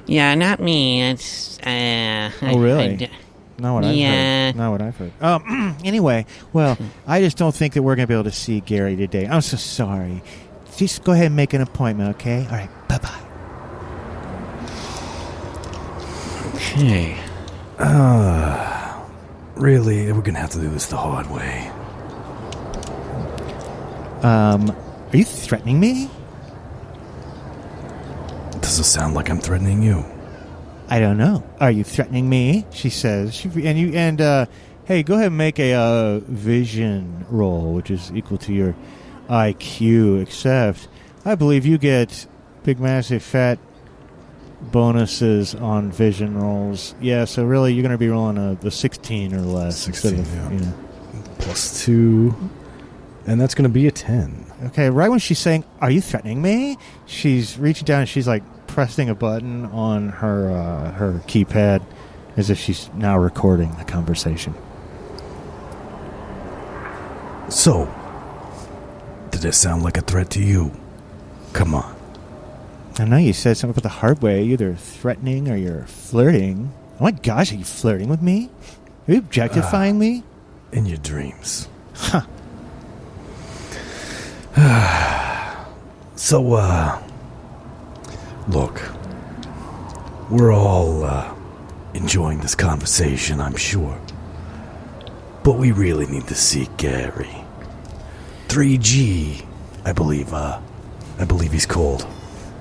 Yeah, 0.06 0.32
not 0.36 0.60
me. 0.60 1.02
It's 1.02 1.55
uh. 1.66 2.30
Oh, 2.42 2.58
really? 2.58 2.84
I 2.84 2.96
d- 2.96 3.10
Not 3.58 3.74
what 3.74 3.84
I've 3.84 3.96
heard. 3.98 4.56
Not 4.56 4.70
what 4.70 4.82
I've 4.82 4.96
heard. 4.96 5.12
Um, 5.20 5.76
anyway, 5.84 6.26
well, 6.52 6.78
I 7.06 7.20
just 7.20 7.36
don't 7.36 7.54
think 7.54 7.74
that 7.74 7.82
we're 7.82 7.96
going 7.96 8.06
to 8.06 8.08
be 8.08 8.14
able 8.14 8.24
to 8.24 8.32
see 8.32 8.60
Gary 8.60 8.96
today. 8.96 9.26
I'm 9.26 9.40
so 9.40 9.56
sorry. 9.56 10.22
Just 10.76 11.04
go 11.04 11.12
ahead 11.12 11.26
and 11.26 11.36
make 11.36 11.52
an 11.54 11.62
appointment, 11.62 12.16
okay? 12.16 12.44
All 12.46 12.52
right, 12.52 12.68
bye 12.88 12.98
bye. 12.98 13.22
Okay. 16.54 17.16
Uh, 17.78 19.04
really, 19.54 20.10
we're 20.12 20.20
gonna 20.22 20.38
have 20.38 20.50
to 20.50 20.60
do 20.60 20.68
this 20.70 20.86
the 20.86 20.96
hard 20.96 21.30
way. 21.30 21.68
Um, 24.22 24.70
are 25.12 25.16
you 25.16 25.24
threatening 25.24 25.78
me? 25.80 26.10
Does 28.60 28.78
it 28.78 28.84
sound 28.84 29.14
like 29.14 29.28
I'm 29.30 29.38
threatening 29.38 29.82
you? 29.82 30.04
I 30.88 31.00
don't 31.00 31.18
know. 31.18 31.44
Are 31.60 31.70
you 31.70 31.84
threatening 31.84 32.28
me? 32.28 32.66
She 32.70 32.90
says. 32.90 33.34
She, 33.34 33.48
and 33.48 33.78
you 33.78 33.92
and 33.94 34.20
uh, 34.20 34.46
hey, 34.84 35.02
go 35.02 35.14
ahead 35.14 35.28
and 35.28 35.38
make 35.38 35.58
a 35.58 35.74
uh, 35.74 36.18
vision 36.20 37.26
roll, 37.28 37.72
which 37.74 37.90
is 37.90 38.12
equal 38.12 38.38
to 38.38 38.52
your 38.52 38.76
IQ. 39.28 40.22
Except, 40.22 40.88
I 41.24 41.34
believe 41.34 41.66
you 41.66 41.78
get 41.78 42.26
big, 42.62 42.78
massive, 42.78 43.22
fat 43.22 43.58
bonuses 44.60 45.54
on 45.54 45.90
vision 45.90 46.38
rolls. 46.38 46.94
Yeah, 47.00 47.24
so 47.24 47.44
really, 47.44 47.74
you're 47.74 47.82
going 47.82 47.92
to 47.92 47.98
be 47.98 48.08
rolling 48.08 48.38
a 48.38 48.54
the 48.54 48.70
16 48.70 49.34
or 49.34 49.40
less 49.40 49.78
16, 49.78 50.14
instead 50.14 50.26
of 50.26 50.34
yeah. 50.34 50.58
you 50.58 50.64
know. 50.64 50.74
Plus 51.38 51.84
two, 51.84 52.34
and 53.26 53.40
that's 53.40 53.54
gonna 53.54 53.68
be 53.68 53.86
a 53.86 53.90
ten. 53.90 54.46
Okay, 54.64 54.88
right 54.88 55.08
when 55.10 55.18
she's 55.18 55.38
saying, 55.38 55.64
"Are 55.80 55.90
you 55.90 56.00
threatening 56.00 56.40
me?" 56.40 56.78
She's 57.04 57.58
reaching 57.58 57.84
down 57.84 58.00
and 58.00 58.08
she's 58.08 58.26
like 58.26 58.42
pressing 58.66 59.08
a 59.08 59.14
button 59.14 59.66
on 59.66 60.08
her 60.08 60.50
uh, 60.50 60.92
her 60.92 61.22
keypad, 61.26 61.82
as 62.36 62.50
if 62.50 62.58
she's 62.58 62.90
now 62.94 63.18
recording 63.18 63.74
the 63.76 63.84
conversation. 63.84 64.54
So, 67.48 67.92
did 69.30 69.44
it 69.44 69.52
sound 69.52 69.82
like 69.82 69.96
a 69.96 70.00
threat 70.00 70.30
to 70.30 70.42
you? 70.42 70.72
Come 71.52 71.74
on. 71.74 71.94
I 72.98 73.04
know 73.04 73.18
you 73.18 73.32
said 73.32 73.56
something 73.56 73.72
about 73.72 73.82
the 73.82 74.00
hard 74.00 74.22
way, 74.22 74.42
either 74.44 74.74
threatening 74.74 75.48
or 75.48 75.56
you're 75.56 75.84
flirting. 75.84 76.72
Oh 76.98 77.04
my 77.04 77.10
gosh, 77.10 77.52
are 77.52 77.56
you 77.56 77.64
flirting 77.64 78.08
with 78.08 78.22
me? 78.22 78.50
Are 79.06 79.12
you 79.12 79.18
objectifying 79.18 79.98
me? 79.98 80.24
In 80.72 80.86
your 80.86 80.98
dreams. 80.98 81.68
Huh. 81.94 82.22
So, 86.18 86.54
uh, 86.54 87.05
look, 88.48 88.80
we're 90.30 90.52
all 90.52 91.04
uh, 91.04 91.34
enjoying 91.94 92.38
this 92.40 92.54
conversation, 92.54 93.40
I'm 93.40 93.56
sure. 93.56 93.98
But 95.42 95.52
we 95.58 95.72
really 95.72 96.06
need 96.06 96.26
to 96.28 96.34
see 96.34 96.68
Gary. 96.76 97.44
3G, 98.48 99.44
I 99.84 99.92
believe, 99.92 100.32
uh, 100.32 100.60
I 101.18 101.24
believe 101.24 101.52
he's 101.52 101.66
called. 101.66 102.06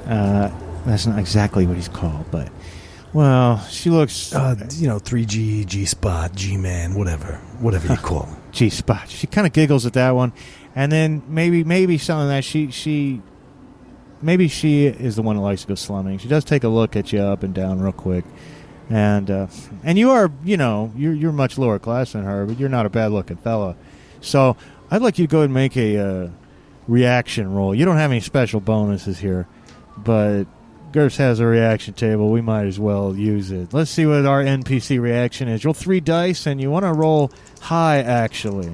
Uh, 0.06 0.52
that's 0.86 1.08
not 1.08 1.18
exactly 1.18 1.66
what 1.66 1.76
he's 1.76 1.88
called, 1.88 2.30
but 2.30 2.50
well, 3.14 3.60
she 3.70 3.90
looks 3.90 4.36
Uh, 4.36 4.56
you 4.76 4.88
know, 4.88 5.00
3G, 5.00 5.66
G 5.66 5.86
Spot, 5.86 6.34
G 6.36 6.58
Man, 6.58 6.94
whatever, 6.94 7.36
whatever 7.60 7.88
you 7.88 7.98
call 7.98 8.24
him. 8.24 8.36
G 8.52 8.70
spot. 8.70 9.10
She 9.10 9.26
kind 9.28 9.48
of 9.48 9.54
giggles 9.54 9.86
at 9.86 9.94
that 9.94 10.12
one, 10.12 10.32
and 10.76 10.92
then 10.92 11.24
maybe 11.28 11.64
maybe 11.64 11.98
something 11.98 12.28
that 12.30 12.44
she 12.44 12.72
she 12.72 13.22
maybe 14.22 14.48
she 14.48 14.86
is 14.86 15.16
the 15.16 15.22
one 15.22 15.36
that 15.36 15.42
likes 15.42 15.62
to 15.62 15.68
go 15.68 15.76
slumming. 15.76 16.18
She 16.18 16.28
does 16.28 16.44
take 16.44 16.64
a 16.64 16.68
look 16.68 16.96
at 16.96 17.12
you 17.14 17.20
up 17.20 17.44
and 17.44 17.54
down 17.54 17.80
real 17.80 17.92
quick, 17.92 18.26
and 18.90 19.30
uh, 19.30 19.48
and 19.84 19.98
you 19.98 20.12
are 20.12 20.32
you 20.44 20.58
know 20.58 20.92
you're 20.96 21.14
you're 21.14 21.32
much 21.32 21.58
lower 21.58 21.80
class 21.80 22.14
than 22.14 22.24
her, 22.24 22.46
but 22.46 22.60
you're 22.60 22.70
not 22.70 22.86
a 22.86 22.90
bad 22.90 23.12
looking 23.12 23.38
fella. 23.38 23.76
So 24.22 24.58
I'd 24.90 25.02
like 25.02 25.20
you 25.20 25.28
to 25.28 25.32
go 25.32 25.40
ahead 25.40 25.46
and 25.46 25.54
make 25.54 25.78
a 25.78 25.98
uh, 25.98 26.30
reaction 26.88 27.54
roll. 27.54 27.76
You 27.76 27.86
don't 27.86 27.98
have 27.98 28.12
any 28.12 28.22
special 28.22 28.60
bonuses 28.60 29.20
here, 29.20 29.48
but. 29.98 30.46
GURPS 30.92 31.18
has 31.18 31.42
a 31.42 31.46
reaction 31.46 31.94
table. 31.94 32.32
We 32.32 32.40
might 32.40 32.68
as 32.68 32.80
well 32.80 33.14
use 33.14 33.52
it. 33.52 33.74
Let's 33.74 33.92
see 33.92 34.06
what 34.06 34.26
our 34.26 34.42
NPC 34.42 34.98
reaction 34.98 35.50
is. 35.50 35.66
Roll 35.66 35.74
three 35.74 36.00
dice, 36.00 36.46
and 36.46 36.62
you 36.62 36.72
want 36.72 36.86
to 36.86 36.94
roll 36.94 37.34
high, 37.60 37.98
actually. 37.98 38.72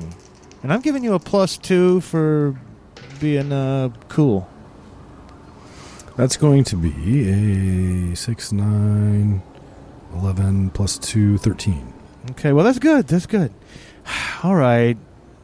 And 0.62 0.72
I'm 0.72 0.82
giving 0.82 1.04
you 1.04 1.16
a 1.16 1.20
plus 1.20 1.58
two 1.58 2.00
for 2.02 2.56
being 3.20 3.52
uh, 3.52 3.90
cool. 4.08 4.48
That's 6.18 6.38
going 6.38 6.64
to 6.66 6.76
be 6.76 8.12
a 8.12 8.16
6, 8.16 8.52
9, 8.52 9.42
11, 10.14 10.70
plus 10.72 10.98
2, 10.98 11.38
13. 11.38 11.94
Okay, 12.32 12.52
well, 12.54 12.66
that's 12.66 12.80
good. 12.80 13.08
That's 13.08 13.26
good. 13.26 13.54
All 14.44 14.56
right. 14.56 14.98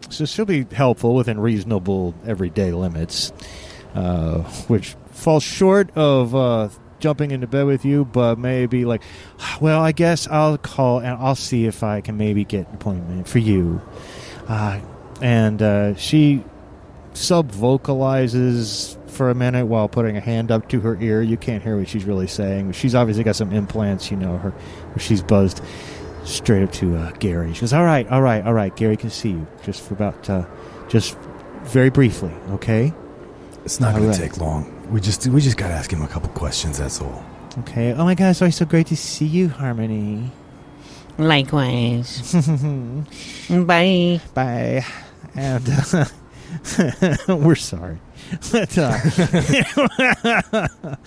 So 0.10 0.26
she'll 0.26 0.46
be 0.46 0.66
helpful 0.72 1.16
within 1.16 1.40
reasonable 1.40 2.14
everyday 2.26 2.72
limits, 2.72 3.32
uh, 3.96 4.40
which 4.68 4.96
falls 5.12 5.44
short 5.44 5.90
of 5.96 6.36
uh, 6.36 6.70
jumping 7.00 7.32
into 7.32 7.48
bed 7.48 7.66
with 7.66 7.86
you, 7.86 8.06
but 8.06 8.38
maybe 8.38 8.86
like, 8.86 9.02
well, 9.62 9.82
I 9.82 9.92
guess 9.92 10.28
I'll 10.28 10.58
call 10.58 11.00
and 11.00 11.18
I'll 11.20 11.36
see 11.36 11.66
if 11.66 11.84
I 11.84 12.02
can 12.02 12.18
maybe 12.18 12.44
get 12.44 12.68
an 12.68 12.76
appointment 12.76 13.28
for 13.28 13.40
you. 13.40 13.82
Uh, 14.48 14.80
and 15.22 15.62
uh, 15.62 15.96
she 15.96 16.44
sub 17.14 17.52
vocalizes 17.52 18.97
for 19.18 19.30
a 19.30 19.36
minute 19.36 19.66
while 19.66 19.90
putting 19.90 20.16
a 20.16 20.22
hand 20.22 20.52
up 20.52 20.70
to 20.70 20.80
her 20.82 20.96
ear. 21.02 21.22
You 21.22 21.36
can't 21.36 21.64
hear 21.64 21.78
what 21.78 21.90
she's 21.90 22.06
really 22.06 22.28
saying. 22.28 22.72
She's 22.74 22.96
obviously 22.96 23.24
got 23.24 23.36
some 23.36 23.52
implants, 23.52 24.12
you 24.12 24.18
know, 24.18 24.38
her 24.38 24.54
she's 24.98 25.22
buzzed 25.22 25.62
straight 26.24 26.64
up 26.64 26.72
to 26.74 26.96
uh, 26.96 27.12
Gary. 27.14 27.54
She 27.54 27.62
goes, 27.62 27.74
"All 27.74 27.84
right, 27.84 28.08
all 28.10 28.22
right, 28.22 28.46
all 28.46 28.54
right. 28.54 28.74
Gary 28.76 28.96
can 28.96 29.10
see 29.10 29.32
you 29.32 29.48
just 29.64 29.82
for 29.82 29.96
about, 29.96 30.30
uh, 30.30 30.46
just 30.88 31.18
very 31.64 31.90
briefly, 31.90 32.32
okay? 32.52 32.94
It's 33.66 33.80
not 33.80 33.96
going 33.96 34.08
right. 34.08 34.16
to 34.16 34.22
take 34.22 34.38
long. 34.38 34.74
We 34.92 35.02
just 35.02 35.28
we 35.28 35.42
just 35.42 35.58
got 35.58 35.68
to 35.70 35.74
ask 35.74 35.92
him 35.92 36.02
a 36.02 36.08
couple 36.08 36.30
questions, 36.30 36.78
that's 36.78 37.02
all. 37.02 37.26
Okay. 37.60 37.94
Oh 37.94 38.06
my 38.06 38.16
God, 38.16 38.30
it's 38.30 38.42
always 38.42 38.56
so 38.56 38.66
great 38.66 38.88
to 38.88 38.96
see 38.96 39.26
you, 39.26 39.50
Harmony. 39.50 40.32
Likewise. 41.18 42.34
Bye. 43.50 44.22
Bye. 44.34 44.86
And 45.36 45.70
uh, 45.94 46.06
we're 47.36 47.56
sorry. 47.56 48.00
But, 48.52 48.78
uh, 48.78 48.98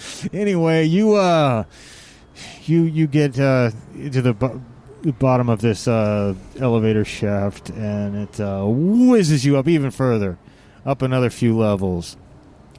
anyway, 0.33 0.85
you 0.85 1.15
uh, 1.15 1.65
you 2.65 2.83
you 2.83 3.07
get 3.07 3.39
uh, 3.39 3.71
to 3.95 4.23
the 4.23 4.33
bo- 4.33 4.61
bottom 5.19 5.49
of 5.49 5.61
this 5.61 5.87
uh, 5.89 6.35
elevator 6.59 7.05
shaft, 7.05 7.71
and 7.71 8.17
it 8.17 8.41
uh, 8.41 8.65
whizzes 8.67 9.45
you 9.45 9.57
up 9.59 9.69
even 9.69 9.91
further, 9.91 10.39
up 10.87 11.03
another 11.03 11.31
few 11.31 11.57
levels. 11.57 12.17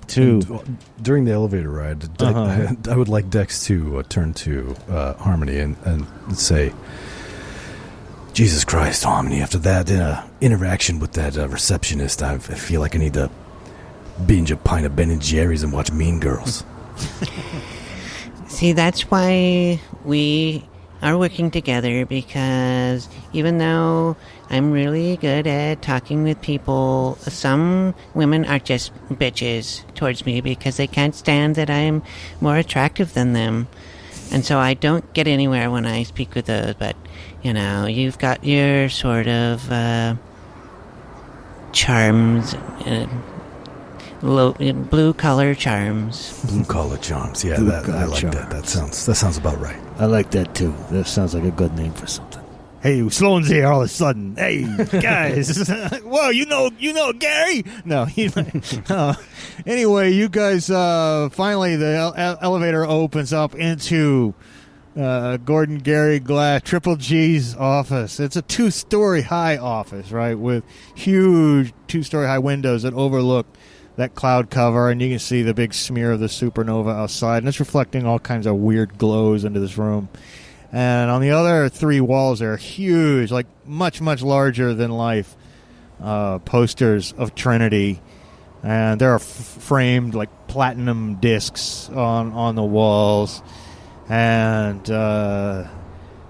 To 0.07 0.21
And, 0.21 0.51
uh, 0.51 0.59
during 1.01 1.25
the 1.25 1.31
elevator 1.31 1.69
ride, 1.69 1.99
De- 2.17 2.25
Uh-huh. 2.25 2.73
I 2.91 2.95
would 2.95 3.07
like 3.09 3.29
Dex 3.29 3.63
to 3.65 3.99
uh, 3.99 4.03
turn 4.09 4.33
to 4.35 4.75
uh, 4.89 5.13
Harmony 5.13 5.59
and, 5.59 5.77
and 5.85 6.05
say, 6.37 6.73
Jesus 8.33 8.63
Christ, 8.65 9.03
Harmony, 9.03 9.41
after 9.41 9.57
that 9.59 9.89
uh, 9.91 10.23
interaction 10.41 10.99
with 10.99 11.13
that 11.13 11.37
uh, 11.37 11.47
receptionist, 11.47 12.23
I, 12.23 12.33
I 12.33 12.37
feel 12.39 12.81
like 12.81 12.95
I 12.95 12.99
need 12.99 13.13
to 13.13 13.29
binge 14.27 14.51
a 14.51 14.57
pint 14.57 14.85
of 14.85 14.95
Ben 14.95 15.09
and 15.09 15.21
Jerry's 15.21 15.63
and 15.63 15.73
watch 15.73 15.91
Mean 15.91 16.19
Girls. 16.19 16.63
See, 18.47 18.73
that's 18.73 19.09
why 19.09 19.81
we 20.05 20.63
are 21.01 21.17
working 21.17 21.49
together 21.49 22.05
because 22.05 23.09
even 23.33 23.57
though 23.57 24.15
I'm 24.49 24.71
really 24.71 25.17
good 25.17 25.47
at 25.47 25.81
talking 25.81 26.23
with 26.23 26.41
people, 26.41 27.17
some 27.21 27.95
women 28.13 28.45
are 28.45 28.59
just 28.59 28.93
bitches 29.09 29.83
towards 29.95 30.25
me 30.25 30.41
because 30.41 30.77
they 30.77 30.87
can't 30.87 31.15
stand 31.15 31.55
that 31.55 31.69
I'm 31.69 32.03
more 32.39 32.57
attractive 32.57 33.13
than 33.13 33.33
them. 33.33 33.67
And 34.31 34.45
so 34.45 34.59
I 34.59 34.75
don't 34.75 35.11
get 35.13 35.27
anywhere 35.27 35.71
when 35.71 35.85
I 35.85 36.03
speak 36.03 36.35
with 36.35 36.45
those, 36.45 36.75
but 36.75 36.95
you 37.41 37.53
know, 37.53 37.87
you've 37.87 38.19
got 38.19 38.43
your 38.43 38.87
sort 38.89 39.27
of 39.27 39.71
uh, 39.71 40.15
charms, 41.71 42.53
uh, 42.53 43.07
low, 44.21 44.53
blue 44.53 45.13
collar 45.13 45.53
charms. 45.55 46.43
Blue 46.45 46.63
collar 46.65 46.97
charms. 46.97 47.43
Yeah, 47.43 47.57
Blue 47.57 47.65
that, 47.71 47.83
I 47.83 47.85
collar 47.85 48.07
like 48.07 48.31
that. 48.31 48.49
That 48.49 48.65
sounds 48.67 49.05
that 49.05 49.15
sounds 49.15 49.37
about 49.37 49.59
right. 49.59 49.79
I 49.97 50.05
like 50.05 50.31
that 50.31 50.55
too. 50.55 50.73
That 50.91 51.07
sounds 51.07 51.33
like 51.33 51.43
a 51.43 51.51
good 51.51 51.73
name 51.75 51.93
for 51.93 52.07
something. 52.07 52.41
Hey, 52.81 53.07
Sloan's 53.09 53.47
here 53.47 53.67
all 53.67 53.81
of 53.81 53.85
a 53.85 53.87
sudden. 53.87 54.35
Hey, 54.35 54.63
guys. 55.01 55.69
Whoa, 56.03 56.29
you 56.29 56.47
know, 56.47 56.71
you 56.79 56.93
know 56.93 57.13
Gary? 57.13 57.63
No. 57.85 58.07
You 58.15 58.31
uh, 58.89 59.13
anyway, 59.67 60.11
you 60.13 60.29
guys, 60.29 60.69
uh, 60.71 61.29
finally, 61.31 61.75
the 61.75 61.85
ele- 61.85 62.15
ele- 62.17 62.37
elevator 62.41 62.83
opens 62.83 63.33
up 63.33 63.53
into 63.53 64.33
uh, 64.97 65.37
Gordon 65.37 65.77
Gary 65.77 66.19
Glass, 66.19 66.61
Triple 66.63 66.95
G's 66.95 67.55
office. 67.55 68.19
It's 68.19 68.35
a 68.35 68.41
two 68.41 68.71
story 68.71 69.21
high 69.21 69.57
office, 69.57 70.11
right, 70.11 70.37
with 70.37 70.63
huge 70.95 71.73
two 71.87 72.01
story 72.01 72.25
high 72.25 72.39
windows 72.39 72.81
that 72.81 72.95
overlook 72.95 73.45
that 73.97 74.15
cloud 74.15 74.49
cover, 74.49 74.89
and 74.89 75.01
you 75.01 75.09
can 75.09 75.19
see 75.19 75.41
the 75.41 75.53
big 75.53 75.73
smear 75.73 76.13
of 76.13 76.19
the 76.19 76.27
supernova 76.27 76.95
outside, 76.95 77.39
and 77.39 77.47
it's 77.47 77.59
reflecting 77.59 78.05
all 78.05 78.19
kinds 78.19 78.47
of 78.47 78.55
weird 78.55 78.97
glows 78.97 79.43
into 79.43 79.59
this 79.59 79.77
room. 79.77 80.09
And 80.71 81.11
on 81.11 81.21
the 81.21 81.31
other 81.31 81.67
three 81.67 81.99
walls, 81.99 82.39
there 82.39 82.53
are 82.53 82.57
huge, 82.57 83.31
like 83.31 83.47
much, 83.65 83.99
much 83.99 84.21
larger 84.21 84.73
than 84.73 84.91
life 84.91 85.35
uh, 86.01 86.39
posters 86.39 87.13
of 87.17 87.35
Trinity. 87.35 88.01
And 88.63 89.01
there 89.01 89.11
are 89.11 89.15
f- 89.15 89.23
framed, 89.23 90.13
like, 90.13 90.29
platinum 90.47 91.15
discs 91.15 91.89
on, 91.89 92.31
on 92.31 92.55
the 92.55 92.63
walls. 92.63 93.41
And 94.07 94.89
uh, 94.89 95.67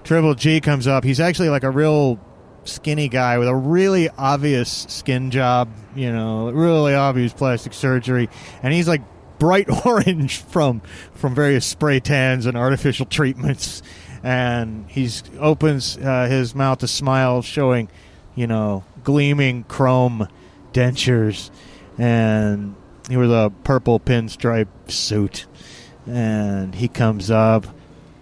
Triple 0.02 0.34
G 0.34 0.60
comes 0.60 0.86
up. 0.86 1.04
He's 1.04 1.20
actually 1.20 1.50
like 1.50 1.62
a 1.62 1.70
real 1.70 2.18
skinny 2.64 3.08
guy 3.08 3.38
with 3.38 3.48
a 3.48 3.54
really 3.54 4.08
obvious 4.10 4.86
skin 4.88 5.30
job, 5.30 5.68
you 5.94 6.12
know, 6.12 6.50
really 6.50 6.94
obvious 6.94 7.32
plastic 7.32 7.72
surgery. 7.74 8.28
And 8.62 8.72
he's 8.72 8.88
like 8.88 9.02
bright 9.38 9.68
orange 9.86 10.38
from 10.42 10.80
from 11.14 11.34
various 11.34 11.66
spray 11.66 12.00
tans 12.00 12.46
and 12.46 12.56
artificial 12.56 13.06
treatments. 13.06 13.82
And 14.22 14.86
he's 14.88 15.24
opens 15.40 15.98
uh, 15.98 16.28
his 16.28 16.54
mouth 16.54 16.78
to 16.78 16.88
smile, 16.88 17.42
showing, 17.42 17.88
you 18.36 18.46
know, 18.46 18.84
gleaming 19.02 19.64
chrome 19.64 20.28
dentures, 20.72 21.50
and 21.98 22.76
he 23.08 23.16
wears 23.16 23.30
a 23.30 23.52
purple 23.64 23.98
pinstripe 23.98 24.68
suit. 24.88 25.46
And 26.06 26.74
he 26.74 26.88
comes 26.88 27.30
up. 27.30 27.66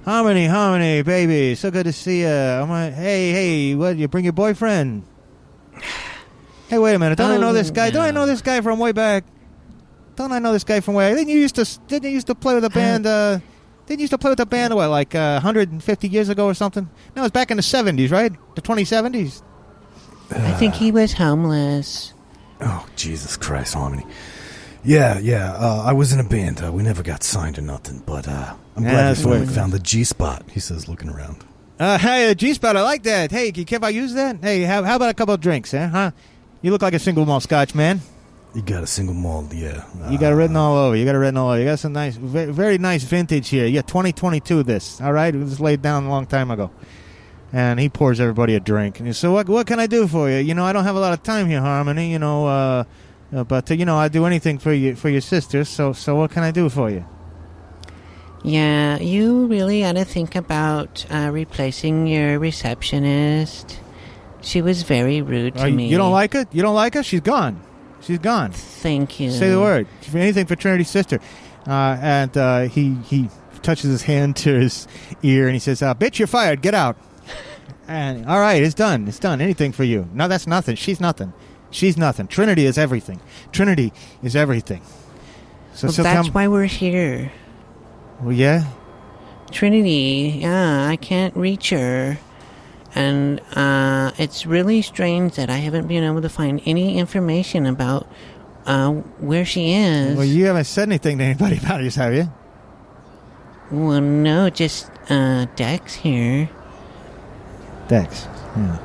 Harmony, 0.05 0.47
Harmony, 0.47 1.03
baby, 1.03 1.55
so 1.55 1.71
good 1.71 1.85
to 1.85 1.93
see 1.93 2.23
you. 2.23 2.29
I'm 2.29 2.71
like, 2.71 2.95
hey, 2.95 3.33
hey, 3.33 3.75
what? 3.75 3.97
You 3.97 4.09
bring 4.09 4.25
your 4.25 4.33
boyfriend? 4.33 5.05
Hey, 6.69 6.79
wait 6.79 6.95
a 6.95 6.99
minute. 6.99 7.19
Don't 7.19 7.31
I 7.31 7.37
know 7.37 7.53
this 7.53 7.71
guy? 7.71 7.91
Don't 7.91 8.05
I 8.05 8.11
know 8.11 8.27
this 8.27 8.41
guy 8.43 8.61
from 8.61 8.79
way 8.79 8.93
back? 8.93 9.25
Don't 10.17 10.33
I 10.33 10.39
know 10.39 10.53
this 10.53 10.65
guy 10.65 10.81
from 10.81 10.95
way? 10.95 11.15
Didn't 11.15 11.29
you 11.29 11.39
used 11.39 11.57
to? 11.57 11.67
Didn't 11.87 12.05
you 12.05 12.15
used 12.15 12.29
to 12.29 12.35
play 12.35 12.55
with 12.55 12.65
a 12.65 12.71
band? 12.71 13.07
Uh, 13.07 13.41
didn't 13.87 14.01
you 14.01 14.05
used 14.05 14.13
to 14.13 14.19
play 14.19 14.31
with 14.31 14.41
a 14.41 14.47
band? 14.47 14.75
What, 14.75 14.89
like 14.89 15.15
uh, 15.15 15.41
150 15.43 16.09
years 16.09 16.29
ago 16.29 16.47
or 16.47 16.55
something? 16.55 16.89
No, 17.17 17.23
it 17.23 17.25
was 17.25 17.33
back 17.33 17.51
in 17.51 17.57
the 17.57 17.63
70s, 17.63 18.11
right? 18.11 18.33
The 18.55 18.63
2070s. 18.63 19.43
I 20.31 20.53
think 20.53 20.75
he 20.75 20.93
was 20.93 21.13
homeless. 21.13 22.15
Oh, 22.61 22.87
Jesus 22.95 23.37
Christ, 23.37 23.75
Harmony. 23.75 24.07
Yeah, 24.85 25.19
yeah. 25.19 25.53
Uh, 25.53 25.83
I 25.87 25.93
was 25.93 26.13
in 26.13 26.21
a 26.21 26.25
band. 26.25 26.63
Uh, 26.65 26.73
we 26.73 26.83
never 26.83 27.03
got 27.03 27.23
signed 27.23 27.59
or 27.59 27.63
nothing, 27.63 28.03
but 28.07 28.27
uh, 28.27 28.55
I'm 28.77 28.83
glad 28.83 28.95
that's 29.09 29.21
you 29.21 29.27
finally 29.27 29.47
what- 29.47 29.55
found 29.55 29.73
the 29.73 29.79
G 29.79 30.05
spot. 30.05 30.45
He 30.51 30.61
says, 30.61 30.89
looking 30.89 31.09
around. 31.11 31.45
Uh, 31.79 31.97
hey, 31.97 32.31
uh, 32.31 32.35
G-Spot, 32.35 32.77
I 32.77 32.83
like 32.83 33.05
that. 33.05 33.31
Hey, 33.31 33.53
can 33.53 33.65
if 33.67 33.83
I 33.83 33.89
use 33.89 34.13
that? 34.13 34.37
Hey, 34.43 34.65
how, 34.65 34.83
how 34.83 34.97
about 34.97 35.09
a 35.09 35.15
couple 35.15 35.33
of 35.33 35.41
drinks, 35.41 35.73
eh? 35.73 35.87
Huh? 35.87 36.11
You 36.61 36.73
look 36.73 36.83
like 36.83 36.93
a 36.93 36.99
single 36.99 37.25
malt 37.25 37.43
scotch, 37.45 37.75
man. 37.75 38.03
You 38.55 38.61
got 38.61 38.83
a 38.83 38.87
single 38.87 39.15
malt, 39.15 39.55
yeah. 39.55 39.83
You 40.11 40.19
got 40.19 40.33
it 40.33 40.35
written 40.37 40.57
Uh, 40.57 40.61
all 40.61 40.77
over. 40.77 40.95
You 40.97 41.07
got 41.07 41.15
it 41.15 41.19
written 41.19 41.39
all 41.39 41.49
over. 41.49 41.59
You 41.59 41.65
got 41.65 41.79
some 41.79 41.95
nice, 41.95 42.17
very, 42.17 42.53
very 42.53 42.77
nice 42.77 43.03
vintage 43.05 43.49
here. 43.49 43.71
Got 43.73 43.87
2022 43.89 44.63
this. 44.63 45.01
All 45.01 45.15
right, 45.15 45.35
it 45.35 45.39
was 45.39 45.59
laid 45.59 45.81
down 45.81 46.05
a 46.05 46.11
long 46.11 46.27
time 46.27 46.51
ago. 46.51 46.71
And 47.51 47.81
he 47.81 47.89
pours 47.89 48.21
everybody 48.21 48.57
a 48.57 48.61
drink. 48.61 48.99
And 48.99 49.07
he 49.07 49.15
says, 49.15 49.31
"What, 49.31 49.49
what 49.49 49.67
can 49.67 49.81
I 49.81 49.87
do 49.87 50.07
for 50.07 50.29
you? 50.29 50.37
You 50.37 50.53
know, 50.53 50.67
I 50.67 50.75
don't 50.75 50.85
have 50.85 50.97
a 50.97 51.01
lot 51.01 51.15
of 51.15 51.23
time 51.23 51.47
here, 51.49 51.63
Harmony. 51.63 52.13
You 52.13 52.19
know, 52.19 52.47
uh, 52.47 52.85
uh, 53.33 53.45
but 53.45 53.71
uh, 53.71 53.75
you 53.75 53.85
know, 53.85 53.99
I'd 53.99 54.13
do 54.13 54.25
anything 54.27 54.59
for 54.59 54.73
you 54.73 54.95
for 54.97 55.09
your 55.09 55.21
sister. 55.21 55.65
So, 55.65 55.93
so 55.93 56.17
what 56.17 56.31
can 56.31 56.43
I 56.43 56.51
do 56.51 56.69
for 56.69 56.91
you? 56.91 57.05
Yeah, 58.43 58.99
you 58.99 59.47
really 59.47 59.85
ought 59.85 59.97
to 59.97 60.05
think 60.05 60.35
about 60.35 61.05
uh, 61.11 61.29
replacing 61.33 62.07
your 62.07 62.39
receptionist. 62.39 63.79
She 64.41 64.63
was 64.63 64.83
very 64.83 65.21
rude 65.21 65.55
to 65.57 65.65
Uh, 65.65 65.71
me. 65.71 65.89
you 65.89 65.99
don't 65.99 66.13
like 66.13 66.33
her? 66.33 66.47
You 66.51 66.63
don't 66.63 66.75
like 66.75 66.95
her? 66.95 67.03
She's 67.03 67.21
gone. 67.21 67.61
She's 68.01 68.19
gone. 68.19 68.53
Thank 68.53 69.21
you. 69.21 69.31
Say 69.31 69.51
the 69.51 69.61
word. 69.61 69.87
Anything 70.15 70.47
for 70.47 70.57
Trinity's 70.57 70.89
sister. 70.89 71.21
Uh, 71.67 71.99
and 72.01 72.35
uh, 72.39 72.61
he 72.63 72.95
he 73.05 73.29
touches 73.61 73.91
his 73.91 74.03
hand 74.03 74.37
to 74.37 74.59
his 74.59 74.89
ear 75.23 75.45
and 75.47 75.55
he 75.55 75.59
says, 75.61 75.83
uh, 75.83 75.93
"Bitch, 75.95 76.19
you're 76.19 76.27
fired. 76.27 76.63
Get 76.63 76.73
out." 76.73 76.97
and 77.89 78.25
all 78.27 78.41
right, 78.41 78.63
it's 78.63 78.73
done. 78.75 79.07
It's 79.07 79.19
done. 79.19 79.43
Anything 79.43 79.73
for 79.73 79.85
you? 79.85 80.09
No, 80.15 80.27
that's 80.29 80.47
nothing. 80.47 80.77
She's 80.77 80.99
nothing. 80.99 81.35
She's 81.71 81.97
nothing. 81.97 82.27
Trinity 82.27 82.67
is 82.67 82.77
everything. 82.79 83.21
Trinity 83.53 83.93
is 84.23 84.35
everything. 84.35 84.83
So, 85.75 85.87
Well, 85.87 85.93
so 85.95 86.03
that's 86.03 86.27
come- 86.29 86.33
why 86.35 86.49
we're 86.49 86.65
here. 86.65 87.31
Well, 88.21 88.33
yeah. 88.33 88.65
Trinity, 89.51 90.39
yeah, 90.43 90.87
I 90.89 90.97
can't 90.97 91.35
reach 91.37 91.71
her. 91.71 92.19
And 92.95 93.41
uh, 93.55 94.11
it's 94.19 94.47
really 94.47 94.83
strange 94.83 95.37
that 95.37 95.49
I 95.49 95.57
haven't 95.59 95.87
been 95.87 96.03
able 96.03 96.23
to 96.23 96.29
find 96.29 96.61
any 96.67 96.99
information 96.99 97.67
about 97.67 98.09
uh, 98.67 98.91
where 98.91 99.45
she 99.45 99.73
is. 99.75 100.17
Well, 100.17 100.27
you 100.27 100.47
haven't 100.47 100.65
said 100.65 100.89
anything 100.89 101.19
to 101.19 101.25
anybody 101.25 101.57
about 101.63 101.81
this, 101.83 101.95
have 101.95 102.13
you? 102.15 102.31
Well, 103.71 104.01
no, 104.01 104.51
just 104.51 104.91
uh, 105.09 105.47
Dex 105.55 105.95
here. 105.95 106.51
Dex. 107.89 108.27
Yeah. 108.57 108.79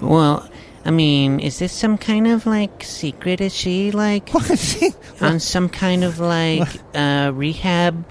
Well, 0.00 0.48
I 0.84 0.90
mean, 0.90 1.40
is 1.40 1.58
this 1.58 1.72
some 1.72 1.96
kind 1.96 2.26
of 2.26 2.44
like 2.46 2.84
secret? 2.84 3.40
Is 3.40 3.54
she 3.54 3.90
like 3.90 4.30
on 5.20 5.40
some 5.40 5.68
kind 5.68 6.04
of 6.04 6.18
like 6.20 6.68
uh, 6.94 7.32
rehab, 7.34 8.04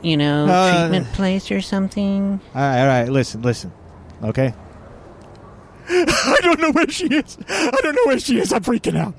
you 0.00 0.16
know, 0.16 0.46
Uh, 0.46 0.80
treatment 0.88 1.12
place 1.14 1.50
or 1.50 1.60
something? 1.60 2.40
All 2.54 2.60
right, 2.60 2.80
all 2.80 2.86
right. 2.86 3.08
Listen, 3.08 3.42
listen. 3.42 3.72
Okay. 4.22 4.54
I 5.88 6.38
don't 6.42 6.60
know 6.60 6.70
where 6.72 6.88
she 6.90 7.06
is. 7.08 7.36
I 7.48 7.78
don't 7.82 7.94
know 7.94 8.06
where 8.06 8.18
she 8.20 8.38
is. 8.38 8.52
I'm 8.52 8.62
freaking 8.62 8.96
out. 8.96 9.14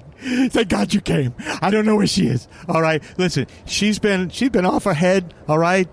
Thank 0.52 0.70
God 0.70 0.94
you 0.94 1.02
came. 1.02 1.34
I 1.62 1.70
don't 1.70 1.86
know 1.86 1.98
where 1.98 2.08
she 2.08 2.28
is. 2.28 2.48
All 2.70 2.82
right. 2.82 3.04
Listen, 3.18 3.46
she's 3.66 4.00
been 4.00 4.30
she's 4.30 4.50
been 4.50 4.66
off 4.66 4.86
her 4.86 4.94
head. 4.94 5.34
All 5.50 5.60
right. 5.60 5.90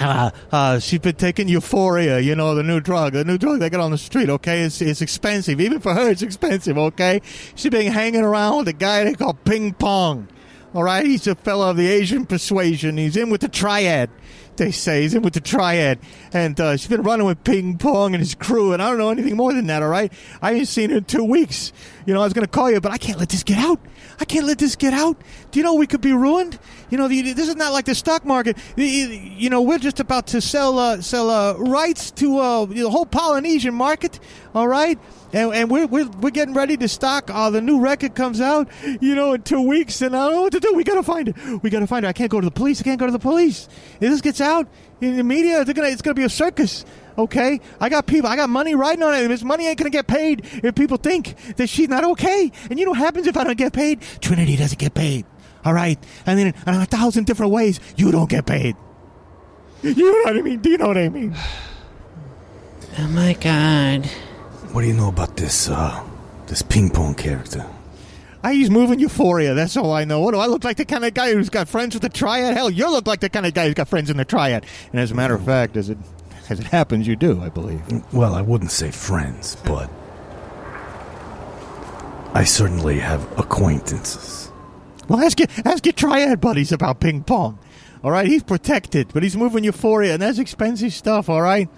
Uh, 0.00 0.30
uh, 0.50 0.78
she's 0.78 0.98
been 0.98 1.14
taking 1.14 1.46
euphoria, 1.46 2.20
you 2.20 2.34
know, 2.34 2.54
the 2.54 2.62
new 2.62 2.80
drug, 2.80 3.12
the 3.12 3.24
new 3.24 3.36
drug 3.36 3.60
they 3.60 3.68
get 3.68 3.80
on 3.80 3.90
the 3.90 3.98
street, 3.98 4.30
okay? 4.30 4.62
It's, 4.62 4.80
it's 4.80 5.02
expensive. 5.02 5.60
Even 5.60 5.78
for 5.78 5.92
her, 5.92 6.10
it's 6.10 6.22
expensive, 6.22 6.78
okay? 6.78 7.20
She's 7.54 7.70
been 7.70 7.92
hanging 7.92 8.22
around 8.22 8.58
with 8.58 8.68
a 8.68 8.72
guy 8.72 9.04
they 9.04 9.12
call 9.12 9.34
Ping 9.34 9.74
Pong. 9.74 10.28
All 10.72 10.84
right? 10.84 11.04
He's 11.04 11.26
a 11.26 11.34
fellow 11.34 11.70
of 11.70 11.76
the 11.76 11.88
Asian 11.88 12.24
persuasion. 12.24 12.96
He's 12.96 13.16
in 13.16 13.28
with 13.28 13.42
the 13.42 13.48
triad, 13.48 14.08
they 14.56 14.70
say. 14.70 15.02
He's 15.02 15.14
in 15.14 15.22
with 15.22 15.34
the 15.34 15.40
triad. 15.40 15.98
And 16.32 16.58
uh, 16.58 16.76
she's 16.76 16.88
been 16.88 17.02
running 17.02 17.26
with 17.26 17.44
Ping 17.44 17.76
Pong 17.76 18.14
and 18.14 18.22
his 18.22 18.34
crew, 18.34 18.72
and 18.72 18.80
I 18.80 18.88
don't 18.88 18.98
know 18.98 19.10
anything 19.10 19.36
more 19.36 19.52
than 19.52 19.66
that, 19.66 19.82
all 19.82 19.88
right? 19.88 20.12
I 20.40 20.52
ain't 20.52 20.68
seen 20.68 20.90
her 20.90 20.98
in 20.98 21.04
two 21.04 21.24
weeks. 21.24 21.72
You 22.06 22.14
know, 22.14 22.22
I 22.22 22.24
was 22.24 22.32
going 22.32 22.46
to 22.46 22.50
call 22.50 22.70
you, 22.70 22.80
but 22.80 22.92
I 22.92 22.98
can't 22.98 23.18
let 23.18 23.28
this 23.28 23.42
get 23.42 23.58
out. 23.58 23.80
I 24.20 24.26
can't 24.26 24.44
let 24.44 24.58
this 24.58 24.76
get 24.76 24.92
out. 24.92 25.16
Do 25.50 25.58
you 25.58 25.64
know 25.64 25.74
we 25.74 25.86
could 25.86 26.02
be 26.02 26.12
ruined? 26.12 26.58
You 26.90 26.98
know, 26.98 27.08
the, 27.08 27.32
this 27.32 27.48
is 27.48 27.56
not 27.56 27.72
like 27.72 27.86
the 27.86 27.94
stock 27.94 28.24
market. 28.26 28.58
You- 28.76 28.84
You 29.40 29.48
know, 29.48 29.62
we're 29.62 29.78
just 29.78 29.98
about 30.00 30.26
to 30.28 30.40
sell 30.42 30.78
uh, 30.78 31.00
sell 31.00 31.30
uh, 31.30 31.54
rights 31.54 32.10
to 32.12 32.38
uh, 32.38 32.64
the 32.66 32.90
whole 32.90 33.06
Polynesian 33.06 33.74
market. 33.74 34.20
All 34.54 34.68
right, 34.68 34.98
and, 35.32 35.54
and 35.54 35.70
we're, 35.70 35.86
we're 35.86 36.08
we're 36.20 36.30
getting 36.30 36.54
ready 36.54 36.76
to 36.76 36.88
stock. 36.88 37.30
Uh, 37.32 37.48
the 37.50 37.62
new 37.62 37.80
record 37.80 38.14
comes 38.14 38.40
out. 38.40 38.68
You 39.00 39.14
know, 39.14 39.32
in 39.32 39.42
two 39.42 39.62
weeks, 39.62 40.02
and 40.02 40.14
I 40.14 40.26
don't 40.26 40.34
know 40.34 40.42
what 40.42 40.52
to 40.52 40.60
do. 40.60 40.74
We 40.74 40.84
gotta 40.84 41.02
find 41.02 41.28
it. 41.28 41.36
We 41.62 41.70
gotta 41.70 41.86
find 41.86 42.04
it. 42.04 42.08
I 42.08 42.12
can't 42.12 42.30
go 42.30 42.40
to 42.40 42.44
the 42.44 42.50
police. 42.50 42.80
I 42.80 42.84
can't 42.84 43.00
go 43.00 43.06
to 43.06 43.12
the 43.12 43.18
police. 43.18 43.68
If 44.00 44.10
this 44.10 44.20
gets 44.20 44.40
out 44.42 44.68
in 45.00 45.16
the 45.16 45.24
media, 45.24 45.64
gonna, 45.64 45.88
it's 45.88 46.02
gonna 46.02 46.14
be 46.14 46.24
a 46.24 46.28
circus. 46.28 46.84
Okay, 47.20 47.60
I 47.80 47.88
got 47.88 48.06
people. 48.06 48.30
I 48.30 48.36
got 48.36 48.48
money 48.48 48.74
riding 48.74 49.02
on 49.02 49.14
it. 49.14 49.28
This 49.28 49.42
money 49.42 49.66
ain't 49.66 49.78
gonna 49.78 49.90
get 49.90 50.06
paid 50.06 50.44
if 50.64 50.74
people 50.74 50.96
think 50.96 51.36
that 51.56 51.68
she's 51.68 51.88
not 51.88 52.02
okay. 52.02 52.50
And 52.70 52.78
you 52.78 52.86
know 52.86 52.92
what 52.92 52.98
happens 53.00 53.26
if 53.26 53.36
I 53.36 53.44
don't 53.44 53.58
get 53.58 53.72
paid? 53.74 54.00
Trinity 54.20 54.56
doesn't 54.56 54.78
get 54.78 54.94
paid. 54.94 55.26
All 55.64 55.74
right, 55.74 55.98
and 56.24 56.38
then 56.38 56.46
in 56.48 56.74
a 56.74 56.86
thousand 56.86 57.26
different 57.26 57.52
ways, 57.52 57.78
you 57.96 58.10
don't 58.10 58.30
get 58.30 58.46
paid. 58.46 58.74
You 59.82 59.94
know 59.94 60.30
what 60.30 60.36
I 60.36 60.42
mean? 60.42 60.60
Do 60.60 60.70
you 60.70 60.78
know 60.78 60.88
what 60.88 60.96
I 60.96 61.08
mean? 61.08 61.34
Oh 62.98 63.08
my 63.08 63.34
god. 63.34 64.06
What 64.72 64.82
do 64.82 64.86
you 64.88 64.94
know 64.94 65.08
about 65.08 65.36
this 65.36 65.68
uh, 65.68 66.02
this 66.46 66.62
ping 66.62 66.90
pong 66.90 67.14
character? 67.14 67.66
I 68.42 68.52
use 68.52 68.70
moving 68.70 68.98
euphoria. 68.98 69.52
That's 69.52 69.76
all 69.76 69.92
I 69.92 70.04
know. 70.04 70.20
What 70.20 70.32
do 70.32 70.38
I 70.38 70.46
look 70.46 70.64
like? 70.64 70.78
The 70.78 70.86
kind 70.86 71.04
of 71.04 71.12
guy 71.12 71.34
who's 71.34 71.50
got 71.50 71.68
friends 71.68 71.94
with 71.94 72.02
the 72.02 72.08
triad? 72.08 72.56
Hell, 72.56 72.70
you 72.70 72.90
look 72.90 73.06
like 73.06 73.20
the 73.20 73.28
kind 73.28 73.44
of 73.44 73.52
guy 73.52 73.66
who's 73.66 73.74
got 73.74 73.88
friends 73.88 74.08
in 74.08 74.16
the 74.16 74.24
triad. 74.24 74.64
And 74.92 75.00
as 75.00 75.10
a 75.10 75.14
matter 75.14 75.34
of 75.34 75.44
fact, 75.44 75.76
as 75.76 75.90
it 75.90 75.98
as 76.50 76.60
it 76.60 76.66
happens, 76.66 77.06
you 77.06 77.16
do. 77.16 77.40
I 77.42 77.48
believe. 77.48 77.82
Well, 78.12 78.34
I 78.34 78.42
wouldn't 78.42 78.72
say 78.72 78.90
friends, 78.90 79.56
but 79.64 79.90
I 82.34 82.44
certainly 82.44 82.98
have 82.98 83.22
acquaintances. 83.38 84.50
Well, 85.08 85.20
ask 85.20 85.38
your 85.40 85.48
ask 85.64 85.84
your 85.84 85.92
triad 85.92 86.40
buddies 86.40 86.72
about 86.72 87.00
ping 87.00 87.24
pong. 87.24 87.58
All 88.02 88.10
right, 88.10 88.26
he's 88.26 88.42
protected, 88.42 89.12
but 89.12 89.22
he's 89.22 89.36
moving 89.36 89.64
euphoria, 89.64 90.14
and 90.14 90.22
that's 90.22 90.38
expensive 90.38 90.92
stuff. 90.92 91.28
All 91.28 91.42
right, 91.42 91.68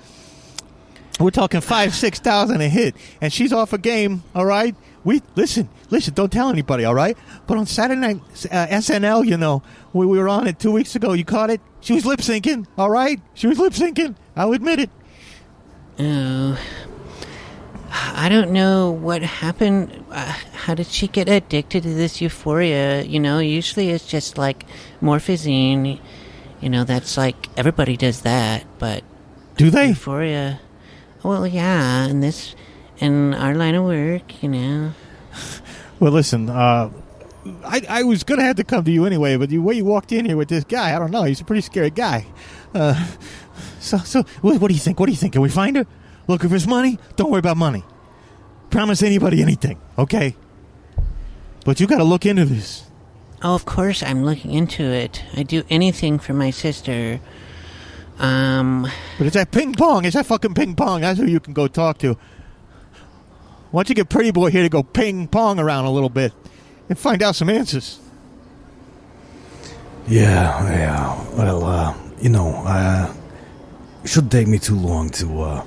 we're 1.18 1.30
talking 1.30 1.60
five, 1.60 1.94
six 1.94 2.20
thousand 2.20 2.60
a 2.60 2.68
hit, 2.68 2.94
and 3.20 3.32
she's 3.32 3.52
off 3.52 3.72
a 3.72 3.78
game. 3.78 4.22
All 4.34 4.44
right, 4.46 4.76
we 5.04 5.22
listen, 5.34 5.68
listen. 5.90 6.14
Don't 6.14 6.30
tell 6.30 6.50
anybody. 6.50 6.84
All 6.84 6.94
right, 6.94 7.16
but 7.46 7.56
on 7.56 7.66
Saturday 7.66 8.00
night 8.00 8.16
uh, 8.50 8.66
SNL, 8.66 9.26
you 9.26 9.36
know, 9.36 9.62
we, 9.92 10.06
we 10.06 10.18
were 10.18 10.28
on 10.28 10.46
it 10.46 10.58
two 10.58 10.70
weeks 10.72 10.94
ago. 10.94 11.12
You 11.12 11.24
caught 11.24 11.50
it. 11.50 11.60
She 11.80 11.94
was 11.94 12.04
lip 12.06 12.20
syncing. 12.20 12.66
All 12.76 12.90
right, 12.90 13.20
she 13.34 13.46
was 13.46 13.58
lip 13.58 13.72
syncing. 13.72 14.14
I'll 14.36 14.52
admit 14.52 14.80
it. 14.80 14.90
Oh. 15.98 16.58
I 17.94 18.28
don't 18.28 18.52
know 18.52 18.90
what 18.90 19.22
happened. 19.22 20.04
Uh, 20.10 20.34
how 20.54 20.74
did 20.74 20.86
she 20.86 21.08
get 21.08 21.28
addicted 21.28 21.82
to 21.82 21.92
this 21.94 22.20
euphoria? 22.20 23.02
You 23.02 23.20
know, 23.20 23.38
usually 23.38 23.90
it's 23.90 24.06
just 24.06 24.38
like 24.38 24.64
morphine. 25.00 26.00
You 26.60 26.70
know, 26.70 26.84
that's 26.84 27.16
like 27.16 27.48
everybody 27.58 27.96
does 27.96 28.22
that, 28.22 28.64
but 28.78 29.02
Do 29.56 29.68
they? 29.70 29.88
euphoria. 29.88 30.60
Well, 31.22 31.46
yeah, 31.46 32.06
in 32.06 32.20
this, 32.20 32.54
in 32.98 33.34
our 33.34 33.54
line 33.54 33.74
of 33.74 33.84
work, 33.84 34.42
you 34.42 34.48
know. 34.48 34.92
Well, 36.00 36.12
listen. 36.12 36.48
Uh, 36.48 36.90
I, 37.64 37.82
I 37.88 38.02
was 38.04 38.22
gonna 38.24 38.42
have 38.44 38.56
to 38.56 38.64
come 38.64 38.84
to 38.84 38.90
you 38.90 39.04
anyway, 39.04 39.36
but 39.36 39.50
the 39.50 39.58
way 39.58 39.74
you 39.74 39.84
walked 39.84 40.12
in 40.12 40.24
here 40.24 40.36
with 40.36 40.48
this 40.48 40.64
guy, 40.64 40.94
I 40.96 40.98
don't 40.98 41.10
know. 41.10 41.24
He's 41.24 41.40
a 41.40 41.44
pretty 41.44 41.62
scary 41.62 41.90
guy. 41.90 42.26
Uh, 42.74 42.94
so, 43.82 43.98
so 43.98 44.22
what, 44.40 44.60
what 44.60 44.68
do 44.68 44.74
you 44.74 44.80
think? 44.80 44.98
What 45.00 45.06
do 45.06 45.12
you 45.12 45.18
think? 45.18 45.32
Can 45.34 45.42
we 45.42 45.48
find 45.48 45.76
her? 45.76 45.86
Look, 46.28 46.44
if 46.44 46.52
it's 46.52 46.66
money, 46.66 46.98
don't 47.16 47.30
worry 47.30 47.40
about 47.40 47.56
money. 47.56 47.84
Promise 48.70 49.02
anybody 49.02 49.42
anything, 49.42 49.80
okay? 49.98 50.36
But 51.64 51.80
you 51.80 51.86
got 51.86 51.98
to 51.98 52.04
look 52.04 52.24
into 52.24 52.44
this. 52.44 52.84
Oh, 53.42 53.54
of 53.54 53.64
course, 53.64 54.02
I'm 54.02 54.24
looking 54.24 54.52
into 54.52 54.84
it. 54.84 55.22
I 55.36 55.42
do 55.42 55.64
anything 55.68 56.18
for 56.18 56.32
my 56.32 56.50
sister. 56.50 57.20
Um, 58.18 58.86
But 59.18 59.26
it's 59.26 59.34
that 59.34 59.50
ping 59.50 59.74
pong. 59.74 60.04
It's 60.04 60.14
that 60.14 60.26
fucking 60.26 60.54
ping 60.54 60.76
pong. 60.76 61.00
That's 61.00 61.18
who 61.18 61.26
you 61.26 61.40
can 61.40 61.52
go 61.52 61.66
talk 61.66 61.98
to. 61.98 62.16
Why 63.72 63.82
don't 63.82 63.88
you 63.88 63.94
get 63.94 64.08
Pretty 64.08 64.30
Boy 64.30 64.50
here 64.50 64.62
to 64.62 64.68
go 64.68 64.82
ping 64.82 65.26
pong 65.26 65.58
around 65.58 65.86
a 65.86 65.90
little 65.90 66.10
bit 66.10 66.32
and 66.88 66.98
find 66.98 67.22
out 67.22 67.34
some 67.34 67.48
answers? 67.50 67.98
Yeah, 70.06 70.62
yeah. 70.70 71.36
Well, 71.36 71.64
uh, 71.64 71.94
you 72.20 72.28
know, 72.28 72.48
uh, 72.66 73.12
it 73.12 73.21
shouldn't 74.04 74.32
take 74.32 74.48
me 74.48 74.58
too 74.58 74.76
long 74.76 75.10
to 75.10 75.42
uh, 75.42 75.66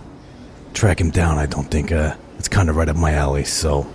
track 0.73 0.99
him 0.99 1.09
down. 1.09 1.37
I 1.37 1.45
don't 1.45 1.69
think 1.69 1.91
uh, 1.91 2.15
it's 2.37 2.47
kind 2.47 2.69
of 2.69 2.75
right 2.75 2.89
up 2.89 2.95
my 2.95 3.13
alley. 3.13 3.43
So, 3.43 3.87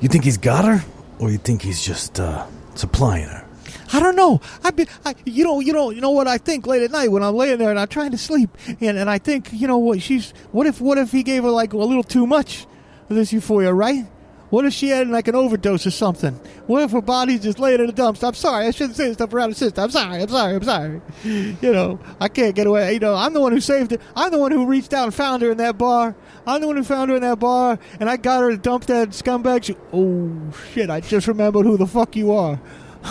you 0.00 0.08
think 0.08 0.24
he's 0.24 0.38
got 0.38 0.64
her, 0.64 0.84
or 1.18 1.30
you 1.30 1.38
think 1.38 1.62
he's 1.62 1.82
just 1.82 2.20
uh, 2.20 2.46
supplying 2.74 3.28
her? 3.28 3.44
I 3.92 4.00
don't 4.00 4.16
know. 4.16 4.40
I, 4.62 4.70
be, 4.70 4.86
I 5.04 5.14
you 5.24 5.44
know, 5.44 5.60
you 5.60 5.72
know, 5.72 5.90
you 5.90 6.00
know 6.00 6.10
what 6.10 6.28
I 6.28 6.38
think 6.38 6.66
late 6.66 6.82
at 6.82 6.90
night 6.90 7.08
when 7.08 7.22
I'm 7.22 7.34
laying 7.34 7.58
there 7.58 7.70
and 7.70 7.78
I'm 7.78 7.88
trying 7.88 8.10
to 8.12 8.18
sleep, 8.18 8.50
and, 8.66 8.98
and 8.98 9.10
I 9.10 9.18
think, 9.18 9.50
you 9.52 9.66
know, 9.66 9.78
what 9.78 10.02
she's. 10.02 10.32
What 10.52 10.66
if, 10.66 10.80
what 10.80 10.98
if 10.98 11.12
he 11.12 11.22
gave 11.22 11.42
her 11.42 11.50
like 11.50 11.72
a 11.72 11.78
little 11.78 12.02
too 12.02 12.26
much 12.26 12.66
of 13.08 13.16
this 13.16 13.32
euphoria, 13.32 13.72
right? 13.72 14.06
What 14.50 14.64
if 14.64 14.72
she 14.72 14.88
had 14.88 15.08
like 15.08 15.28
an 15.28 15.34
overdose 15.34 15.86
or 15.86 15.90
something? 15.90 16.34
What 16.66 16.82
if 16.82 16.92
her 16.92 17.02
body's 17.02 17.40
just 17.40 17.58
laying 17.58 17.80
in 17.80 17.86
the 17.86 17.92
dumps? 17.92 18.24
I'm 18.24 18.32
sorry, 18.34 18.66
I 18.66 18.70
shouldn't 18.70 18.96
say 18.96 19.12
stuff 19.12 19.32
around 19.34 19.50
the 19.50 19.56
sister. 19.56 19.80
I'm 19.80 19.90
sorry, 19.90 20.22
I'm 20.22 20.28
sorry, 20.28 20.54
I'm 20.54 20.62
sorry. 20.62 21.00
You 21.60 21.72
know, 21.72 21.98
I 22.20 22.28
can't 22.28 22.54
get 22.54 22.66
away. 22.66 22.94
You 22.94 22.98
know, 23.00 23.14
I'm 23.14 23.34
the 23.34 23.40
one 23.40 23.52
who 23.52 23.60
saved 23.60 23.90
her. 23.90 23.98
I'm 24.16 24.30
the 24.30 24.38
one 24.38 24.52
who 24.52 24.64
reached 24.66 24.94
out 24.94 25.04
and 25.04 25.14
found 25.14 25.42
her 25.42 25.50
in 25.50 25.58
that 25.58 25.76
bar. 25.76 26.14
I'm 26.46 26.60
the 26.62 26.66
one 26.66 26.76
who 26.76 26.84
found 26.84 27.10
her 27.10 27.16
in 27.16 27.22
that 27.22 27.38
bar, 27.38 27.78
and 28.00 28.08
I 28.08 28.16
got 28.16 28.40
her 28.40 28.50
to 28.50 28.56
dump 28.56 28.86
that 28.86 29.10
scumbag. 29.10 29.64
She, 29.64 29.76
oh 29.92 30.30
shit! 30.72 30.88
I 30.88 31.00
just 31.00 31.26
remembered 31.26 31.66
who 31.66 31.76
the 31.76 31.86
fuck 31.86 32.16
you 32.16 32.32
are. 32.32 32.58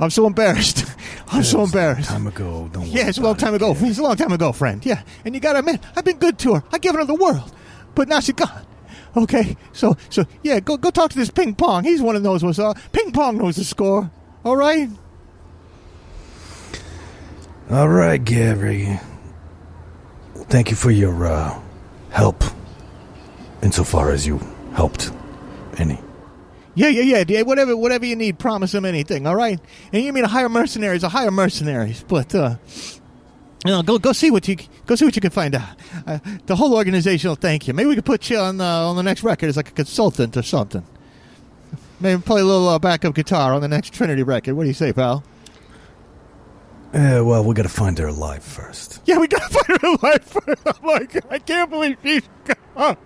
I'm 0.00 0.10
so 0.10 0.26
embarrassed. 0.26 0.84
I'm 1.28 1.42
so 1.42 1.62
embarrassed. 1.62 2.10
Time 2.10 2.26
ago. 2.26 2.68
Don't. 2.72 2.86
Yeah, 2.86 3.08
it's 3.08 3.18
a 3.18 3.22
long 3.22 3.36
time 3.36 3.54
ago. 3.54 3.74
It's 3.78 3.98
a 3.98 4.02
long 4.02 4.16
time 4.16 4.32
ago, 4.32 4.52
friend. 4.52 4.84
Yeah, 4.84 5.02
and 5.24 5.34
you 5.34 5.40
gotta 5.40 5.60
admit, 5.60 5.80
I've 5.96 6.04
been 6.04 6.18
good 6.18 6.38
to 6.40 6.54
her. 6.56 6.64
I 6.72 6.78
given 6.78 7.00
her 7.00 7.06
the 7.06 7.14
world, 7.14 7.50
but 7.94 8.08
now 8.08 8.20
she's 8.20 8.34
gone. 8.34 8.66
Okay, 9.16 9.56
so 9.72 9.96
so 10.10 10.24
yeah, 10.42 10.60
go 10.60 10.76
go 10.76 10.90
talk 10.90 11.10
to 11.10 11.16
this 11.16 11.30
ping 11.30 11.54
pong. 11.54 11.84
He's 11.84 12.02
one 12.02 12.16
of 12.16 12.22
those 12.22 12.44
what's 12.44 12.58
up. 12.58 12.76
Ping 12.92 13.12
pong 13.12 13.38
knows 13.38 13.56
the 13.56 13.64
score. 13.64 14.10
All 14.44 14.56
right. 14.56 14.88
All 17.70 17.88
right, 17.88 18.22
Gary. 18.22 18.98
Thank 20.48 20.70
you 20.70 20.76
for 20.76 20.90
your 20.90 21.26
uh, 21.26 21.60
help, 22.10 22.42
insofar 23.62 24.10
as 24.10 24.26
you 24.26 24.40
helped 24.72 25.10
any. 25.76 26.00
Yeah, 26.74 26.88
yeah, 26.88 27.02
yeah, 27.02 27.24
yeah. 27.26 27.42
Whatever, 27.42 27.76
whatever 27.76 28.06
you 28.06 28.14
need, 28.16 28.38
promise 28.38 28.72
him 28.72 28.84
anything. 28.84 29.26
All 29.26 29.34
right. 29.34 29.58
And 29.92 30.02
you 30.02 30.12
mean 30.12 30.22
to 30.22 30.28
hire 30.28 30.48
mercenaries? 30.48 31.02
I 31.02 31.08
hire 31.08 31.30
mercenaries, 31.30 32.04
but 32.06 32.34
uh, 32.34 32.54
you 33.64 33.72
know, 33.72 33.82
go 33.82 33.98
go 33.98 34.12
see 34.12 34.30
what 34.30 34.46
you 34.46 34.56
go 34.86 34.94
see 34.94 35.04
what 35.04 35.16
you 35.16 35.22
can 35.22 35.30
find 35.30 35.54
out. 35.54 35.76
Uh, 36.06 36.18
the 36.46 36.56
whole 36.56 36.74
organization 36.74 37.28
will 37.28 37.36
thank 37.36 37.66
you. 37.66 37.74
Maybe 37.74 37.88
we 37.88 37.94
could 37.96 38.04
put 38.04 38.30
you 38.30 38.38
on 38.38 38.60
uh, 38.60 38.64
on 38.88 38.96
the 38.96 39.02
next 39.02 39.22
record 39.22 39.48
as 39.48 39.56
like 39.56 39.68
a 39.68 39.72
consultant 39.72 40.36
or 40.36 40.42
something. 40.42 40.84
Maybe 42.00 42.22
play 42.22 42.40
a 42.40 42.44
little 42.44 42.68
uh, 42.68 42.78
backup 42.78 43.14
guitar 43.14 43.52
on 43.52 43.60
the 43.60 43.68
next 43.68 43.92
Trinity 43.92 44.22
record. 44.22 44.54
What 44.54 44.62
do 44.62 44.68
you 44.68 44.74
say, 44.74 44.92
pal? 44.92 45.24
Yeah, 46.94 47.20
well, 47.20 47.44
we 47.44 47.54
gotta 47.54 47.68
find 47.68 47.98
her 47.98 48.06
alive 48.06 48.42
first. 48.42 49.02
Yeah, 49.04 49.18
we 49.18 49.26
gotta 49.28 49.48
find 49.64 49.80
her 49.82 49.88
alive 49.88 50.24
first. 50.24 50.62
I'm 50.66 50.86
like, 50.86 51.32
I 51.32 51.38
can't 51.38 51.68
believe 51.68 51.96
she's 52.02 52.22
gone. 52.76 52.96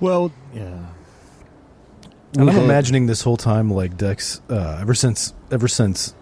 well, 0.00 0.32
yeah. 0.54 0.86
And 2.36 2.50
I'm 2.50 2.56
imagining 2.56 3.06
this 3.06 3.22
whole 3.22 3.36
time, 3.36 3.70
like 3.70 3.96
Dex, 3.96 4.40
uh, 4.50 4.78
ever 4.80 4.94
since 4.94 5.34
ever 5.50 5.68
since 5.68 6.14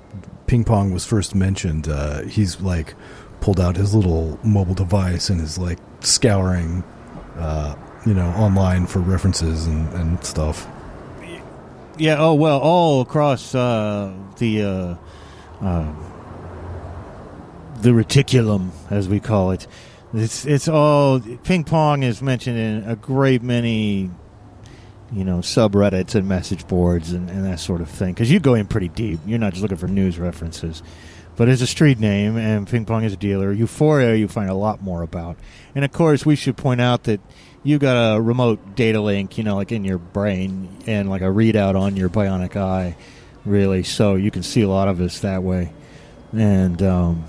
ping 0.47 0.65
pong 0.65 0.93
was 0.93 1.05
first 1.05 1.35
mentioned, 1.35 1.89
uh, 1.89 2.23
he's 2.23 2.61
like 2.61 2.95
pulled 3.41 3.61
out 3.61 3.77
his 3.77 3.95
little 3.95 4.39
mobile 4.43 4.75
device 4.75 5.31
and 5.31 5.41
is 5.41 5.59
like 5.59 5.79
scouring, 6.01 6.83
uh, 7.37 7.75
you 8.05 8.15
know, 8.15 8.29
online 8.31 8.87
for 8.87 9.01
references 9.01 9.67
and, 9.67 9.93
and 9.95 10.25
stuff. 10.25 10.67
Yeah. 11.99 12.17
Oh 12.19 12.35
well, 12.35 12.59
all 12.59 13.01
across 13.01 13.55
uh, 13.55 14.13
the 14.39 14.63
uh, 14.63 14.95
uh, 15.65 15.93
the 17.81 17.91
reticulum, 17.91 18.71
as 18.91 19.09
we 19.09 19.19
call 19.21 19.53
it. 19.53 19.67
It's 20.13 20.45
it's 20.47 20.69
all 20.69 21.21
ping 21.21 21.65
pong 21.65 22.03
is 22.03 22.23
mentioned 22.23 22.59
in 22.59 22.85
a 22.89 22.97
great 22.97 23.43
many, 23.43 24.11
you 25.13 25.25
know, 25.25 25.39
subreddits 25.39 26.15
and 26.15 26.29
message 26.29 26.67
boards 26.67 27.13
and, 27.13 27.31
and 27.31 27.45
that 27.45 27.61
sort 27.61 27.81
of 27.81 27.89
thing. 27.89 28.13
Because 28.13 28.31
you 28.31 28.41
go 28.41 28.55
in 28.55 28.67
pretty 28.67 28.89
deep. 28.89 29.21
You're 29.27 29.39
not 29.39 29.53
just 29.53 29.63
looking 29.63 29.77
for 29.77 29.89
news 29.89 30.19
references. 30.19 30.83
But 31.37 31.51
it's 31.51 31.61
a 31.61 31.67
street 31.67 31.99
name, 31.99 32.39
and 32.39 32.67
ping 32.67 32.87
pong 32.87 33.05
is 33.05 33.13
a 33.13 33.17
dealer. 33.17 33.53
Euphoria, 33.53 34.15
you 34.15 34.27
find 34.27 34.49
a 34.49 34.55
lot 34.55 34.83
more 34.83 35.03
about. 35.03 35.37
And 35.75 35.85
of 35.85 35.93
course, 35.93 36.25
we 36.25 36.35
should 36.35 36.57
point 36.57 36.81
out 36.81 37.05
that 37.05 37.21
you 37.63 37.79
got 37.79 38.17
a 38.17 38.21
remote 38.21 38.75
data 38.75 39.03
link, 39.03 39.37
you 39.37 39.45
know, 39.45 39.55
like 39.55 39.71
in 39.71 39.85
your 39.85 39.99
brain, 39.99 40.75
and 40.87 41.11
like 41.11 41.21
a 41.21 41.27
readout 41.27 41.79
on 41.79 41.95
your 41.95 42.09
bionic 42.09 42.57
eye, 42.57 42.97
really. 43.45 43.83
So 43.83 44.15
you 44.15 44.31
can 44.31 44.43
see 44.43 44.63
a 44.63 44.69
lot 44.69 44.89
of 44.89 44.99
us 45.03 45.21
that 45.21 45.43
way. 45.43 45.75
And 46.33 46.83
um, 46.83 47.25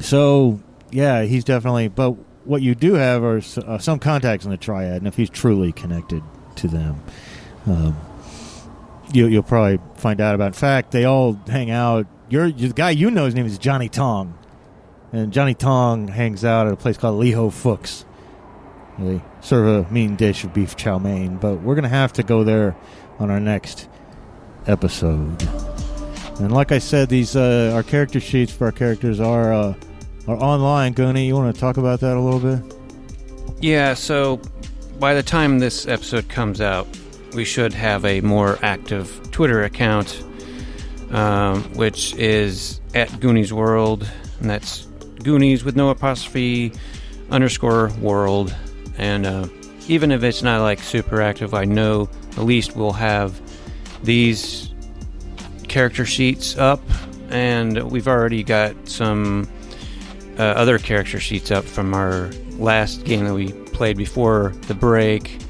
so, 0.00 0.60
yeah, 0.90 1.22
he's 1.22 1.44
definitely. 1.44 1.86
But 1.88 2.16
what 2.44 2.60
you 2.60 2.74
do 2.74 2.94
have 2.94 3.22
are 3.22 3.40
uh, 3.64 3.78
some 3.78 4.00
contacts 4.00 4.44
in 4.44 4.50
the 4.50 4.56
triad, 4.56 4.96
and 4.96 5.06
if 5.06 5.14
he's 5.14 5.30
truly 5.30 5.70
connected 5.70 6.24
to 6.56 6.68
them, 6.68 7.02
um, 7.66 7.96
you, 9.12 9.26
you'll 9.26 9.42
probably 9.42 9.78
find 9.96 10.20
out 10.20 10.34
about. 10.34 10.48
In 10.48 10.52
fact, 10.52 10.90
they 10.90 11.04
all 11.04 11.34
hang 11.46 11.70
out. 11.70 12.06
The 12.28 12.72
guy 12.74 12.90
you 12.90 13.10
know, 13.10 13.26
his 13.26 13.34
name 13.34 13.46
is 13.46 13.58
Johnny 13.58 13.88
Tong, 13.88 14.38
and 15.12 15.32
Johnny 15.32 15.54
Tong 15.54 16.08
hangs 16.08 16.44
out 16.44 16.66
at 16.66 16.72
a 16.72 16.76
place 16.76 16.96
called 16.96 17.22
Liho 17.22 17.52
Fuchs. 17.52 18.04
They 18.98 19.22
serve 19.40 19.86
a 19.86 19.92
mean 19.92 20.16
dish 20.16 20.44
of 20.44 20.54
beef 20.54 20.76
chow 20.76 20.98
mein, 20.98 21.36
but 21.36 21.62
we're 21.62 21.74
gonna 21.74 21.88
have 21.88 22.12
to 22.14 22.22
go 22.22 22.44
there 22.44 22.76
on 23.18 23.30
our 23.30 23.40
next 23.40 23.88
episode. 24.66 25.42
And 26.38 26.52
like 26.52 26.72
I 26.72 26.78
said, 26.78 27.08
these 27.08 27.36
uh, 27.36 27.72
our 27.74 27.82
character 27.82 28.20
sheets 28.20 28.52
for 28.52 28.66
our 28.66 28.72
characters 28.72 29.20
are 29.20 29.52
uh, 29.52 29.74
are 30.26 30.36
online. 30.36 30.94
Goonie, 30.94 31.26
you 31.26 31.34
want 31.34 31.54
to 31.54 31.60
talk 31.60 31.76
about 31.76 32.00
that 32.00 32.16
a 32.16 32.20
little 32.20 32.40
bit? 32.40 32.76
Yeah, 33.60 33.94
so 33.94 34.40
by 35.02 35.14
the 35.14 35.22
time 35.24 35.58
this 35.58 35.88
episode 35.88 36.28
comes 36.28 36.60
out, 36.60 36.86
we 37.34 37.44
should 37.44 37.72
have 37.72 38.04
a 38.04 38.20
more 38.20 38.56
active 38.62 39.32
Twitter 39.32 39.64
account, 39.64 40.22
um, 41.10 41.64
which 41.74 42.14
is 42.14 42.80
at 42.94 43.18
Goonies 43.18 43.52
World, 43.52 44.08
and 44.38 44.48
that's 44.48 44.86
Goonies 45.24 45.64
with 45.64 45.74
no 45.74 45.90
apostrophe 45.90 46.72
underscore 47.32 47.88
world. 47.94 48.54
And 48.96 49.26
uh, 49.26 49.48
even 49.88 50.12
if 50.12 50.22
it's 50.22 50.40
not 50.40 50.60
like 50.60 50.78
super 50.78 51.20
active, 51.20 51.52
I 51.52 51.64
know 51.64 52.08
at 52.36 52.44
least 52.44 52.76
we'll 52.76 52.92
have 52.92 53.40
these 54.04 54.72
character 55.66 56.06
sheets 56.06 56.56
up, 56.56 56.80
and 57.28 57.90
we've 57.90 58.06
already 58.06 58.44
got 58.44 58.76
some 58.88 59.48
uh, 60.38 60.42
other 60.42 60.78
character 60.78 61.18
sheets 61.18 61.50
up 61.50 61.64
from 61.64 61.92
our 61.92 62.30
last 62.56 63.04
game 63.04 63.24
that 63.24 63.34
we 63.34 63.61
played 63.72 63.96
before 63.96 64.52
the 64.68 64.74
break. 64.74 65.40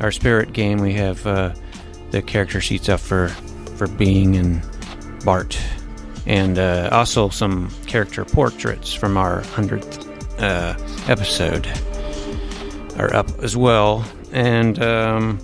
Our 0.00 0.10
spirit 0.10 0.52
game, 0.52 0.78
we 0.78 0.94
have 0.94 1.26
uh, 1.26 1.54
the 2.10 2.22
character 2.22 2.60
sheets 2.60 2.88
up 2.88 3.00
for 3.00 3.28
for 3.76 3.86
Bing 3.86 4.36
and 4.36 4.62
Bart, 5.24 5.58
and 6.26 6.58
uh, 6.58 6.88
also 6.92 7.28
some 7.28 7.70
character 7.86 8.24
portraits 8.24 8.92
from 8.92 9.16
our 9.16 9.42
hundredth 9.42 10.06
uh, 10.40 10.76
episode 11.08 11.66
are 12.98 13.14
up 13.14 13.28
as 13.42 13.56
well. 13.56 14.04
And 14.32 14.82
um, 14.82 15.38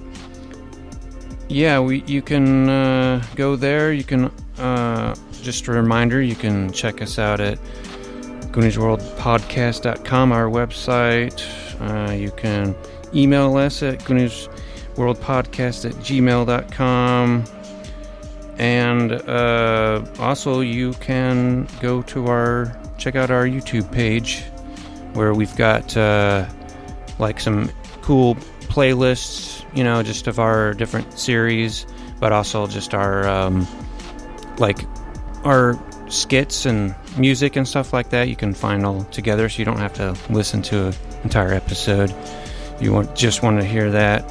yeah, 1.48 1.80
we 1.80 2.02
you 2.06 2.22
can 2.22 2.68
uh, 2.68 3.24
go 3.36 3.56
there. 3.56 3.92
You 3.92 4.04
can 4.04 4.30
uh, 4.58 5.14
just 5.42 5.68
a 5.68 5.72
reminder. 5.72 6.20
You 6.22 6.34
can 6.34 6.72
check 6.72 7.02
us 7.02 7.18
out 7.18 7.40
at 7.40 7.58
GooniesWorldPodcast.com, 8.52 10.30
our 10.30 10.44
website. 10.44 11.42
Uh, 11.80 12.12
you 12.12 12.30
can 12.32 12.76
email 13.14 13.56
us 13.56 13.82
at 13.82 14.00
GooniesWorldPodcast 14.00 15.86
at 15.86 15.94
gmail.com. 15.96 17.44
And 18.58 19.12
uh, 19.12 20.04
also, 20.18 20.60
you 20.60 20.92
can 20.94 21.66
go 21.80 22.02
to 22.02 22.26
our, 22.26 22.78
check 22.98 23.16
out 23.16 23.30
our 23.30 23.46
YouTube 23.46 23.90
page 23.90 24.42
where 25.14 25.32
we've 25.32 25.56
got 25.56 25.96
uh, 25.96 26.46
like 27.18 27.40
some 27.40 27.70
cool 28.02 28.34
playlists, 28.68 29.64
you 29.74 29.82
know, 29.82 30.02
just 30.02 30.26
of 30.26 30.38
our 30.38 30.74
different 30.74 31.18
series, 31.18 31.86
but 32.20 32.32
also 32.32 32.66
just 32.66 32.92
our, 32.92 33.26
um, 33.26 33.66
like, 34.58 34.84
our 35.44 35.78
skits 36.08 36.66
and 36.66 36.94
music 37.16 37.56
and 37.56 37.66
stuff 37.66 37.92
like 37.92 38.10
that 38.10 38.28
you 38.28 38.36
can 38.36 38.54
find 38.54 38.86
all 38.86 39.04
together 39.04 39.48
so 39.48 39.58
you 39.58 39.64
don't 39.64 39.78
have 39.78 39.92
to 39.94 40.16
listen 40.30 40.62
to 40.62 40.86
an 40.86 40.94
entire 41.24 41.52
episode. 41.52 42.14
You 42.80 42.92
want 42.92 43.14
just 43.14 43.42
want 43.42 43.60
to 43.60 43.66
hear 43.66 43.90
that. 43.90 44.24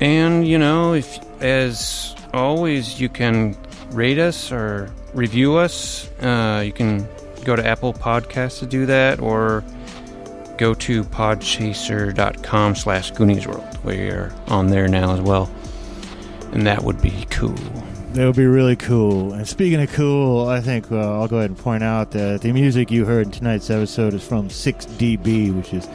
And 0.00 0.46
you 0.46 0.58
know 0.58 0.94
if 0.94 1.18
as 1.42 2.14
always 2.34 3.00
you 3.00 3.08
can 3.08 3.56
rate 3.90 4.18
us 4.18 4.52
or 4.52 4.90
review 5.14 5.56
us. 5.56 6.10
Uh, 6.20 6.62
you 6.64 6.72
can 6.72 7.06
go 7.44 7.56
to 7.56 7.64
apple 7.66 7.92
podcasts 7.92 8.58
to 8.58 8.66
do 8.66 8.86
that 8.86 9.20
or 9.20 9.64
go 10.58 10.74
to 10.74 11.04
podchaser.com 11.04 12.74
slash 12.74 13.10
goonies 13.12 13.44
gooniesworld 13.44 13.84
we 13.84 14.08
are 14.08 14.32
on 14.48 14.68
there 14.68 14.88
now 14.88 15.12
as 15.12 15.20
well. 15.20 15.50
And 16.52 16.66
that 16.66 16.82
would 16.82 17.00
be 17.02 17.26
cool 17.30 17.54
That 18.16 18.24
would 18.24 18.34
be 18.34 18.46
really 18.46 18.74
cool. 18.76 19.34
And 19.34 19.46
speaking 19.46 19.78
of 19.78 19.92
cool, 19.92 20.48
I 20.48 20.62
think 20.62 20.90
uh, 20.90 21.20
I'll 21.20 21.28
go 21.28 21.36
ahead 21.36 21.50
and 21.50 21.58
point 21.58 21.82
out 21.82 22.12
that 22.12 22.40
the 22.40 22.50
music 22.50 22.90
you 22.90 23.04
heard 23.04 23.26
in 23.26 23.32
tonight's 23.32 23.68
episode 23.68 24.14
is 24.14 24.26
from 24.26 24.48
6DB, 24.48 25.54
which 25.54 25.74
is 25.74 25.86